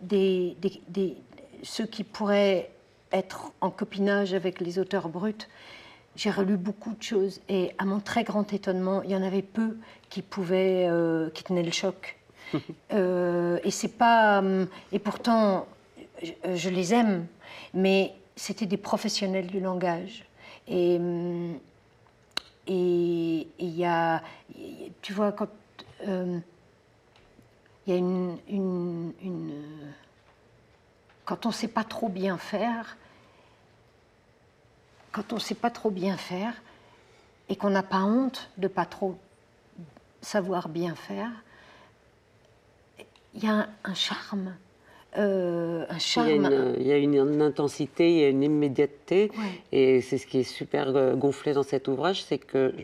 des, 0.00 0.56
des, 0.60 0.80
des, 0.88 1.16
ceux 1.62 1.86
qui 1.86 2.04
pourraient 2.04 2.70
être 3.12 3.52
en 3.60 3.70
copinage 3.70 4.34
avec 4.34 4.60
les 4.60 4.78
auteurs 4.78 5.08
bruts. 5.08 5.34
J'ai 6.16 6.30
relu 6.30 6.56
beaucoup 6.56 6.94
de 6.94 7.02
choses 7.02 7.40
et 7.48 7.72
à 7.78 7.84
mon 7.84 8.00
très 8.00 8.24
grand 8.24 8.52
étonnement, 8.52 9.02
il 9.02 9.10
y 9.10 9.16
en 9.16 9.22
avait 9.22 9.42
peu 9.42 9.76
qui 10.08 10.22
pouvaient, 10.22 10.86
euh, 10.88 11.30
qui 11.30 11.44
tenaient 11.44 11.62
le 11.62 11.70
choc. 11.70 12.19
Euh, 12.92 13.60
et 13.62 13.70
c'est 13.70 13.96
pas. 13.96 14.42
Euh, 14.42 14.66
et 14.90 14.98
pourtant, 14.98 15.66
je, 16.22 16.68
les 16.68 16.92
aime, 16.92 17.26
mais 17.72 18.12
c'était 18.34 18.66
des 18.66 18.76
professionnels 18.76 19.46
du 19.46 19.60
langage. 19.60 20.24
Et 20.66 20.98
euh, 21.00 21.52
et 22.66 23.48
il 23.58 23.76
y 23.76 23.84
a, 23.84 24.22
tu 25.02 25.12
vois, 25.12 25.32
quand 25.32 25.48
il 26.06 26.42
y 27.86 27.92
a 27.92 27.96
une, 27.96 29.12
quand 31.24 31.46
on 31.46 31.48
ne 31.48 31.54
sait 31.54 31.68
pas 31.68 31.84
trop 31.84 32.08
bien 32.08 32.38
faire, 32.38 32.96
quand 35.12 35.32
on 35.32 35.38
sait 35.38 35.54
pas 35.54 35.70
trop 35.70 35.90
bien 35.90 36.16
faire 36.16 36.54
et 37.48 37.56
qu'on 37.56 37.70
n'a 37.70 37.82
pas 37.82 38.02
honte 38.02 38.50
de 38.58 38.68
pas 38.68 38.84
trop 38.84 39.18
savoir 40.22 40.68
bien 40.68 40.94
faire, 40.94 41.30
il 43.34 43.44
y 43.44 43.46
a 43.46 43.68
un, 43.84 43.94
charme. 43.94 44.54
Euh, 45.16 45.84
un 45.88 45.98
charme. 45.98 46.74
Il 46.78 46.86
y, 46.86 46.92
a 46.92 46.96
une, 46.96 47.42
intensité, 47.42 48.10
il 48.10 48.18
y 48.18 48.24
a 48.24 48.28
une 48.28 48.42
immédiateté. 48.42 49.30
Et 49.72 50.00
c'est 50.00 50.18
ce 50.18 50.26
qui 50.26 50.38
est 50.38 50.44
super 50.44 50.96
euh, 50.96 51.14
gonflé 51.14 51.52
dans 51.52 51.62
cet 51.62 51.88
ouvrage, 51.88 52.24
c'est 52.24 52.38
que 52.38 52.74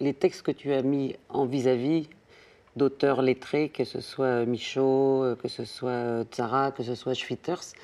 les 0.00 0.14
textes 0.14 0.42
que 0.42 0.50
tu 0.50 0.72
as 0.72 0.82
mis 0.82 1.16
en 1.28 1.46
vis-à-vis 1.46 2.08
d'auteurs 2.76 3.22
lettrés, 3.22 3.68
que 3.68 3.84
ce 3.84 4.00
soit 4.00 4.44
Michaud, 4.46 5.24
euh, 5.24 5.36
que 5.36 5.48
ce 5.48 5.64
soit 5.64 6.24
Zara, 6.34 6.72
que 6.72 6.82
ce 6.82 6.94
soit 6.94 7.14
Schwitters, 7.14 7.74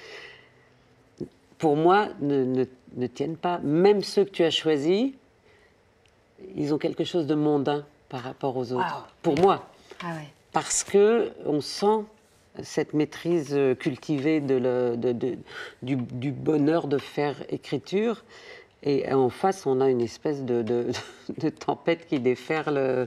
pour 1.58 1.76
moi, 1.76 2.08
ne, 2.20 2.64
ne, 2.96 3.06
tiennent 3.06 3.36
pas. 3.36 3.58
Même 3.58 4.02
ceux 4.02 4.24
que 4.24 4.30
tu 4.30 4.44
as 4.44 4.50
choisis, 4.50 5.12
ils 6.54 6.72
ont 6.72 6.78
quelque 6.78 7.04
chose 7.04 7.26
de 7.26 7.34
mondain 7.34 7.84
par 8.08 8.20
rapport 8.20 8.56
aux 8.56 8.72
autres. 8.72 9.08
Pour 9.22 9.38
moi. 9.38 9.68
Ah 10.02 10.14
ouais 10.14 10.28
parce 10.60 10.82
que 10.82 11.30
on 11.46 11.60
sent 11.60 12.04
cette 12.64 12.92
maîtrise 12.92 13.56
cultivée 13.78 14.40
de 14.40 15.38
du, 15.82 16.32
bonheur 16.32 16.88
de 16.88 16.98
faire 16.98 17.36
écriture. 17.48 18.24
Et 18.82 19.12
en 19.12 19.28
face, 19.28 19.66
on 19.66 19.80
a 19.80 19.88
une 19.88 20.00
espèce 20.00 20.42
de, 20.42 20.86
tempête 21.64 22.08
qui 22.08 22.18
déferle. 22.18 23.06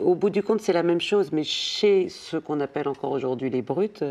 au 0.00 0.14
bout 0.16 0.30
du 0.30 0.42
compte, 0.42 0.60
c'est 0.60 0.72
la 0.72 0.82
même 0.82 1.00
chose, 1.00 1.30
mais 1.30 1.44
chez 1.44 2.08
ceux 2.08 2.40
qu'on 2.40 2.58
appelle 2.58 2.88
encore 2.88 3.12
aujourd'hui 3.12 3.48
les 3.48 3.62
brutes, 3.62 4.04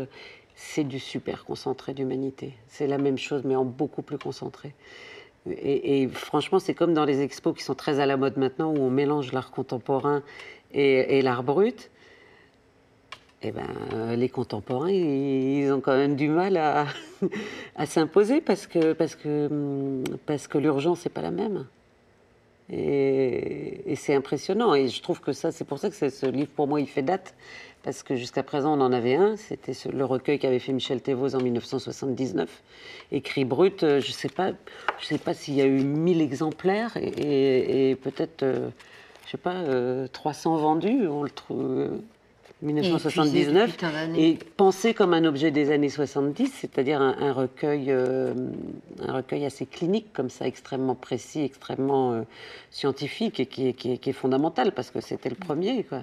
c'est 0.54 0.84
du 0.84 0.98
super 0.98 1.44
concentré 1.44 1.92
d'humanité. 1.92 2.54
C'est 2.68 2.86
la 2.86 2.96
même 2.96 3.18
chose, 3.18 3.42
mais 3.44 3.54
en 3.54 3.66
beaucoup 3.66 4.00
plus 4.00 4.16
concentré. 4.16 4.72
Et 5.46 6.08
franchement, 6.08 6.58
c'est 6.58 6.72
comme 6.72 6.94
dans 6.94 7.04
les 7.04 7.20
expos 7.20 7.54
qui 7.54 7.62
sont 7.62 7.74
très 7.74 8.00
à 8.00 8.06
la 8.06 8.16
mode 8.16 8.38
maintenant, 8.38 8.72
où 8.72 8.78
on 8.78 8.88
mélange 8.88 9.30
l'art 9.32 9.50
contemporain 9.50 10.22
et, 10.74 11.22
l'art 11.22 11.42
brut, 11.42 11.90
eh 13.42 13.52
ben, 13.52 14.16
les 14.16 14.28
contemporains, 14.28 14.90
ils, 14.90 15.70
ont 15.72 15.80
quand 15.80 15.96
même 15.96 16.16
du 16.16 16.28
mal 16.28 16.56
à, 16.56 16.86
s'imposer 17.86 18.40
parce 18.40 18.66
que, 18.66 18.92
parce 18.92 19.14
que, 19.14 20.02
parce 20.26 20.48
que 20.48 20.58
l'urgence 20.58 21.04
n'est 21.04 21.10
pas 21.10 21.22
la 21.22 21.30
même. 21.30 21.66
Et, 22.72 23.94
c'est 23.96 24.14
impressionnant. 24.14 24.74
Et 24.74 24.88
je 24.88 25.02
trouve 25.02 25.20
que 25.20 25.32
ça, 25.32 25.52
c'est 25.52 25.64
pour 25.64 25.78
ça 25.78 25.90
que 25.90 25.94
ce 25.94 26.26
livre, 26.26 26.50
pour 26.54 26.66
moi, 26.66 26.80
il 26.80 26.88
fait 26.88 27.02
date. 27.02 27.34
Parce 27.82 28.02
que 28.02 28.16
jusqu'à 28.16 28.42
présent, 28.42 28.78
on 28.78 28.80
en 28.80 28.92
avait 28.92 29.14
un. 29.14 29.36
C'était 29.36 29.72
le 29.92 30.04
recueil 30.06 30.38
qu'avait 30.38 30.58
fait 30.58 30.72
Michel 30.72 31.02
Thévaux 31.02 31.34
en 31.34 31.40
1979. 31.42 32.62
Écrit 33.12 33.44
brut, 33.44 33.82
euh, 33.82 34.00
je 34.00 34.08
ne 34.08 34.12
sais 34.14 35.18
pas, 35.18 35.34
s'il 35.34 35.54
y 35.54 35.60
a 35.60 35.66
eu 35.66 35.84
1000 35.84 36.22
exemplaires 36.22 36.96
et, 36.96 37.96
peut-être. 38.02 38.44
Euh, 39.24 39.26
je 39.26 39.30
sais 39.30 39.38
pas, 39.38 40.08
300 40.12 40.56
euh, 40.56 40.58
vendus, 40.58 41.08
on 41.08 41.22
le 41.22 41.30
trouve. 41.30 42.00
1979 42.64 43.76
et, 44.16 44.30
et, 44.30 44.38
pensé 44.56 44.94
comme 44.94 45.12
un 45.12 45.24
objet 45.24 45.50
des 45.50 45.70
années 45.70 45.90
70, 45.90 46.50
c'est-à-dire 46.52 47.00
un, 47.00 47.32
recueil, 47.32 47.86
euh, 47.88 48.32
un 49.00 49.12
recueil 49.12 49.44
assez 49.44 49.66
clinique 49.66 50.12
comme 50.12 50.30
ça, 50.30 50.46
extrêmement 50.46 50.94
précis, 50.94 51.42
extrêmement 51.42 52.12
euh, 52.12 52.22
scientifique 52.70 53.40
et 53.40 53.46
qui 53.46 53.68
est, 53.68 53.72
qui, 53.74 53.92
est, 53.92 54.12
fondamental 54.12 54.72
parce 54.72 54.90
que 54.90 55.00
c'était 55.00 55.28
le 55.28 55.34
premier. 55.34 55.84
Quoi. 55.84 56.02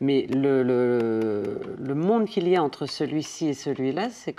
Mais 0.00 0.26
le, 0.26 0.62
le, 0.62 1.60
le, 1.78 1.94
monde 1.94 2.26
qu'il 2.26 2.48
y 2.48 2.56
a 2.56 2.62
entre 2.62 2.86
celui-ci 2.86 3.48
et 3.48 3.54
celui-là, 3.54 4.10
c'est 4.10 4.32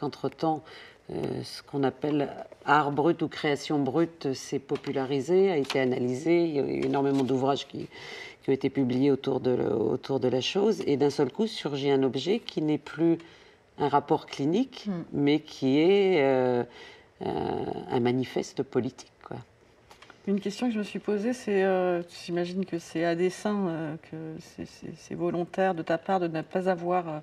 qu'entre-temps, 1.07 1.43
ce 1.43 1.63
qu'on 1.63 1.83
appelle 1.83 2.29
art 2.65 2.91
brut 2.91 3.21
ou 3.21 3.27
création 3.27 3.79
brute 3.79 4.33
s'est 4.33 4.59
popularisé, 4.59 5.51
a 5.51 5.57
été 5.57 5.79
analysé. 5.79 6.45
Il 6.45 6.55
y 6.55 6.59
a 6.59 6.63
eu 6.63 6.85
énormément 6.85 7.23
d'ouvrages 7.23 7.67
qui, 7.67 7.87
qui 8.43 8.49
ont 8.49 8.53
été 8.53 8.69
publiés 8.69 9.11
autour 9.11 9.39
de, 9.39 9.51
autour 9.51 10.19
de 10.19 10.27
la 10.27 10.41
chose. 10.41 10.81
Et 10.85 10.97
d'un 10.97 11.09
seul 11.09 11.31
coup, 11.31 11.47
surgit 11.47 11.91
un 11.91 12.03
objet 12.03 12.39
qui 12.39 12.61
n'est 12.61 12.77
plus 12.77 13.17
un 13.77 13.87
rapport 13.87 14.27
clinique, 14.27 14.85
hmm. 14.87 15.03
mais 15.13 15.39
qui 15.39 15.79
est 15.79 16.21
euh, 16.21 16.63
euh, 17.25 17.65
un 17.89 17.99
manifeste 17.99 18.63
politique. 18.63 19.11
Quoi. 19.23 19.37
Une 20.27 20.39
question 20.39 20.67
que 20.67 20.73
je 20.73 20.79
me 20.79 20.83
suis 20.83 20.99
posée, 20.99 21.33
c'est, 21.33 21.63
euh, 21.63 22.03
j'imagine 22.25 22.65
que 22.65 22.79
c'est 22.79 23.03
à 23.03 23.15
dessein, 23.15 23.97
que 24.11 24.35
c'est 24.97 25.15
volontaire 25.15 25.73
de 25.73 25.81
ta 25.81 25.97
part 25.97 26.19
de 26.19 26.27
ne 26.27 26.41
pas 26.41 26.69
avoir 26.69 27.21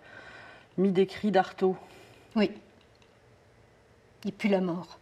mis 0.76 0.90
d'écrit 0.90 1.30
d'Artaud? 1.30 1.76
Oui. 2.36 2.50
Il 4.24 4.32
pue 4.32 4.48
la 4.48 4.60
mort. 4.60 4.98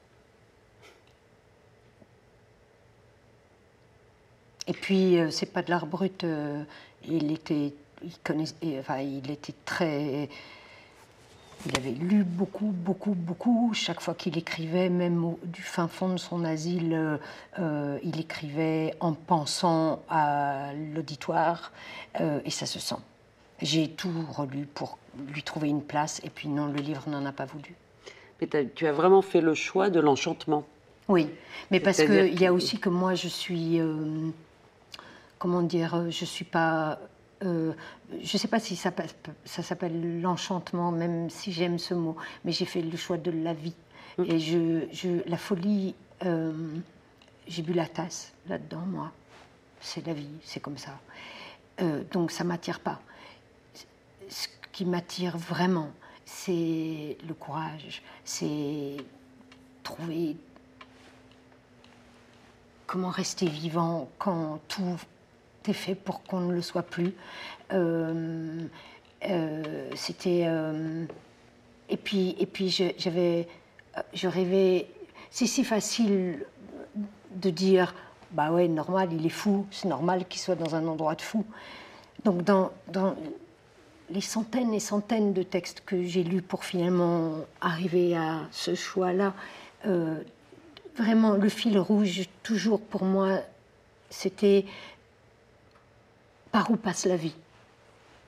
Et 4.68 4.74
puis, 4.74 5.18
euh, 5.18 5.30
c'est 5.30 5.46
pas 5.52 5.62
de 5.62 5.70
l'art 5.70 5.86
brut. 5.86 6.24
Euh, 6.24 6.62
il 7.04 7.32
était, 7.32 7.72
il 8.04 8.18
connaissait, 8.22 8.54
enfin, 8.78 8.98
il 8.98 9.30
était 9.30 9.54
très. 9.64 10.28
Il 11.66 11.76
avait 11.76 11.90
lu 11.90 12.22
beaucoup, 12.22 12.72
beaucoup, 12.72 13.14
beaucoup. 13.14 13.72
Chaque 13.74 14.00
fois 14.00 14.14
qu'il 14.14 14.38
écrivait, 14.38 14.90
même 14.90 15.34
du 15.42 15.62
fin 15.62 15.88
fond 15.88 16.10
de 16.10 16.18
son 16.18 16.44
asile, 16.44 17.18
euh, 17.58 17.98
il 18.04 18.20
écrivait 18.20 18.94
en 19.00 19.14
pensant 19.14 20.02
à 20.08 20.72
l'auditoire, 20.94 21.72
et 22.20 22.50
ça 22.50 22.64
se 22.64 22.78
sent. 22.78 23.00
J'ai 23.60 23.90
tout 23.90 24.24
relu 24.30 24.66
pour 24.66 24.98
lui 25.26 25.42
trouver 25.42 25.68
une 25.68 25.82
place, 25.82 26.20
et 26.22 26.30
puis 26.30 26.48
non, 26.48 26.66
le 26.66 26.78
livre 26.78 27.08
n'en 27.08 27.26
a 27.26 27.32
pas 27.32 27.46
voulu. 27.46 27.74
Mais 28.40 28.48
tu 28.74 28.86
as 28.86 28.92
vraiment 28.92 29.22
fait 29.22 29.40
le 29.40 29.54
choix 29.54 29.90
de 29.90 30.00
l'enchantement. 30.00 30.64
Oui, 31.08 31.28
mais 31.70 31.80
parce 31.80 31.96
qu'il 31.98 32.40
y 32.40 32.46
a 32.46 32.52
aussi 32.52 32.78
que 32.78 32.90
moi, 32.90 33.14
je 33.14 33.28
suis. 33.28 33.80
Euh, 33.80 34.30
comment 35.38 35.62
dire 35.62 36.10
Je 36.10 36.24
suis 36.24 36.44
pas. 36.44 36.98
Euh, 37.44 37.72
je 38.22 38.34
ne 38.34 38.38
sais 38.38 38.48
pas 38.48 38.58
si 38.60 38.76
ça, 38.76 38.92
ça 39.44 39.62
s'appelle 39.62 40.20
l'enchantement, 40.20 40.92
même 40.92 41.30
si 41.30 41.52
j'aime 41.52 41.78
ce 41.78 41.94
mot, 41.94 42.16
mais 42.44 42.52
j'ai 42.52 42.64
fait 42.64 42.82
le 42.82 42.96
choix 42.96 43.16
de 43.16 43.30
la 43.30 43.54
vie. 43.54 43.74
Mm. 44.18 44.24
Et 44.24 44.38
je, 44.38 45.28
la 45.28 45.36
folie, 45.36 45.94
euh, 46.24 46.52
j'ai 47.46 47.62
bu 47.62 47.72
la 47.72 47.86
tasse 47.86 48.32
là-dedans, 48.48 48.82
moi. 48.86 49.12
C'est 49.80 50.04
la 50.06 50.12
vie, 50.12 50.28
c'est 50.42 50.60
comme 50.60 50.76
ça. 50.76 50.98
donc 52.10 52.32
ça 52.32 52.42
m'attire 52.42 52.80
pas. 52.80 53.00
Ce 54.28 54.48
qui 54.72 54.84
m'attire 54.84 55.38
vraiment, 55.38 55.92
c'est 56.28 57.16
le 57.26 57.32
courage, 57.32 58.02
c'est 58.22 58.98
trouver 59.82 60.36
comment 62.86 63.08
rester 63.08 63.46
vivant 63.46 64.10
quand 64.18 64.60
tout 64.68 64.98
est 65.66 65.72
fait 65.72 65.94
pour 65.94 66.22
qu'on 66.22 66.40
ne 66.40 66.52
le 66.52 66.60
soit 66.60 66.82
plus. 66.82 67.14
Euh, 67.72 68.66
euh, 69.24 69.90
c'était 69.94 70.44
euh, 70.46 71.06
et 71.88 71.96
puis 71.96 72.36
et 72.38 72.46
puis 72.46 72.68
j'avais 72.68 73.48
je 74.12 74.28
rêvais. 74.28 74.86
C'est 75.30 75.46
si 75.46 75.64
facile 75.64 76.44
de 77.36 77.50
dire 77.50 77.94
bah 78.32 78.52
ouais 78.52 78.68
normal 78.68 79.14
il 79.14 79.24
est 79.24 79.30
fou 79.30 79.66
c'est 79.70 79.88
normal 79.88 80.26
qu'il 80.28 80.40
soit 80.40 80.56
dans 80.56 80.74
un 80.74 80.86
endroit 80.86 81.14
de 81.14 81.22
fou. 81.22 81.46
Donc 82.24 82.42
dans, 82.42 82.70
dans 82.88 83.16
les 84.10 84.20
centaines 84.20 84.72
et 84.74 84.80
centaines 84.80 85.32
de 85.32 85.42
textes 85.42 85.82
que 85.84 86.02
j'ai 86.02 86.22
lus 86.22 86.42
pour 86.42 86.64
finalement 86.64 87.44
arriver 87.60 88.16
à 88.16 88.40
ce 88.50 88.74
choix-là, 88.74 89.34
vraiment 90.96 91.32
le 91.32 91.48
fil 91.48 91.78
rouge, 91.78 92.28
toujours 92.42 92.80
pour 92.80 93.04
moi, 93.04 93.40
c'était 94.10 94.64
par 96.50 96.70
où 96.70 96.76
passe 96.76 97.06
la 97.06 97.16
vie. 97.16 97.34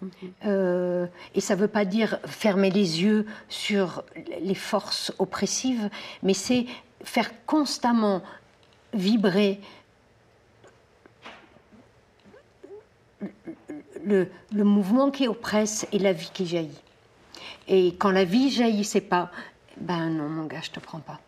Mhm. 0.02 0.10
Euh, 0.46 1.06
et 1.34 1.40
ça 1.40 1.56
ne 1.56 1.60
veut 1.60 1.68
pas 1.68 1.84
dire 1.84 2.18
fermer 2.24 2.70
les 2.70 3.02
yeux 3.02 3.26
sur 3.48 4.04
les 4.40 4.54
forces 4.54 5.12
oppressives, 5.18 5.90
mais 6.22 6.34
c'est 6.34 6.66
faire 7.02 7.30
constamment 7.46 8.22
vibrer 8.92 9.60
le, 14.04 14.28
le, 14.52 14.64
mouvement 14.64 15.10
qui 15.10 15.28
oppresse 15.28 15.86
et 15.92 15.98
la 15.98 16.12
vie 16.12 16.30
qui 16.32 16.46
jaillit. 16.46 16.80
Et 17.68 17.94
quand 17.98 18.10
la 18.10 18.24
vie 18.24 18.50
jaillissait 18.50 19.00
pas, 19.00 19.30
ben 19.76 20.10
non, 20.10 20.28
mon 20.28 20.44
gars, 20.44 20.60
je 20.62 20.70
te 20.70 20.80
prends 20.80 21.00
pas. 21.00 21.20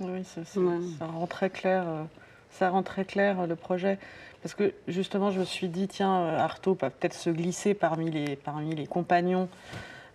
Oui, 0.00 0.24
ça, 0.24 1.06
rend 1.06 1.26
très 1.26 1.50
clair. 1.50 1.84
Euh, 1.86 2.02
ça 2.50 2.70
rend 2.70 2.82
très 2.82 3.04
clair 3.04 3.40
euh, 3.40 3.46
le 3.46 3.56
projet. 3.56 3.98
Parce 4.42 4.54
que 4.54 4.74
justement, 4.88 5.30
je 5.30 5.40
me 5.40 5.44
suis 5.44 5.68
dit, 5.68 5.88
tiens, 5.88 6.16
euh, 6.16 6.38
Artaud 6.38 6.74
peut 6.74 6.90
peut-être 6.90 7.14
se 7.14 7.30
glisser 7.30 7.74
parmi 7.74 8.10
les, 8.10 8.36
parmi 8.36 8.74
les 8.74 8.86
compagnons, 8.86 9.48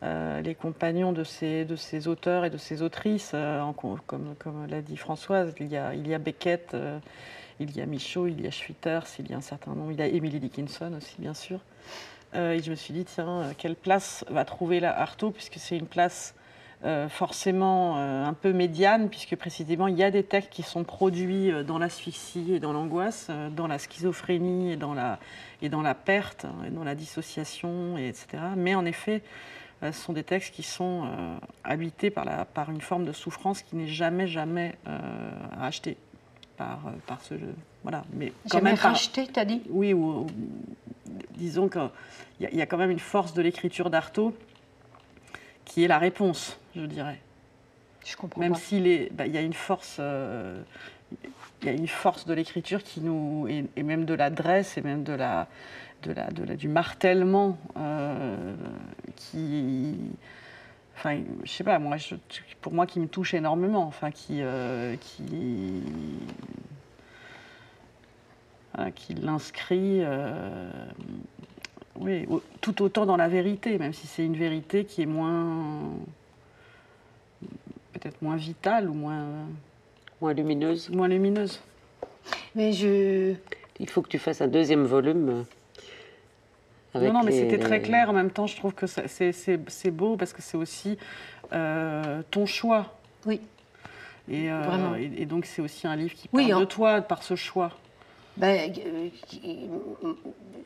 les 0.03 0.55
compagnons 0.55 1.11
de 1.11 1.23
ces, 1.23 1.63
de 1.63 1.75
ces 1.75 2.07
auteurs 2.07 2.43
et 2.43 2.49
de 2.49 2.57
ces 2.57 2.81
autrices. 2.81 3.35
comme 3.77 3.99
comme 4.39 4.67
l'a 4.67 4.81
dit 4.81 4.97
Françoise, 4.97 5.53
il 5.59 5.67
y 5.67 5.77
a, 5.77 5.93
il 5.93 6.07
y 6.07 6.15
a 6.15 6.17
Beckett, 6.17 6.75
il 7.61 7.75
y 7.75 7.81
a 7.81 7.85
Michaud, 7.85 8.27
il 8.27 8.41
y 8.41 8.47
a 8.47 8.51
Schwitters, 8.51 9.07
il 9.19 9.29
y 9.29 9.33
a 9.33 9.37
un 9.37 9.41
certain 9.41 9.73
nombre, 9.73 9.91
il 9.91 9.99
y 9.99 10.01
a 10.01 10.07
Emily 10.07 10.39
Dickinson 10.39 10.93
aussi, 10.97 11.15
bien 11.19 11.33
sûr. 11.33 11.59
et 12.33 12.61
je 12.63 12.69
me 12.69 12.75
suis 12.75 12.93
dit, 12.93 13.05
tiens, 13.05 13.53
quelle 13.57 13.75
place 13.75 14.25
va 14.29 14.45
trouver 14.45 14.79
là 14.79 14.97
Artaud, 14.97 15.31
puisque 15.31 15.57
c'est 15.57 15.77
une 15.77 15.87
place 15.87 16.33
euh, 16.83 17.09
forcément 17.09 17.99
euh, 17.99 18.25
un 18.25 18.33
peu 18.33 18.53
médiane, 18.53 19.07
puisque 19.09 19.35
précisément 19.35 19.85
il 19.85 19.95
y 19.95 20.03
a 20.03 20.09
des 20.09 20.23
textes 20.23 20.49
qui 20.49 20.63
sont 20.63 20.83
produits 20.83 21.51
euh, 21.51 21.61
dans 21.61 21.77
l'asphyxie 21.77 22.55
et 22.55 22.59
dans 22.59 22.73
l'angoisse, 22.73 23.29
dans 23.55 23.67
la 23.67 23.77
schizophrénie 23.77 24.71
et 24.71 24.77
dans 24.77 24.95
la, 24.95 25.19
et 25.61 25.69
dans 25.69 25.83
la 25.83 25.93
perte, 25.93 26.45
hein, 26.45 26.55
et 26.65 26.71
dans 26.71 26.83
la 26.83 26.95
dissociation, 26.95 27.99
et 27.99 28.07
etc. 28.07 28.41
Mais 28.57 28.73
en 28.73 28.85
effet, 28.85 29.21
ce 29.83 29.91
sont 29.91 30.13
des 30.13 30.23
textes 30.23 30.55
qui 30.55 30.63
sont 30.63 31.07
habités 31.63 32.13
la, 32.15 32.45
par 32.45 32.69
une 32.69 32.81
forme 32.81 33.03
de 33.03 33.11
souffrance 33.11 33.63
qui 33.63 33.75
n'est 33.75 33.87
jamais, 33.87 34.27
jamais 34.27 34.75
rachetée 35.57 35.97
par, 36.61 36.79
par 37.07 37.21
ce 37.21 37.37
jeu. 37.37 37.55
Voilà. 37.83 38.03
Mais 38.13 38.31
quand 38.43 38.57
jamais 38.57 38.71
même 38.71 38.79
racheté, 38.79 39.27
t'as 39.27 39.45
dit? 39.45 39.61
Oui, 39.69 39.93
ou, 39.93 40.27
disons 41.35 41.67
qu'il 41.69 41.89
y, 42.39 42.55
y, 42.55 42.61
a 42.61 42.65
quand 42.65 42.77
même 42.77 42.91
une 42.91 42.99
force 42.99 43.33
de 43.33 43.41
l'écriture 43.41 43.89
d'Artaud 43.89 44.35
qui 45.65 45.83
est 45.83 45.87
la 45.87 45.97
réponse, 45.97 46.59
je 46.75 46.81
dirais. 46.81 47.19
Je 48.05 48.15
comprends 48.15 48.41
Même 48.41 48.55
s'il 48.55 49.09
bah, 49.11 49.27
y 49.27 49.37
a 49.37 49.41
une 49.41 49.53
force, 49.53 49.97
euh, 49.99 50.61
il 51.61 51.67
y 51.67 51.69
a 51.69 51.73
une 51.73 51.87
force 51.87 52.25
de 52.25 52.33
l'écriture 52.33 52.83
qui 52.83 53.01
nous, 53.01 53.47
et, 53.47 53.83
même 53.83 54.05
de 54.05 54.13
l'adresse 54.13 54.77
et 54.77 54.81
même 54.81 55.03
de 55.03 55.13
la, 55.13 55.47
de 56.03 56.11
la, 56.11 56.29
de 56.29 56.43
la 56.43 56.55
du 56.55 56.67
martèlement 56.67 57.57
euh, 57.77 58.55
qui, 59.15 59.95
enfin, 61.01 61.21
je 61.43 61.51
sais 61.51 61.63
pas, 61.63 61.79
moi, 61.79 61.97
pour 62.61 62.73
moi, 62.73 62.85
qui 62.85 62.99
me 62.99 63.07
touche 63.07 63.33
énormément, 63.33 63.83
enfin, 63.83 64.11
qui, 64.11 64.41
euh, 64.41 64.95
qui, 64.97 65.83
qui 68.95 69.13
l'inscrit 69.15 70.03
oui, 72.01 72.27
tout 72.61 72.81
autant 72.81 73.05
dans 73.05 73.17
la 73.17 73.27
vérité, 73.27 73.77
même 73.77 73.93
si 73.93 74.07
c'est 74.07 74.25
une 74.25 74.35
vérité 74.35 74.85
qui 74.85 75.03
est 75.03 75.05
moins. 75.05 75.81
peut-être 77.93 78.21
moins 78.21 78.37
vitale 78.37 78.89
ou 78.89 78.93
moins. 78.93 79.27
moins 80.19 80.33
lumineuse. 80.33 80.89
Moins 80.89 81.07
lumineuse. 81.07 81.61
Mais 82.55 82.73
je. 82.73 83.35
Il 83.79 83.89
faut 83.89 84.01
que 84.01 84.09
tu 84.09 84.17
fasses 84.17 84.41
un 84.41 84.47
deuxième 84.47 84.85
volume. 84.85 85.45
Non, 86.95 87.13
non, 87.13 87.23
mais 87.23 87.31
c'était 87.31 87.57
très 87.57 87.81
clair. 87.81 88.09
En 88.09 88.13
même 88.13 88.31
temps, 88.31 88.47
je 88.47 88.55
trouve 88.57 88.73
que 88.73 88.85
c'est 88.87 89.91
beau 89.91 90.17
parce 90.17 90.33
que 90.33 90.41
c'est 90.41 90.57
aussi 90.57 90.97
euh, 91.53 92.21
ton 92.31 92.45
choix. 92.45 92.95
Oui. 93.25 93.41
Et, 94.29 94.51
euh, 94.51 95.09
et, 95.17 95.25
donc, 95.25 95.45
c'est 95.45 95.61
aussi 95.61 95.87
un 95.87 95.95
livre 95.95 96.13
qui 96.13 96.27
parle 96.27 96.59
de 96.59 96.65
toi 96.65 97.01
par 97.01 97.23
ce 97.23 97.35
choix. 97.35 97.71
Ben, 98.37 98.73
euh, 98.85 100.13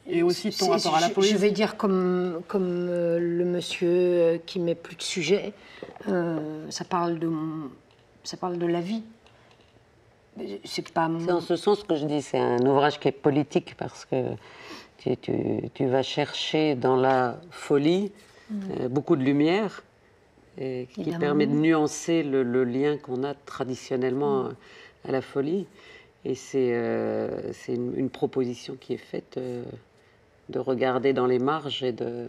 et 0.07 0.21
aussi 0.21 0.51
ton 0.51 0.69
rapport 0.69 0.95
à 0.95 1.01
la 1.01 1.09
poésie. 1.09 1.33
Je 1.33 1.37
vais 1.37 1.51
dire 1.51 1.77
comme, 1.77 2.41
comme 2.47 2.87
euh, 2.89 3.17
le 3.19 3.43
monsieur 3.43 3.89
euh, 3.89 4.37
qui 4.45 4.59
met 4.59 4.75
plus 4.75 4.95
de 4.95 5.01
sujet, 5.01 5.53
ça, 6.05 6.85
parle 6.87 7.17
de, 7.17 7.29
ça 8.23 8.37
parle 8.37 8.57
de 8.57 8.67
la 8.67 8.81
vie. 8.81 9.03
C'est 10.63 10.89
pas. 10.91 11.09
C'est 11.19 11.31
en 11.31 11.41
ce 11.41 11.55
sens 11.55 11.83
que 11.83 11.95
je 11.95 12.05
dis, 12.05 12.21
c'est 12.21 12.37
un 12.37 12.59
ouvrage 12.65 12.99
qui 12.99 13.07
est 13.07 13.13
politique 13.13 13.75
parce 13.77 14.05
que 14.05 14.15
tu, 14.97 15.17
tu, 15.73 15.85
vas 15.85 16.03
chercher 16.03 16.75
dans 16.75 16.95
la 16.95 17.39
folie 17.51 18.11
mm. 18.49 18.87
beaucoup 18.87 19.15
de 19.15 19.23
lumière 19.23 19.83
et 20.57 20.87
qui 20.93 21.11
permet 21.11 21.47
de 21.47 21.53
nuancer 21.53 22.23
le, 22.23 22.43
le 22.43 22.63
lien 22.63 22.97
qu'on 22.97 23.23
a 23.23 23.33
traditionnellement 23.33 24.43
mm. 24.43 24.55
à 25.07 25.11
la 25.11 25.21
folie. 25.21 25.67
Et 26.25 26.33
c'est 26.33 26.71
euh, 26.73 27.51
une, 27.67 28.09
proposition 28.09 28.75
qui 28.81 28.93
est 28.93 28.97
faite 28.97 29.37
euh, 29.37 29.63
de 30.49 30.57
regarder 30.57 31.13
dans 31.13 31.27
les 31.27 31.37
marges 31.37 31.83
et 31.83 31.91
de. 31.91 32.25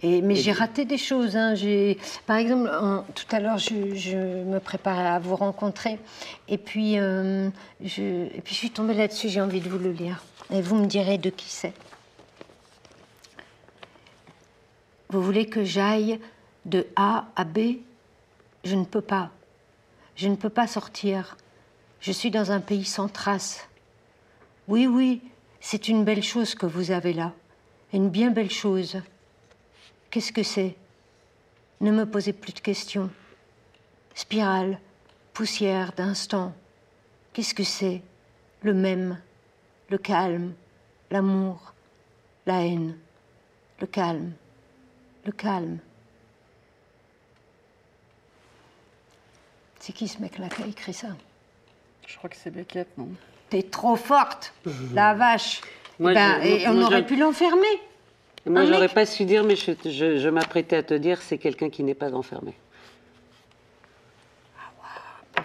Et, 0.00 0.22
mais 0.22 0.36
j'ai 0.36 0.52
raté 0.52 0.84
des 0.84 0.96
choses. 0.96 1.36
Hein. 1.36 1.54
Par 2.24 2.36
exemple, 2.36 2.70
tout 3.16 3.24
à 3.32 3.40
l'heure, 3.40 3.58
je, 3.58 4.44
me 4.44 4.60
préparais 4.60 5.08
à 5.08 5.18
vous 5.18 5.34
rencontrer. 5.34 5.98
Et 6.48 6.56
puis, 6.56 7.00
euh, 7.00 7.48
je, 7.82 8.02
et 8.02 8.40
puis 8.44 8.54
je 8.54 8.58
suis 8.58 8.70
tombée 8.70 8.94
là-dessus, 8.94 9.28
j'ai 9.28 9.40
envie 9.40 9.60
de 9.60 9.68
vous 9.68 9.80
le 9.80 9.90
lire. 9.90 10.22
Et 10.52 10.62
vous 10.62 10.76
me 10.76 10.86
direz 10.86 11.18
de 11.18 11.30
qui 11.30 11.48
c'est. 11.48 11.72
Vous 15.08 15.22
voulez 15.22 15.46
que 15.46 15.64
j'aille 15.64 16.20
de 16.64 16.86
A 16.96 17.26
à 17.36 17.44
B? 17.44 17.78
Je 18.64 18.74
ne 18.74 18.84
peux 18.84 19.00
pas. 19.00 19.30
Je 20.14 20.28
ne 20.28 20.36
peux 20.36 20.50
pas 20.50 20.66
sortir. 20.66 21.36
Je 22.00 22.12
suis 22.12 22.30
dans 22.30 22.52
un 22.52 22.60
pays 22.60 22.84
sans 22.84 23.08
traces. 23.08 23.68
Oui, 24.68 24.86
oui, 24.86 25.22
c'est 25.60 25.88
une 25.88 26.04
belle 26.04 26.22
chose 26.22 26.54
que 26.54 26.66
vous 26.66 26.90
avez 26.90 27.12
là. 27.12 27.32
Une 27.92 28.08
bien 28.08 28.30
belle 28.30 28.50
chose. 28.50 29.00
Qu'est-ce 30.10 30.32
que 30.32 30.42
c'est? 30.42 30.76
Ne 31.80 31.90
me 31.92 32.06
posez 32.06 32.32
plus 32.32 32.52
de 32.52 32.60
questions. 32.60 33.10
Spirale, 34.14 34.80
poussière 35.34 35.92
d'instant. 35.92 36.54
Qu'est-ce 37.32 37.54
que 37.54 37.64
c'est? 37.64 38.02
Le 38.62 38.74
même, 38.74 39.20
le 39.88 39.98
calme, 39.98 40.52
l'amour, 41.10 41.74
la 42.46 42.64
haine, 42.64 42.96
le 43.80 43.86
calme, 43.86 44.32
le 45.24 45.32
calme. 45.32 45.78
C'est 49.78 49.92
qui 49.92 50.08
ce 50.08 50.20
mec-là 50.20 50.48
qui 50.48 50.62
a 50.62 50.66
écrit 50.66 50.94
ça? 50.94 51.08
Je 52.06 52.16
crois 52.16 52.30
que 52.30 52.36
c'est 52.36 52.50
Beckett, 52.50 52.88
non? 52.98 53.08
T'es 53.50 53.62
trop 53.62 53.96
forte, 53.96 54.52
la 54.92 55.14
vache. 55.14 55.60
Eh 56.00 56.02
ben, 56.02 56.40
et 56.42 56.66
on 56.68 56.82
aurait 56.82 57.06
pu 57.06 57.16
l'enfermer. 57.16 57.80
Moi, 58.44 58.64
j'aurais 58.64 58.88
pas 58.88 59.06
su 59.06 59.24
dire, 59.24 59.44
mais 59.44 59.56
je, 59.56 60.28
m'apprêtais 60.28 60.76
à 60.76 60.82
te 60.82 60.94
dire, 60.94 61.20
c'est 61.20 61.38
quelqu'un 61.38 61.70
qui 61.70 61.82
n'est 61.82 61.94
pas 61.94 62.12
enfermé. 62.12 62.54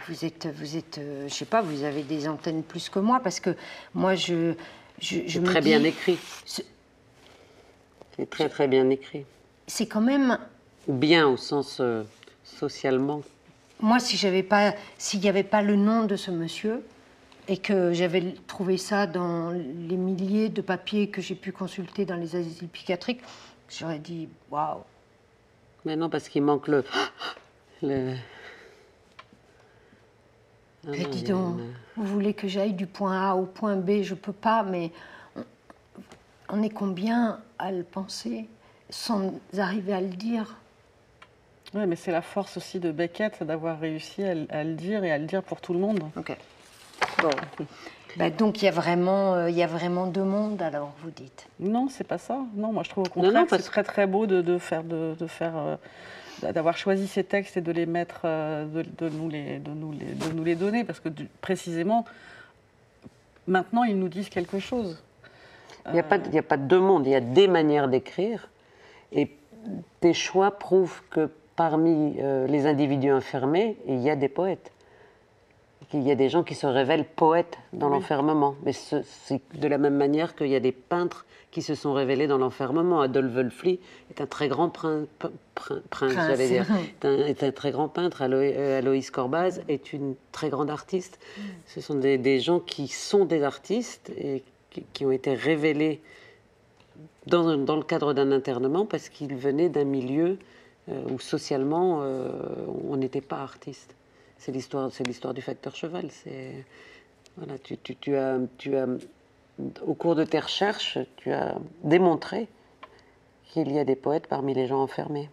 Vous 0.08 0.26
êtes, 0.26 0.48
vous 0.48 0.78
êtes, 0.78 0.98
euh, 0.98 1.28
je 1.28 1.34
sais 1.34 1.46
pas, 1.46 1.62
vous 1.62 1.84
avez 1.84 2.04
des 2.04 2.28
antennes 2.28 2.64
plus 2.64 2.90
que 2.90 3.00
moi 3.00 3.20
parce 3.24 3.40
que 3.40 3.56
moi 3.94 4.16
je, 4.16 4.54
je, 5.00 5.20
je 5.28 5.40
me 5.40 5.46
Très 5.46 5.62
dis, 5.62 5.70
bien 5.70 5.84
écrit. 5.84 6.18
c'est- 6.46 6.66
très 8.30 8.50
très 8.50 8.68
bien 8.68 8.90
écrit. 8.90 9.26
C'est 9.68 9.88
quand 9.88 10.02
même, 10.02 10.38
Ou 10.88 10.94
bien 10.94 11.28
au 11.28 11.38
sens 11.38 11.78
euh, 11.80 12.04
socialement. 12.44 13.22
moi 13.80 14.00
si 14.00 14.18
j'avais 14.18 14.44
pas, 14.44 14.74
s'il 14.98 15.20
n'y 15.22 15.30
avait 15.30 15.44
pas 15.44 15.62
le 15.62 15.76
nom 15.76 16.06
de 16.06 16.16
ce 16.16 16.30
monsieur 16.32 16.84
et 17.48 17.58
que 17.58 17.94
j'avais 17.94 18.36
trouvé 18.48 18.78
ça 18.78 19.08
dans 19.08 19.50
les 19.52 19.98
milliers 19.98 20.50
de 20.50 20.62
papiers 20.62 21.10
que 21.10 21.22
j'ai 21.22 21.36
pu 21.36 21.52
consulter 21.52 22.06
dans 22.06 22.16
les 22.16 22.36
asiles 22.36 22.68
psychiatriques, 22.70 23.22
j'aurais 23.70 24.00
dit 24.00 24.30
waouh. 24.50 24.82
Mais 25.86 25.96
non, 25.96 26.10
parce 26.10 26.28
qu'il 26.30 26.44
manque 26.44 26.68
le. 26.68 26.84
le... 27.82 28.16
Ah 30.88 30.92
Mais 30.92 31.04
non, 31.04 31.10
dis 31.10 31.24
a 31.26 31.28
donc, 31.30 31.60
une- 31.60 31.74
vous 31.98 32.06
voulez 32.06 32.34
que 32.34 32.48
j'aille 32.48 32.74
du 32.74 32.88
point 32.88 33.30
A 33.32 33.36
au 33.36 33.46
point 33.46 33.76
B, 33.76 34.02
je 34.02 34.16
peux 34.16 34.34
pas, 34.34 34.64
mais 34.64 34.92
on, 35.36 35.44
on 36.50 36.64
est 36.64 36.70
combien 36.70 37.40
à 37.60 37.72
le 37.72 37.84
penser 37.84 38.48
sans 38.90 39.34
arriver 39.58 39.94
à 39.94 40.02
le 40.02 40.08
dire? 40.08 40.56
Oui, 41.74 41.86
mais 41.88 41.96
c'est 41.96 42.12
la 42.12 42.22
force 42.22 42.58
aussi 42.58 42.80
de 42.80 42.92
Beckett, 42.92 43.44
d'avoir 43.44 43.80
réussi 43.80 44.24
à, 44.24 44.34
le- 44.36 44.48
à 44.50 44.64
le 44.64 44.74
dire 44.74 45.04
et 45.04 45.12
à 45.12 45.18
le 45.18 45.26
dire 45.26 45.42
pour 45.44 45.62
tout 45.62 45.74
le 45.74 45.80
monde. 45.80 46.02
Ok. 46.18 46.36
Bon. 47.22 47.30
Bah, 48.18 48.30
donc 48.30 48.62
il 48.62 48.66
y 48.66 48.68
a 48.68 48.72
vraiment, 48.72 49.36
euh, 49.36 49.50
il 49.50 49.56
y 49.56 49.64
a 49.64 49.68
vraiment 49.68 50.06
deux 50.06 50.26
mondes 50.26 50.62
alors 50.62 50.92
vous 51.02 51.12
dites. 51.12 51.48
Non, 51.62 51.88
c'est 51.90 52.04
pas 52.04 52.18
ça. 52.18 52.40
Non, 52.56 52.74
moi 52.74 52.84
je 52.84 52.90
trouve 52.90 53.06
au 53.06 53.10
contraire 53.10 53.32
non, 53.34 53.46
que 53.46 53.56
c'est 53.56 53.64
très 53.64 53.84
très 53.86 54.06
beau 54.06 54.28
de, 54.28 54.42
de 54.42 54.58
faire, 54.58 54.84
de, 54.84 55.16
de 55.18 55.28
faire, 55.28 55.56
euh, 55.56 55.78
d'avoir 56.42 56.78
choisi 56.78 57.08
ces 57.08 57.24
textes 57.24 57.58
et 57.58 57.62
de 57.62 57.72
les 57.72 57.86
mettre, 57.86 58.22
euh, 58.26 58.66
de, 58.66 58.84
de 58.84 59.10
nous 59.10 59.30
les, 59.30 59.60
de 59.60 59.72
nous 59.72 59.92
les, 59.92 60.06
de 60.06 60.34
nous 60.34 60.44
les 60.44 60.56
donner, 60.56 60.84
parce 60.84 61.00
que 61.00 61.10
précisément, 61.42 62.06
maintenant 63.48 63.84
ils 63.84 63.98
nous 63.98 64.10
disent 64.10 64.30
quelque 64.30 64.60
chose. 64.60 65.02
Il 65.88 65.94
n'y 65.94 66.00
a, 66.00 66.04
de- 66.18 66.38
a 66.38 66.42
pas 66.44 66.58
deux 66.58 66.80
mondes, 66.80 67.08
il 67.08 67.12
y 67.12 67.16
a 67.16 67.22
des 67.22 67.48
manières 67.48 67.88
d'écrire. 67.88 68.50
Et 69.12 69.32
tes 70.00 70.14
choix 70.14 70.58
prouvent 70.58 71.02
que 71.10 71.30
parmi 71.56 72.16
euh, 72.20 72.48
les 72.48 72.66
individus 72.66 73.12
enfermés, 73.12 73.78
il 73.88 74.00
y 74.00 74.10
a 74.10 74.16
des 74.16 74.30
poètes. 74.30 74.72
Qu'il 75.90 76.04
y 76.04 76.12
a 76.12 76.16
des 76.16 76.30
gens 76.30 76.44
qui 76.44 76.56
se 76.56 76.68
révèlent 76.68 77.06
poètes 77.06 77.58
dans 77.74 77.88
Oui. 77.88 77.94
l'enfermement. 77.96 78.56
Mais 78.64 78.72
ce- 78.72 79.02
c'est 79.04 79.42
de 79.60 79.68
la 79.68 79.78
même 79.78 79.96
manière 79.98 80.36
qu'il 80.36 80.48
y 80.48 80.56
a 80.56 80.60
des 80.62 80.72
peintres 80.72 81.26
qui 81.50 81.62
se 81.62 81.76
sont 81.76 81.92
révélés 81.92 82.28
dans 82.28 82.38
l'enfermement. 82.38 83.02
Adolphe 83.02 83.34
Wölfli 83.34 83.80
est 84.10 84.22
un 84.22 84.26
très 84.26 84.48
grand 84.48 84.70
prin- 84.70 85.06
prin- 85.20 85.32
prin- 85.54 85.82
prince, 85.90 86.14
Prince. 86.14 86.28
j'allais 86.28 86.48
dire. 86.48 86.66
Est 87.02 87.06
un, 87.06 87.18
est 87.26 87.44
un 87.44 87.52
très 87.52 87.72
grand 87.72 87.90
peintre. 87.90 88.22
Alo- 88.22 88.38
euh, 88.38 88.78
Aloïs 88.80 89.12
Corbaz 89.12 89.62
est 89.68 89.92
une 89.92 90.16
très 90.32 90.50
grande 90.50 90.70
artiste. 90.70 91.20
Ce 91.66 91.82
sont 91.82 91.96
des, 91.96 92.18
des 92.18 92.40
gens 92.40 92.60
qui 92.62 92.88
sont 92.88 93.26
des 93.26 93.44
artistes 93.44 94.12
et 94.18 94.44
qui, 94.70 94.84
qui 94.94 95.06
ont 95.06 95.12
été 95.12 95.34
révélés 95.34 96.00
dans, 97.28 97.58
dans 97.58 97.76
le 97.76 97.84
cadre 97.84 98.14
d'un 98.14 98.32
internement 98.32 98.86
parce 98.86 99.10
qu'ils 99.10 99.36
venaient 99.36 99.70
d'un 99.70 99.84
milieu 99.84 100.38
euh, 100.90 101.02
où 101.12 101.20
socialement 101.20 102.00
euh, 102.04 102.32
on 102.90 102.96
n'était 102.96 103.20
pas 103.22 103.40
artiste. 103.42 103.96
C'est 104.42 104.52
l'histoire, 104.52 104.92
c'est 104.92 105.04
l'histoire 105.04 105.36
du 105.36 105.42
facteur 105.44 105.76
cheval. 105.76 106.10
C'est 106.10 106.66
voilà, 107.38 107.60
tu, 107.60 107.78
tu- 107.78 107.96
tu 107.96 108.16
as, 108.16 108.40
tu 108.58 108.76
as, 108.76 108.88
au 109.86 109.94
cours 109.94 110.16
de 110.16 110.24
tes 110.24 110.40
recherches, 110.40 110.98
tu 111.18 111.32
as 111.32 111.56
démontré 111.84 112.48
qu'il 113.52 113.72
y 113.72 113.78
a 113.78 113.84
des 113.86 113.96
poètes 113.96 114.26
parmi 114.26 114.56
les 114.56 114.66
gens 114.66 114.82
enfermés 114.82 115.30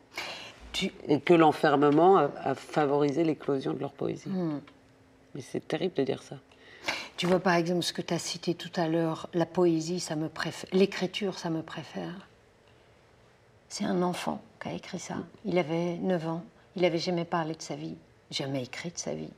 Tu- 0.74 0.92
et 1.08 1.20
que 1.20 1.32
l'enfermement 1.32 2.18
a, 2.18 2.30
a 2.44 2.54
favorisé 2.54 3.24
l'éclosion 3.24 3.72
de 3.72 3.78
leur 3.80 3.92
poésie. 3.92 4.28
Hmm. 4.28 4.60
Mais 5.34 5.40
c'est 5.40 5.66
terrible 5.66 5.94
de 5.94 6.02
dire 6.04 6.22
ça. 6.22 6.36
Tu 7.16 7.26
vois 7.26 7.40
par 7.40 7.54
exemple 7.54 7.82
ce 7.84 7.94
que 7.94 8.02
tu 8.02 8.12
as 8.12 8.18
cité 8.18 8.54
tout 8.54 8.70
à 8.76 8.88
l'heure, 8.88 9.30
la 9.32 9.46
poésie, 9.46 10.00
ça 10.00 10.16
me 10.16 10.28
préfère, 10.28 10.68
l'écriture, 10.74 11.38
ça 11.38 11.48
me 11.48 11.62
préfère. 11.62 12.28
C'est 13.70 13.84
un 13.84 14.02
enfant 14.02 14.42
qui 14.62 14.68
a 14.68 14.72
écrit 14.74 14.98
ça. 14.98 15.16
Il 15.46 15.58
avait 15.58 15.96
9 15.96 16.28
ans, 16.28 16.44
il 16.76 16.82
n'avait 16.82 16.98
jamais 16.98 17.24
parlé 17.24 17.54
de 17.54 17.62
sa 17.62 17.74
vie, 17.74 17.96
jamais 18.30 18.62
écrit 18.62 18.90
de 18.90 18.98
sa 18.98 19.14
vie. 19.14 19.30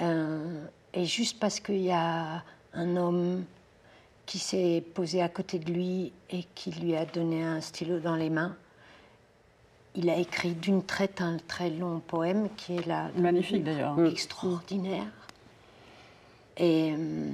Euh, 0.00 0.64
et 0.94 1.04
juste 1.04 1.38
parce 1.38 1.60
qu'il 1.60 1.82
y 1.82 1.90
a 1.90 2.42
un 2.72 2.96
homme 2.96 3.44
qui 4.26 4.38
s'est 4.38 4.84
posé 4.94 5.22
à 5.22 5.28
côté 5.28 5.58
de 5.58 5.72
lui 5.72 6.12
et 6.30 6.44
qui 6.54 6.70
lui 6.72 6.96
a 6.96 7.04
donné 7.04 7.42
un 7.42 7.60
stylo 7.60 7.98
dans 7.98 8.16
les 8.16 8.30
mains, 8.30 8.56
il 9.94 10.08
a 10.08 10.16
écrit 10.16 10.54
d'une 10.54 10.84
traite 10.84 11.20
un 11.20 11.36
très 11.48 11.68
long 11.70 12.00
poème 12.00 12.48
qui 12.56 12.76
est 12.76 12.86
la 12.86 13.10
Magnifique 13.16 13.64
d'ailleurs. 13.64 13.98
extraordinaire. 14.04 15.06
Et, 16.56 16.92
euh, 16.96 17.32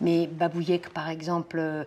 mais 0.00 0.26
Babouyek, 0.28 0.90
par 0.90 1.08
exemple, 1.08 1.84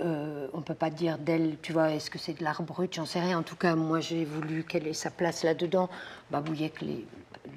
euh, 0.00 0.48
on 0.52 0.58
ne 0.58 0.62
peut 0.62 0.74
pas 0.74 0.90
dire 0.90 1.18
d'elle, 1.18 1.56
tu 1.62 1.72
vois, 1.72 1.90
est-ce 1.92 2.10
que 2.10 2.18
c'est 2.18 2.38
de 2.38 2.44
l'art 2.44 2.62
brut 2.62 2.92
J'en 2.94 3.06
sais 3.06 3.20
rien. 3.20 3.38
En 3.38 3.42
tout 3.42 3.56
cas, 3.56 3.74
moi, 3.74 4.00
j'ai 4.00 4.24
voulu 4.24 4.64
qu'elle 4.64 4.86
ait 4.86 4.92
sa 4.92 5.10
place 5.10 5.42
là-dedans. 5.42 5.88
Babouyek, 6.30 6.80
les, 6.82 7.06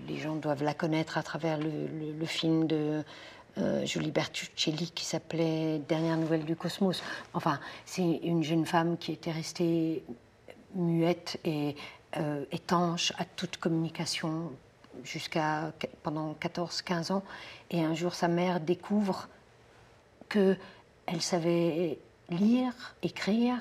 les 0.08 0.18
gens 0.18 0.36
doivent 0.36 0.64
la 0.64 0.74
connaître 0.74 1.18
à 1.18 1.24
travers 1.24 1.58
le 1.58 2.26
film 2.26 2.68
de 2.68 3.04
euh, 3.58 3.86
Julie 3.86 4.12
Bertuccelli 4.12 4.92
qui 4.92 5.06
s'appelait 5.06 5.80
Dernière 5.80 6.18
nouvelle 6.18 6.46
du 6.46 6.56
cosmos. 6.56 7.02
Enfin, 7.34 7.60
c'est 7.86 8.04
une 8.24 8.44
jeune 8.44 8.66
femme 8.66 8.98
qui 8.98 9.12
était 9.12 9.32
restée 9.32 10.04
muette 10.76 11.40
et 11.44 11.76
euh, 12.18 12.46
étanche 12.52 13.12
à 13.18 13.26
toute 13.26 13.58
communication 13.58 14.52
jusqu'à 15.04 15.74
pendant 16.04 16.34
14-15 16.34 17.12
ans. 17.12 17.24
Et 17.72 17.84
un 17.84 17.96
jour, 17.96 18.14
sa 18.14 18.28
mère 18.28 18.60
découvre 18.60 19.28
que 20.30 20.56
elle 21.06 21.22
savait 21.22 21.98
lire, 22.30 22.74
écrire, 23.02 23.58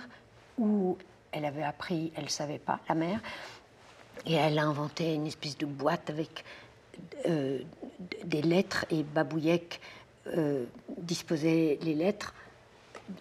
ou 0.58 0.96
elle 1.32 1.44
avait 1.44 1.62
appris, 1.62 2.12
elle 2.16 2.30
savait 2.30 2.58
pas, 2.58 2.80
la 2.88 2.94
mère. 2.94 3.20
Et 4.26 4.34
elle 4.34 4.58
a 4.58 4.64
inventé 4.64 5.14
une 5.14 5.26
espèce 5.26 5.56
de 5.56 5.66
boîte 5.66 6.10
avec 6.10 6.44
euh, 7.26 7.60
des 8.24 8.42
lettres 8.42 8.84
et 8.90 9.02
Babouyek 9.02 9.80
euh, 10.36 10.64
disposait 10.98 11.78
les 11.82 11.94
lettres 11.94 12.34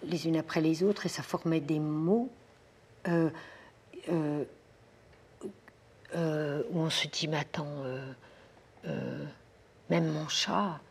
les 0.04 0.28
unes 0.28 0.36
après 0.36 0.60
les 0.60 0.84
autres 0.84 1.06
et 1.06 1.10
ça 1.10 1.24
formait 1.24 1.62
des 1.62 1.80
mots 1.80 2.30
euh, 3.08 3.30
euh, 4.10 4.44
où 6.72 6.80
on 6.80 6.90
se 6.90 7.08
dit 7.08 7.28
mais 7.28 7.38
attends 7.38 7.84
même 9.90 10.08
mon 10.12 10.28
chat 10.28 10.82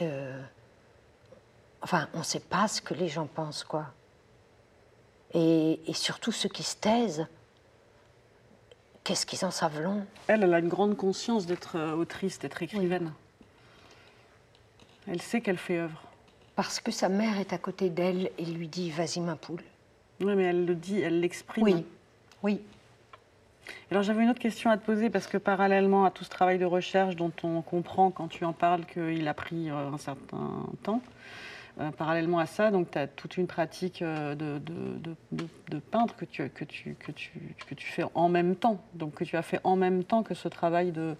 euh, 0.00 0.42
enfin 1.82 2.08
on 2.14 2.18
ne 2.20 2.24
sait 2.24 2.40
pas 2.40 2.68
ce 2.68 2.80
que 2.80 2.94
les 2.94 3.08
gens 3.08 3.26
pensent 3.26 3.64
quoi 3.64 3.86
et, 5.34 5.80
et 5.86 5.94
surtout 5.94 6.32
ceux 6.32 6.48
qui 6.48 6.62
se 6.62 6.76
taisent 6.76 7.26
qu'est-ce 9.04 9.26
qu'ils 9.26 9.44
en 9.44 9.50
savent 9.50 9.80
long? 9.80 10.06
Elle, 10.28 10.44
elle 10.44 10.54
a 10.54 10.58
une 10.60 10.68
grande 10.68 10.96
conscience 10.96 11.44
d'être 11.46 11.76
euh, 11.76 11.92
autrice, 11.94 12.38
d'être 12.38 12.62
écrivaine. 12.62 13.12
Elle 15.08 15.20
sait 15.20 15.40
qu'elle 15.40 15.58
fait 15.58 15.78
œuvre. 15.78 16.00
parce 16.54 16.78
que 16.78 16.92
sa 16.92 17.08
mère 17.08 17.40
est 17.40 17.52
à 17.52 17.58
côté 17.58 17.90
d'elle 17.90 18.30
et 18.38 18.44
lui 18.44 18.68
dit 18.68 18.90
vas-y 18.90 19.18
ma 19.20 19.34
poule 19.34 19.62
Oui, 20.20 20.34
mais 20.36 20.44
elle 20.44 20.66
le 20.66 20.74
dit, 20.76 21.00
elle 21.00 21.18
l'exprime. 21.20 21.64
oui 21.64 21.86
oui 22.44 22.60
Alors 23.90 24.02
j'avais 24.02 24.22
une 24.22 24.30
autre 24.30 24.40
question 24.40 24.70
à 24.70 24.76
te 24.76 24.84
poser 24.84 25.10
parce 25.10 25.26
que 25.26 25.36
parallèlement 25.36 26.04
à 26.04 26.10
tout 26.10 26.24
ce 26.24 26.30
travail 26.30 26.58
de 26.58 26.64
recherche 26.64 27.16
dont 27.16 27.32
on 27.42 27.62
comprend 27.62 28.10
quand 28.10 28.28
tu 28.28 28.44
en 28.44 28.52
parles 28.52 28.84
qu'il 28.86 29.28
a 29.28 29.34
pris 29.34 29.70
euh, 29.70 29.90
un 29.92 29.98
certain 29.98 30.66
temps, 30.82 31.02
euh, 31.80 31.90
parallèlement 31.90 32.38
à 32.38 32.46
ça, 32.46 32.70
donc 32.70 32.90
tu 32.90 32.98
as 32.98 33.06
toute 33.06 33.36
une 33.36 33.46
pratique 33.46 34.02
euh, 34.02 34.34
de, 34.34 35.78
peintre 35.90 36.16
que, 36.16 36.24
tu, 36.24 36.48
que 36.50 37.74
tu 37.74 37.86
fais 37.86 38.04
en 38.14 38.28
même 38.28 38.56
temps, 38.56 38.82
donc 38.94 39.14
que 39.14 39.24
tu 39.24 39.36
as 39.36 39.42
fait 39.42 39.60
en 39.64 39.76
même 39.76 40.04
temps 40.04 40.22
que 40.22 40.34
ce 40.34 40.48
travail 40.48 40.92
de, 40.92 41.16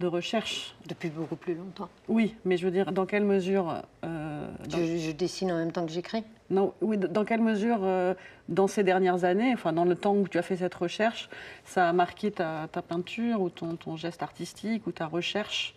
de 0.00 0.06
recherche. 0.06 0.74
depuis 0.86 1.08
beaucoup 1.08 1.36
plus 1.36 1.54
longtemps. 1.54 1.88
Oui, 2.08 2.34
mais 2.44 2.56
je 2.56 2.64
veux 2.64 2.70
dire, 2.70 2.92
dans 2.92 3.06
quelle 3.06 3.24
mesure... 3.24 3.82
euh, 4.04 4.48
dans- 4.68 4.78
je, 4.78 4.96
je 4.96 5.10
dessine 5.12 5.50
en 5.52 5.56
même 5.56 5.72
temps 5.72 5.84
que 5.84 5.92
j'écris. 5.92 6.24
Non, 6.50 6.72
oui, 6.80 6.96
dans 6.96 7.24
quelle 7.24 7.42
mesure, 7.42 7.80
euh, 7.82 8.14
dans 8.48 8.68
ces 8.68 8.82
dernières 8.84 9.24
années, 9.24 9.52
enfin 9.52 9.72
dans 9.72 9.84
le 9.84 9.94
temps 9.96 10.14
où 10.14 10.26
tu 10.28 10.38
as 10.38 10.42
fait 10.42 10.56
cette 10.56 10.74
recherche, 10.74 11.28
ça 11.64 11.88
a 11.88 11.92
marqué 11.92 12.30
ta, 12.30 12.68
ta 12.72 12.80
peinture 12.80 13.40
ou 13.40 13.50
ton, 13.50 13.76
ton 13.76 13.96
geste 13.96 14.22
artistique 14.22 14.86
ou 14.86 14.92
ta 14.92 15.06
recherche 15.06 15.74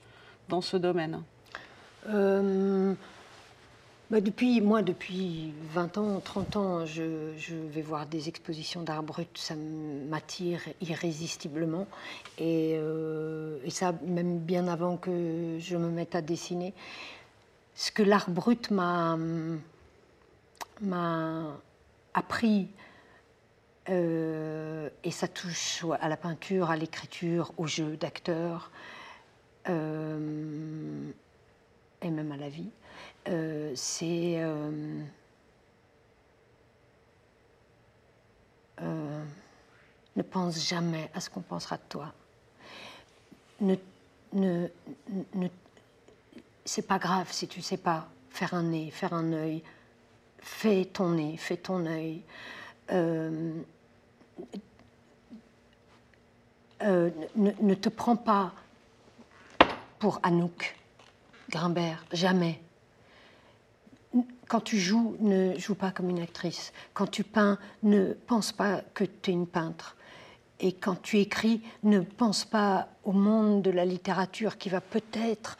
dans 0.49 0.61
ce 0.61 0.77
domaine? 0.77 1.23
Euh, 2.09 2.93
bah, 4.11 4.21
depuis, 4.21 4.61
moi, 4.61 4.81
depuis 4.83 5.53
20 5.71 5.97
ans, 5.97 6.19
30 6.19 6.55
ans, 6.57 6.85
je, 6.85 7.01
vais 7.71 7.81
voir 7.81 8.05
des 8.05 8.29
expositions 8.29 8.83
d'art 8.83 9.03
brut, 9.03 9.37
ça 9.37 9.55
m'attire 9.55 10.61
irrésistiblement. 10.81 11.87
Et, 12.37 12.75
euh, 12.77 13.57
et 13.63 13.69
ça, 13.71 13.93
même 14.05 14.39
bien 14.39 14.67
avant 14.67 14.97
que 14.97 15.57
je 15.59 15.77
me 15.77 15.89
mette 15.89 16.13
à 16.13 16.21
dessiner. 16.21 16.73
Ce 17.73 17.91
que 17.91 18.03
l'art 18.03 18.29
brut 18.29 18.69
m'a 18.69 19.17
m'a 20.81 21.57
appris 22.13 22.69
Euh, 23.89 24.89
et 25.03 25.11
ça 25.11 25.27
touche 25.27 25.83
à 25.99 26.07
la 26.07 26.17
peinture, 26.17 26.69
à 26.69 26.75
l'écriture, 26.75 27.51
au 27.57 27.65
jeu 27.65 27.97
d'acteur, 27.97 28.71
euh, 29.69 31.11
et 32.01 32.09
même 32.11 32.31
à 32.31 32.37
la 32.37 32.49
vie. 32.49 32.69
Euh, 33.27 33.71
c'est 33.75 34.39
ne 40.15 40.23
pense 40.23 40.67
jamais 40.67 41.09
à 41.13 41.21
ce 41.21 41.29
qu'on 41.29 41.41
pensera 41.41 41.77
de 41.77 41.83
toi. 41.87 42.13
Ne, 43.61 43.75
ne, 44.33 44.67
ne 45.35 45.47
c'est 46.65 46.81
pas 46.81 46.99
grave 46.99 47.31
si 47.31 47.47
tu 47.47 47.61
sais 47.61 47.77
pas 47.77 48.07
faire 48.29 48.53
un 48.53 48.63
nez, 48.63 48.91
faire 48.91 49.13
un 49.13 49.33
œil. 49.33 49.63
Fais 50.39 50.85
ton 50.85 51.11
nez, 51.11 51.37
fais 51.37 51.57
ton 51.57 51.85
œil. 51.85 52.21
Euh, 52.91 53.53
euh, 56.81 57.09
ne, 57.35 57.73
te 57.75 57.89
prends 57.89 58.15
pas 58.15 58.53
pour 59.99 60.19
Anouk 60.23 60.75
Grimbert, 61.49 62.03
jamais. 62.11 62.59
Quand 64.51 64.59
tu 64.59 64.77
joues, 64.77 65.15
ne 65.21 65.57
joue 65.57 65.75
pas 65.75 65.91
comme 65.91 66.09
une 66.09 66.19
actrice. 66.19 66.73
Quand 66.93 67.07
tu 67.07 67.23
peins, 67.23 67.57
ne 67.83 68.11
pense 68.27 68.51
pas 68.51 68.81
que 68.93 69.05
tu 69.05 69.29
es 69.29 69.33
une 69.33 69.47
peintre. 69.47 69.95
Et 70.59 70.73
quand 70.73 71.01
tu 71.01 71.19
écris, 71.19 71.61
ne 71.83 72.01
pense 72.01 72.43
pas 72.43 72.89
au 73.05 73.13
monde 73.13 73.61
de 73.61 73.71
la 73.71 73.85
littérature 73.85 74.57
qui 74.57 74.67
va 74.67 74.81
peut-être 74.81 75.57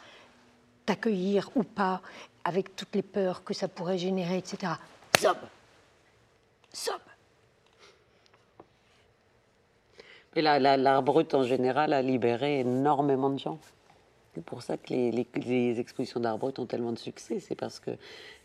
t'accueillir 0.84 1.48
ou 1.54 1.62
pas, 1.62 2.02
avec 2.44 2.76
toutes 2.76 2.94
les 2.94 3.00
peurs 3.00 3.44
que 3.44 3.54
ça 3.54 3.66
pourrait 3.66 3.96
générer, 3.96 4.36
etc. 4.36 4.74
Zob 5.18 5.38
Zob 6.76 7.00
Et 10.36 10.42
l'art 10.42 11.02
brut 11.02 11.32
en 11.32 11.44
général 11.44 11.94
a 11.94 12.02
libéré 12.02 12.60
énormément 12.60 13.30
de 13.30 13.38
gens. 13.38 13.58
C'est 14.34 14.44
pour 14.44 14.62
ça 14.62 14.78
que 14.78 14.94
les, 14.94 15.78
expositions 15.78 16.18
d'art 16.18 16.38
brut 16.38 16.58
ont 16.58 16.64
tellement 16.64 16.92
de 16.92 16.98
succès. 16.98 17.38
C'est 17.38 17.54
parce 17.54 17.80
que. 17.80 17.90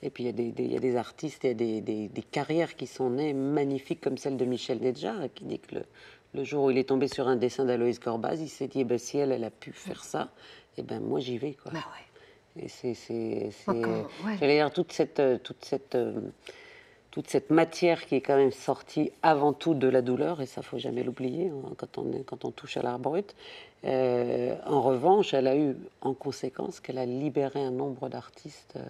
Et 0.01 0.09
puis 0.09 0.25
il 0.25 0.71
y, 0.71 0.75
a 0.75 0.79
des 0.79 0.95
artistes, 0.97 1.45
il 1.45 1.61
y 1.61 1.77
a 1.77 1.81
des, 1.81 2.23
carrières 2.29 2.75
qui 2.75 2.88
sont 2.88 3.09
nées 3.09 3.33
magnifiques, 3.33 4.01
comme 4.01 4.17
celle 4.17 4.35
de 4.35 4.43
Michel 4.43 4.81
Nedjar, 4.81 5.29
qui 5.33 5.45
dit 5.45 5.59
que 5.59 5.75
le, 6.33 6.43
jour 6.43 6.65
où 6.65 6.71
il 6.71 6.77
est 6.77 6.89
tombé 6.89 7.07
sur 7.07 7.27
un 7.27 7.38
dessin 7.38 7.63
d'Aloïs 7.63 7.99
Corbaz, 7.99 8.41
il 8.41 8.49
s'est 8.49 8.67
dit 8.67 8.81
eh 8.81 8.83
ben, 8.83 8.97
si 8.97 9.17
elle, 9.17 9.31
elle 9.31 9.45
a 9.45 9.49
pu 9.49 9.71
faire 9.71 10.03
ça, 10.03 10.29
et 10.75 10.81
eh 10.81 10.83
ben 10.83 10.99
moi 10.99 11.21
j'y 11.21 11.38
vais. 11.38 11.53
Quoi. 11.53 11.71
Bah 11.71 11.79
ouais. 11.79 12.63
Et 12.65 12.67
c'est. 12.67 13.49
J'allais 14.39 14.55
dire, 14.57 14.71
toute 14.71 14.91
cette. 14.91 15.21
Toute 15.41 15.63
cette 15.63 15.95
euh, 15.95 16.19
toute 17.17 17.29
cette 17.29 17.49
matière 17.49 18.05
qui 18.05 18.13
est 18.13 18.21
quand 18.21 18.35
même 18.35 18.51
sortie 18.51 19.11
avant 19.23 19.51
tout 19.51 19.73
de 19.73 19.88
la 19.88 20.03
douleur, 20.03 20.39
et 20.39 20.45
ça 20.45 20.61
faut 20.61 20.77
jamais 20.77 21.01
l'oublier 21.01 21.49
hein, 21.49 21.73
quand, 21.75 21.97
on 21.97 22.11
quand 22.23 22.45
on 22.45 22.51
touche 22.51 22.77
à 22.77 22.83
l'art 22.83 22.99
brut. 22.99 23.35
Euh, 23.86 24.55
en 24.65 24.82
revanche, 24.82 25.34
elle 25.34 25.47
a 25.47 25.55
eu 25.55 25.75
en 26.01 26.13
conséquence 26.13 26.80
qu'elle 26.80 26.97
a 26.97 27.05
libéré 27.05 27.63
un 27.63 27.71
nombre 27.71 28.09
d'artistes 28.09 28.75
euh, 28.75 28.82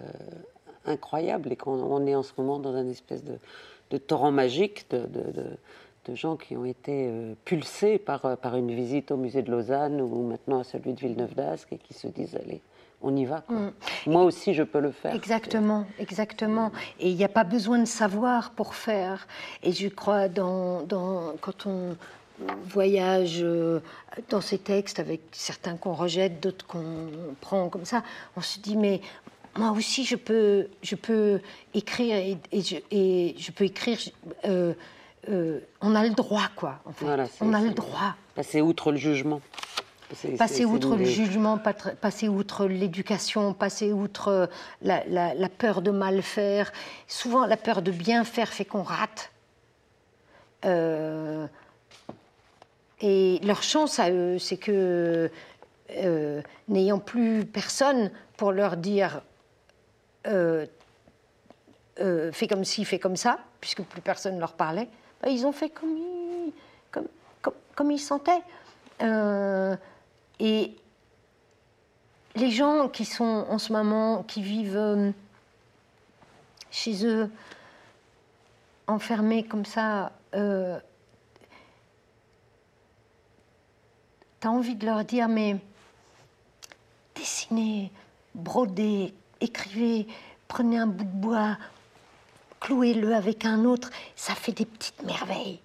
incroyables 0.86 1.52
et 1.52 1.56
qu'on 1.56 2.06
est 2.06 2.14
en 2.14 2.22
ce 2.22 2.32
moment 2.38 2.58
dans 2.58 2.76
une 2.76 2.90
espèce 2.90 3.22
de, 3.22 3.98
torrent 3.98 4.32
magique 4.32 4.86
de, 4.90 5.06
de, 5.06 6.14
gens 6.14 6.36
qui 6.36 6.56
ont 6.56 6.64
été 6.64 7.06
euh, 7.06 7.34
pulsés 7.44 7.98
par, 7.98 8.38
par 8.38 8.56
une 8.56 8.74
visite 8.74 9.10
au 9.10 9.18
musée 9.18 9.42
de 9.42 9.50
Lausanne 9.50 10.00
ou 10.00 10.22
maintenant 10.22 10.60
à 10.60 10.64
celui 10.64 10.94
de 10.94 11.00
Villeneuve 11.00 11.34
d'Ascq 11.34 11.74
et 11.74 11.76
qui 11.76 11.92
se 11.92 12.08
disent 12.08 12.34
allez, 12.34 12.62
on 13.02 13.14
y 13.14 13.24
va. 13.24 13.44
Mm. 13.48 13.68
Moi 14.06 14.24
aussi, 14.24 14.54
je 14.54 14.62
peux 14.62 14.80
le 14.80 14.90
faire. 14.90 15.14
Exactement, 15.14 15.84
exactement. 15.98 16.72
Et 16.98 17.10
il 17.10 17.16
n'y 17.16 17.24
a 17.24 17.28
pas 17.28 17.44
besoin 17.44 17.78
de 17.78 17.84
savoir 17.84 18.50
pour 18.52 18.74
faire. 18.74 19.26
Et 19.62 19.72
je 19.72 19.88
crois, 19.88 20.28
dans, 20.28 20.82
dans 20.82 21.34
quand 21.40 21.66
on 21.66 21.96
voyage 22.64 23.38
euh, 23.42 23.80
dans 24.28 24.40
ces 24.40 24.58
textes, 24.58 24.98
avec 24.98 25.20
certains 25.32 25.76
qu'on 25.76 25.94
rejette, 25.94 26.40
d'autres 26.42 26.66
qu'on 26.66 27.08
prend 27.40 27.68
comme 27.68 27.84
ça, 27.84 28.02
on 28.36 28.40
se 28.40 28.58
dit, 28.58 28.76
mais 28.76 29.00
moi 29.56 29.72
aussi, 29.72 30.04
je 30.04 30.16
peux, 30.16 30.68
je 30.82 30.94
peux 30.94 31.40
écrire 31.74 32.16
et, 32.16 32.38
je, 32.60 32.76
et 32.90 33.34
je, 33.38 33.50
peux 33.50 33.64
écrire. 33.64 33.98
Euh, 34.44 34.74
euh, 35.28 35.60
on 35.80 35.94
a 35.94 36.04
le 36.04 36.14
droit, 36.14 36.48
quoi. 36.54 36.80
En 36.84 36.92
fait. 36.92 37.06
on 37.40 37.52
a 37.52 37.60
le 37.60 37.70
droit. 37.70 38.14
Passer 38.34 38.60
outre 38.60 38.92
le 38.92 38.98
jugement. 38.98 39.40
Passer 40.38 40.64
outre 40.64 40.96
le 40.96 41.04
jugement, 41.04 41.58
passer 42.00 42.28
outre 42.28 42.64
l'éducation, 42.64 43.52
passer 43.52 43.92
outre 43.92 44.48
la, 44.80 45.48
peur 45.58 45.82
de 45.82 45.90
mal 45.90 46.22
faire. 46.22 46.72
Souvent, 47.06 47.44
la 47.44 47.58
peur 47.58 47.82
de 47.82 47.90
bien 47.90 48.24
faire 48.24 48.48
fait 48.48 48.64
qu'on 48.64 48.82
rate. 48.82 49.30
Euh, 50.64 51.46
et 53.00 53.40
leur 53.42 53.62
chance 53.62 53.98
à 53.98 54.10
eux, 54.10 54.38
c'est 54.38 54.56
que, 54.56 55.30
euh, 55.90 56.42
n'ayant 56.68 56.98
plus 56.98 57.44
personne 57.44 58.10
pour 58.36 58.52
leur 58.52 58.76
dire 58.76 59.22
euh, 60.26 60.66
fais 62.32 62.46
comme 62.46 62.64
ci, 62.64 62.84
fais 62.84 62.98
comme 62.98 63.16
ça, 63.16 63.38
puisque 63.60 63.82
plus 63.82 64.02
personne 64.02 64.34
ne 64.34 64.40
leur 64.40 64.52
parlait, 64.52 64.88
bah, 65.22 65.28
ils 65.28 65.46
ont 65.46 65.52
fait 65.52 65.70
comme 65.70 65.96
ils, 67.90 67.98
sentaient. 67.98 68.42
Et 70.40 70.76
les 72.38 72.50
gens 72.50 72.88
qui 72.88 73.04
sont 73.04 73.46
en 73.48 73.58
ce 73.58 73.72
moment, 73.72 74.22
qui 74.22 74.42
vivent 74.42 74.76
euh, 74.76 75.10
chez 76.70 77.04
eux, 77.06 77.30
enfermés 78.86 79.44
comme 79.44 79.64
ça, 79.64 80.12
euh, 80.34 80.78
tu 84.40 84.46
as 84.46 84.50
envie 84.50 84.74
de 84.74 84.86
leur 84.86 85.04
dire, 85.04 85.28
mais 85.28 85.56
dessinez, 87.14 87.90
brodez, 88.34 89.14
écrivez, 89.40 90.06
prenez 90.46 90.78
un 90.78 90.86
bout 90.86 91.04
de 91.04 91.20
bois, 91.20 91.58
clouez-le 92.60 93.14
avec 93.14 93.44
un 93.44 93.64
autre, 93.64 93.90
ça 94.16 94.34
fait 94.34 94.52
des 94.52 94.64
petites 94.64 95.02
merveilles. 95.02 95.60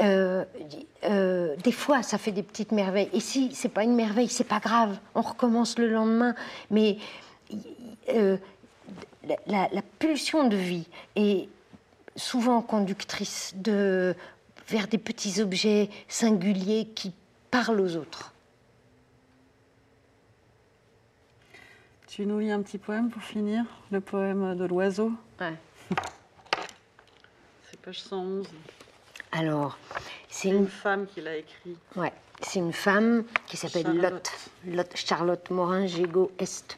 Euh, 0.00 0.44
euh, 1.04 1.56
des 1.62 1.72
fois, 1.72 2.02
ça 2.02 2.18
fait 2.18 2.32
des 2.32 2.42
petites 2.42 2.72
merveilles. 2.72 3.10
Et 3.12 3.20
si 3.20 3.54
c'est 3.54 3.68
pas 3.68 3.84
une 3.84 3.94
merveille, 3.94 4.28
c'est 4.28 4.44
pas 4.44 4.58
grave. 4.58 4.98
On 5.14 5.22
recommence 5.22 5.78
le 5.78 5.88
lendemain. 5.88 6.34
Mais 6.70 6.98
euh, 8.08 8.36
la, 9.46 9.68
pulsion 10.00 10.48
de 10.48 10.56
vie 10.56 10.88
est 11.14 11.48
souvent 12.16 12.60
conductrice 12.60 13.52
de, 13.56 14.16
vers 14.72 14.88
des 14.88 14.96
petits 14.96 15.42
objets 15.42 15.90
singuliers 16.08 16.88
qui 16.94 17.12
parlent 17.50 17.80
aux 17.80 17.96
autres. 17.96 18.32
Tu 22.06 22.24
nous 22.24 22.38
lis 22.38 22.50
un 22.50 22.62
petit 22.62 22.78
poème 22.78 23.10
pour 23.10 23.22
finir, 23.22 23.64
le 23.90 24.00
poème 24.00 24.56
de 24.56 24.64
l'oiseau 24.64 25.12
Ouais. 25.38 25.54
C'est 27.70 27.80
page 27.80 28.00
111. 28.00 28.46
Alors, 29.32 29.78
c'est 30.28 30.48
une... 30.48 30.68
femme 30.68 31.06
qui 31.06 31.20
l'a 31.20 31.36
écrit. 31.36 31.76
Ouais, 31.96 32.12
c'est 32.42 32.58
une 32.58 32.72
femme 32.72 33.24
qui 33.46 33.56
s'appelle 33.56 33.96
Lotte. 33.96 34.30
Lotte, 34.66 34.92
Charlotte 34.94 35.50
Morin 35.50 35.86
Gégo 35.86 36.30
Est, 36.38 36.76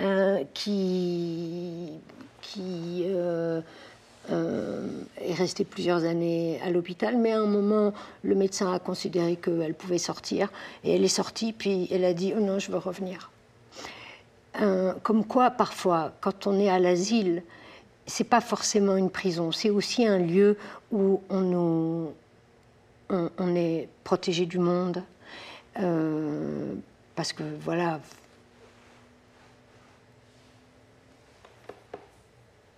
euh, 0.00 0.44
qui, 0.52 1.92
qui 2.40 3.04
euh, 3.06 3.60
euh, 4.30 4.86
est 5.20 5.34
restée 5.34 5.64
plusieurs 5.64 6.04
années 6.04 6.60
à 6.64 6.70
l'hôpital, 6.70 7.16
mais 7.16 7.32
à 7.32 7.40
un 7.40 7.46
moment, 7.46 7.92
le 8.22 8.34
médecin 8.34 8.72
a 8.72 8.78
considéré 8.78 9.36
qu'elle 9.36 9.74
pouvait 9.74 9.98
sortir, 9.98 10.50
et 10.84 10.94
elle 10.94 11.04
est 11.04 11.08
sortie, 11.08 11.52
puis 11.52 11.88
elle 11.90 12.04
a 12.04 12.14
dit 12.14 12.32
oh 12.36 12.40
non, 12.40 12.58
je 12.58 12.70
veux 12.70 12.78
revenir. 12.78 13.30
comme 15.02 15.24
quoi, 15.24 15.50
parfois, 15.50 16.12
quand 16.20 16.46
on 16.46 16.58
est 16.58 16.70
à 16.70 16.78
l'asile, 16.78 17.42
c'est 18.06 18.24
pas 18.24 18.40
forcément 18.40 18.96
une 18.96 19.10
prison, 19.10 19.52
c'est 19.52 19.70
aussi 19.70 20.06
un 20.06 20.18
lieu 20.18 20.56
où 20.92 21.20
on, 21.28 21.40
nous, 21.40 22.12
on, 23.10 23.56
est 23.56 23.88
protégé 24.04 24.46
du 24.46 24.58
monde. 24.58 25.02
Euh, 25.80 26.74
parce 27.14 27.32
que 27.32 27.42
voilà, 27.60 28.00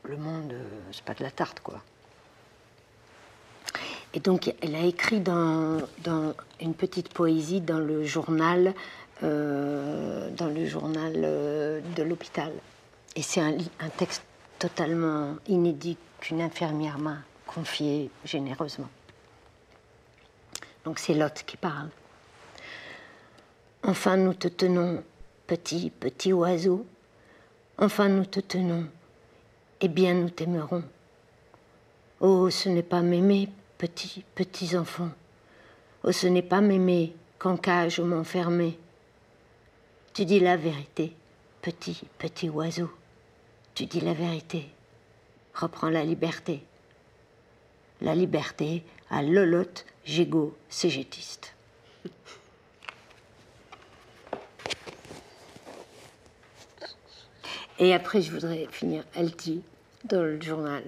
le 0.09 0.17
monde, 0.17 0.53
euh, 0.53 0.65
c'est 0.93 1.05
pas 1.05 1.15
de 1.15 1.23
la 1.23 1.31
tarte, 1.31 1.61
quoi. 1.61 1.81
Et 4.15 4.21
donc, 4.21 4.53
elle 4.63 4.75
a 4.75 4.83
écrit 4.83 5.21
dans, 5.21 5.83
une 6.61 6.75
petite 6.75 7.13
poésie 7.13 7.61
dans 7.61 7.79
le 7.79 8.05
journal, 8.05 8.75
euh, 9.23 10.31
dans 10.31 10.47
le 10.47 10.67
journal 10.67 11.13
de 11.13 12.03
l'hôpital. 12.03 12.51
Et 13.15 13.23
c'est 13.23 13.41
un, 13.41 13.57
un 13.81 13.89
texte 13.91 14.23
totalement 14.59 15.37
inédit 15.47 15.99
qu'une 16.21 16.41
infirmière 16.41 16.99
m'a 16.99 17.19
confié 17.47 18.11
généreusement. 18.25 18.89
Donc 20.85 20.99
c'est 20.99 21.15
Lot 21.15 21.43
qui 21.47 21.57
parle. 21.57 21.89
Enfin 23.83 24.17
nous 24.17 24.35
te 24.35 24.49
tenons, 24.49 25.03
petit, 25.47 25.91
petit 25.91 26.33
oiseau. 26.33 26.87
Enfin 27.79 28.09
nous 28.09 28.25
te 28.25 28.41
tenons, 28.41 28.87
et 29.81 29.89
bien 29.89 30.15
nous 30.15 30.31
t'aimerons. 30.31 30.83
Oh, 32.21 32.51
ce 32.51 32.69
n'est 32.69 32.83
pas 32.83 33.01
m'aimer, 33.01 33.49
petits, 33.79 34.25
petits 34.35 34.77
enfants. 34.77 35.11
Oh, 36.03 36.13
ce 36.13 36.27
n'est 36.27 36.43
pas 36.43 36.61
m'aimer 36.61 37.15
qu'en 37.39 37.57
cage 37.57 38.01
m'enfermer. 38.01 38.79
Tu 40.13 40.25
dis 40.25 40.41
la 40.41 40.57
vérité, 40.57 41.15
petit, 41.63 42.03
petit 42.19 42.49
oiseau. 42.49 42.91
Tu 43.75 43.87
dis 43.87 44.01
la 44.01 44.15
vérité. 44.15 44.67
Reprends 45.55 45.91
la 45.91 46.03
liberté. 46.03 46.63
La 48.01 48.15
liberté 48.15 48.83
à 49.11 49.23
Lolotte, 49.23 49.87
Gégo, 50.05 50.57
cégétiste. 50.69 51.55
Et 57.79 57.95
après, 57.95 58.23
je 58.23 58.33
voudrais 58.33 58.67
finir, 58.71 59.05
elle 59.15 59.31
dit 59.31 59.63
dans 60.05 60.23
le 60.23 60.41
journal, 60.41 60.83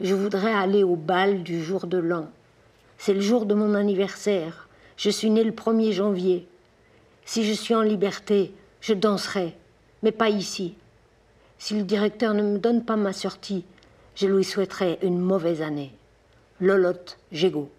je 0.00 0.14
voudrais 0.14 0.52
aller 0.52 0.82
au 0.82 0.96
bal 0.96 1.42
du 1.42 1.62
jour 1.62 1.86
de 1.86 1.98
l'an. 1.98 2.30
C'est 2.98 3.14
le 3.14 3.20
jour 3.20 3.46
de 3.46 3.54
mon 3.54 3.74
anniversaire. 3.74 4.68
Je 4.96 5.10
suis 5.10 5.30
née 5.30 5.44
le 5.44 5.52
1er 5.52 5.92
janvier. 5.92 6.46
Si 7.24 7.44
je 7.44 7.52
suis 7.52 7.74
en 7.74 7.82
liberté, 7.82 8.52
je 8.80 8.94
danserai, 8.94 9.54
mais 10.02 10.12
pas 10.12 10.30
ici. 10.30 10.74
Si 11.58 11.74
le 11.74 11.82
directeur 11.82 12.34
ne 12.34 12.42
me 12.42 12.58
donne 12.58 12.84
pas 12.84 12.96
ma 12.96 13.12
sortie, 13.12 13.64
je 14.14 14.26
lui 14.26 14.44
souhaiterais 14.44 14.98
une 15.02 15.18
mauvaise 15.18 15.62
année. 15.62 15.92
Lolotte 16.60 17.18
Gégo. 17.32 17.70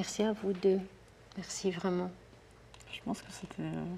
Merci 0.00 0.22
à 0.22 0.32
vous 0.32 0.54
deux. 0.54 0.80
Merci 1.36 1.70
vraiment. 1.70 2.10
Je 2.90 3.00
pense 3.04 3.20
que 3.20 3.30
c'était. 3.30 3.60
euh, 3.60 3.94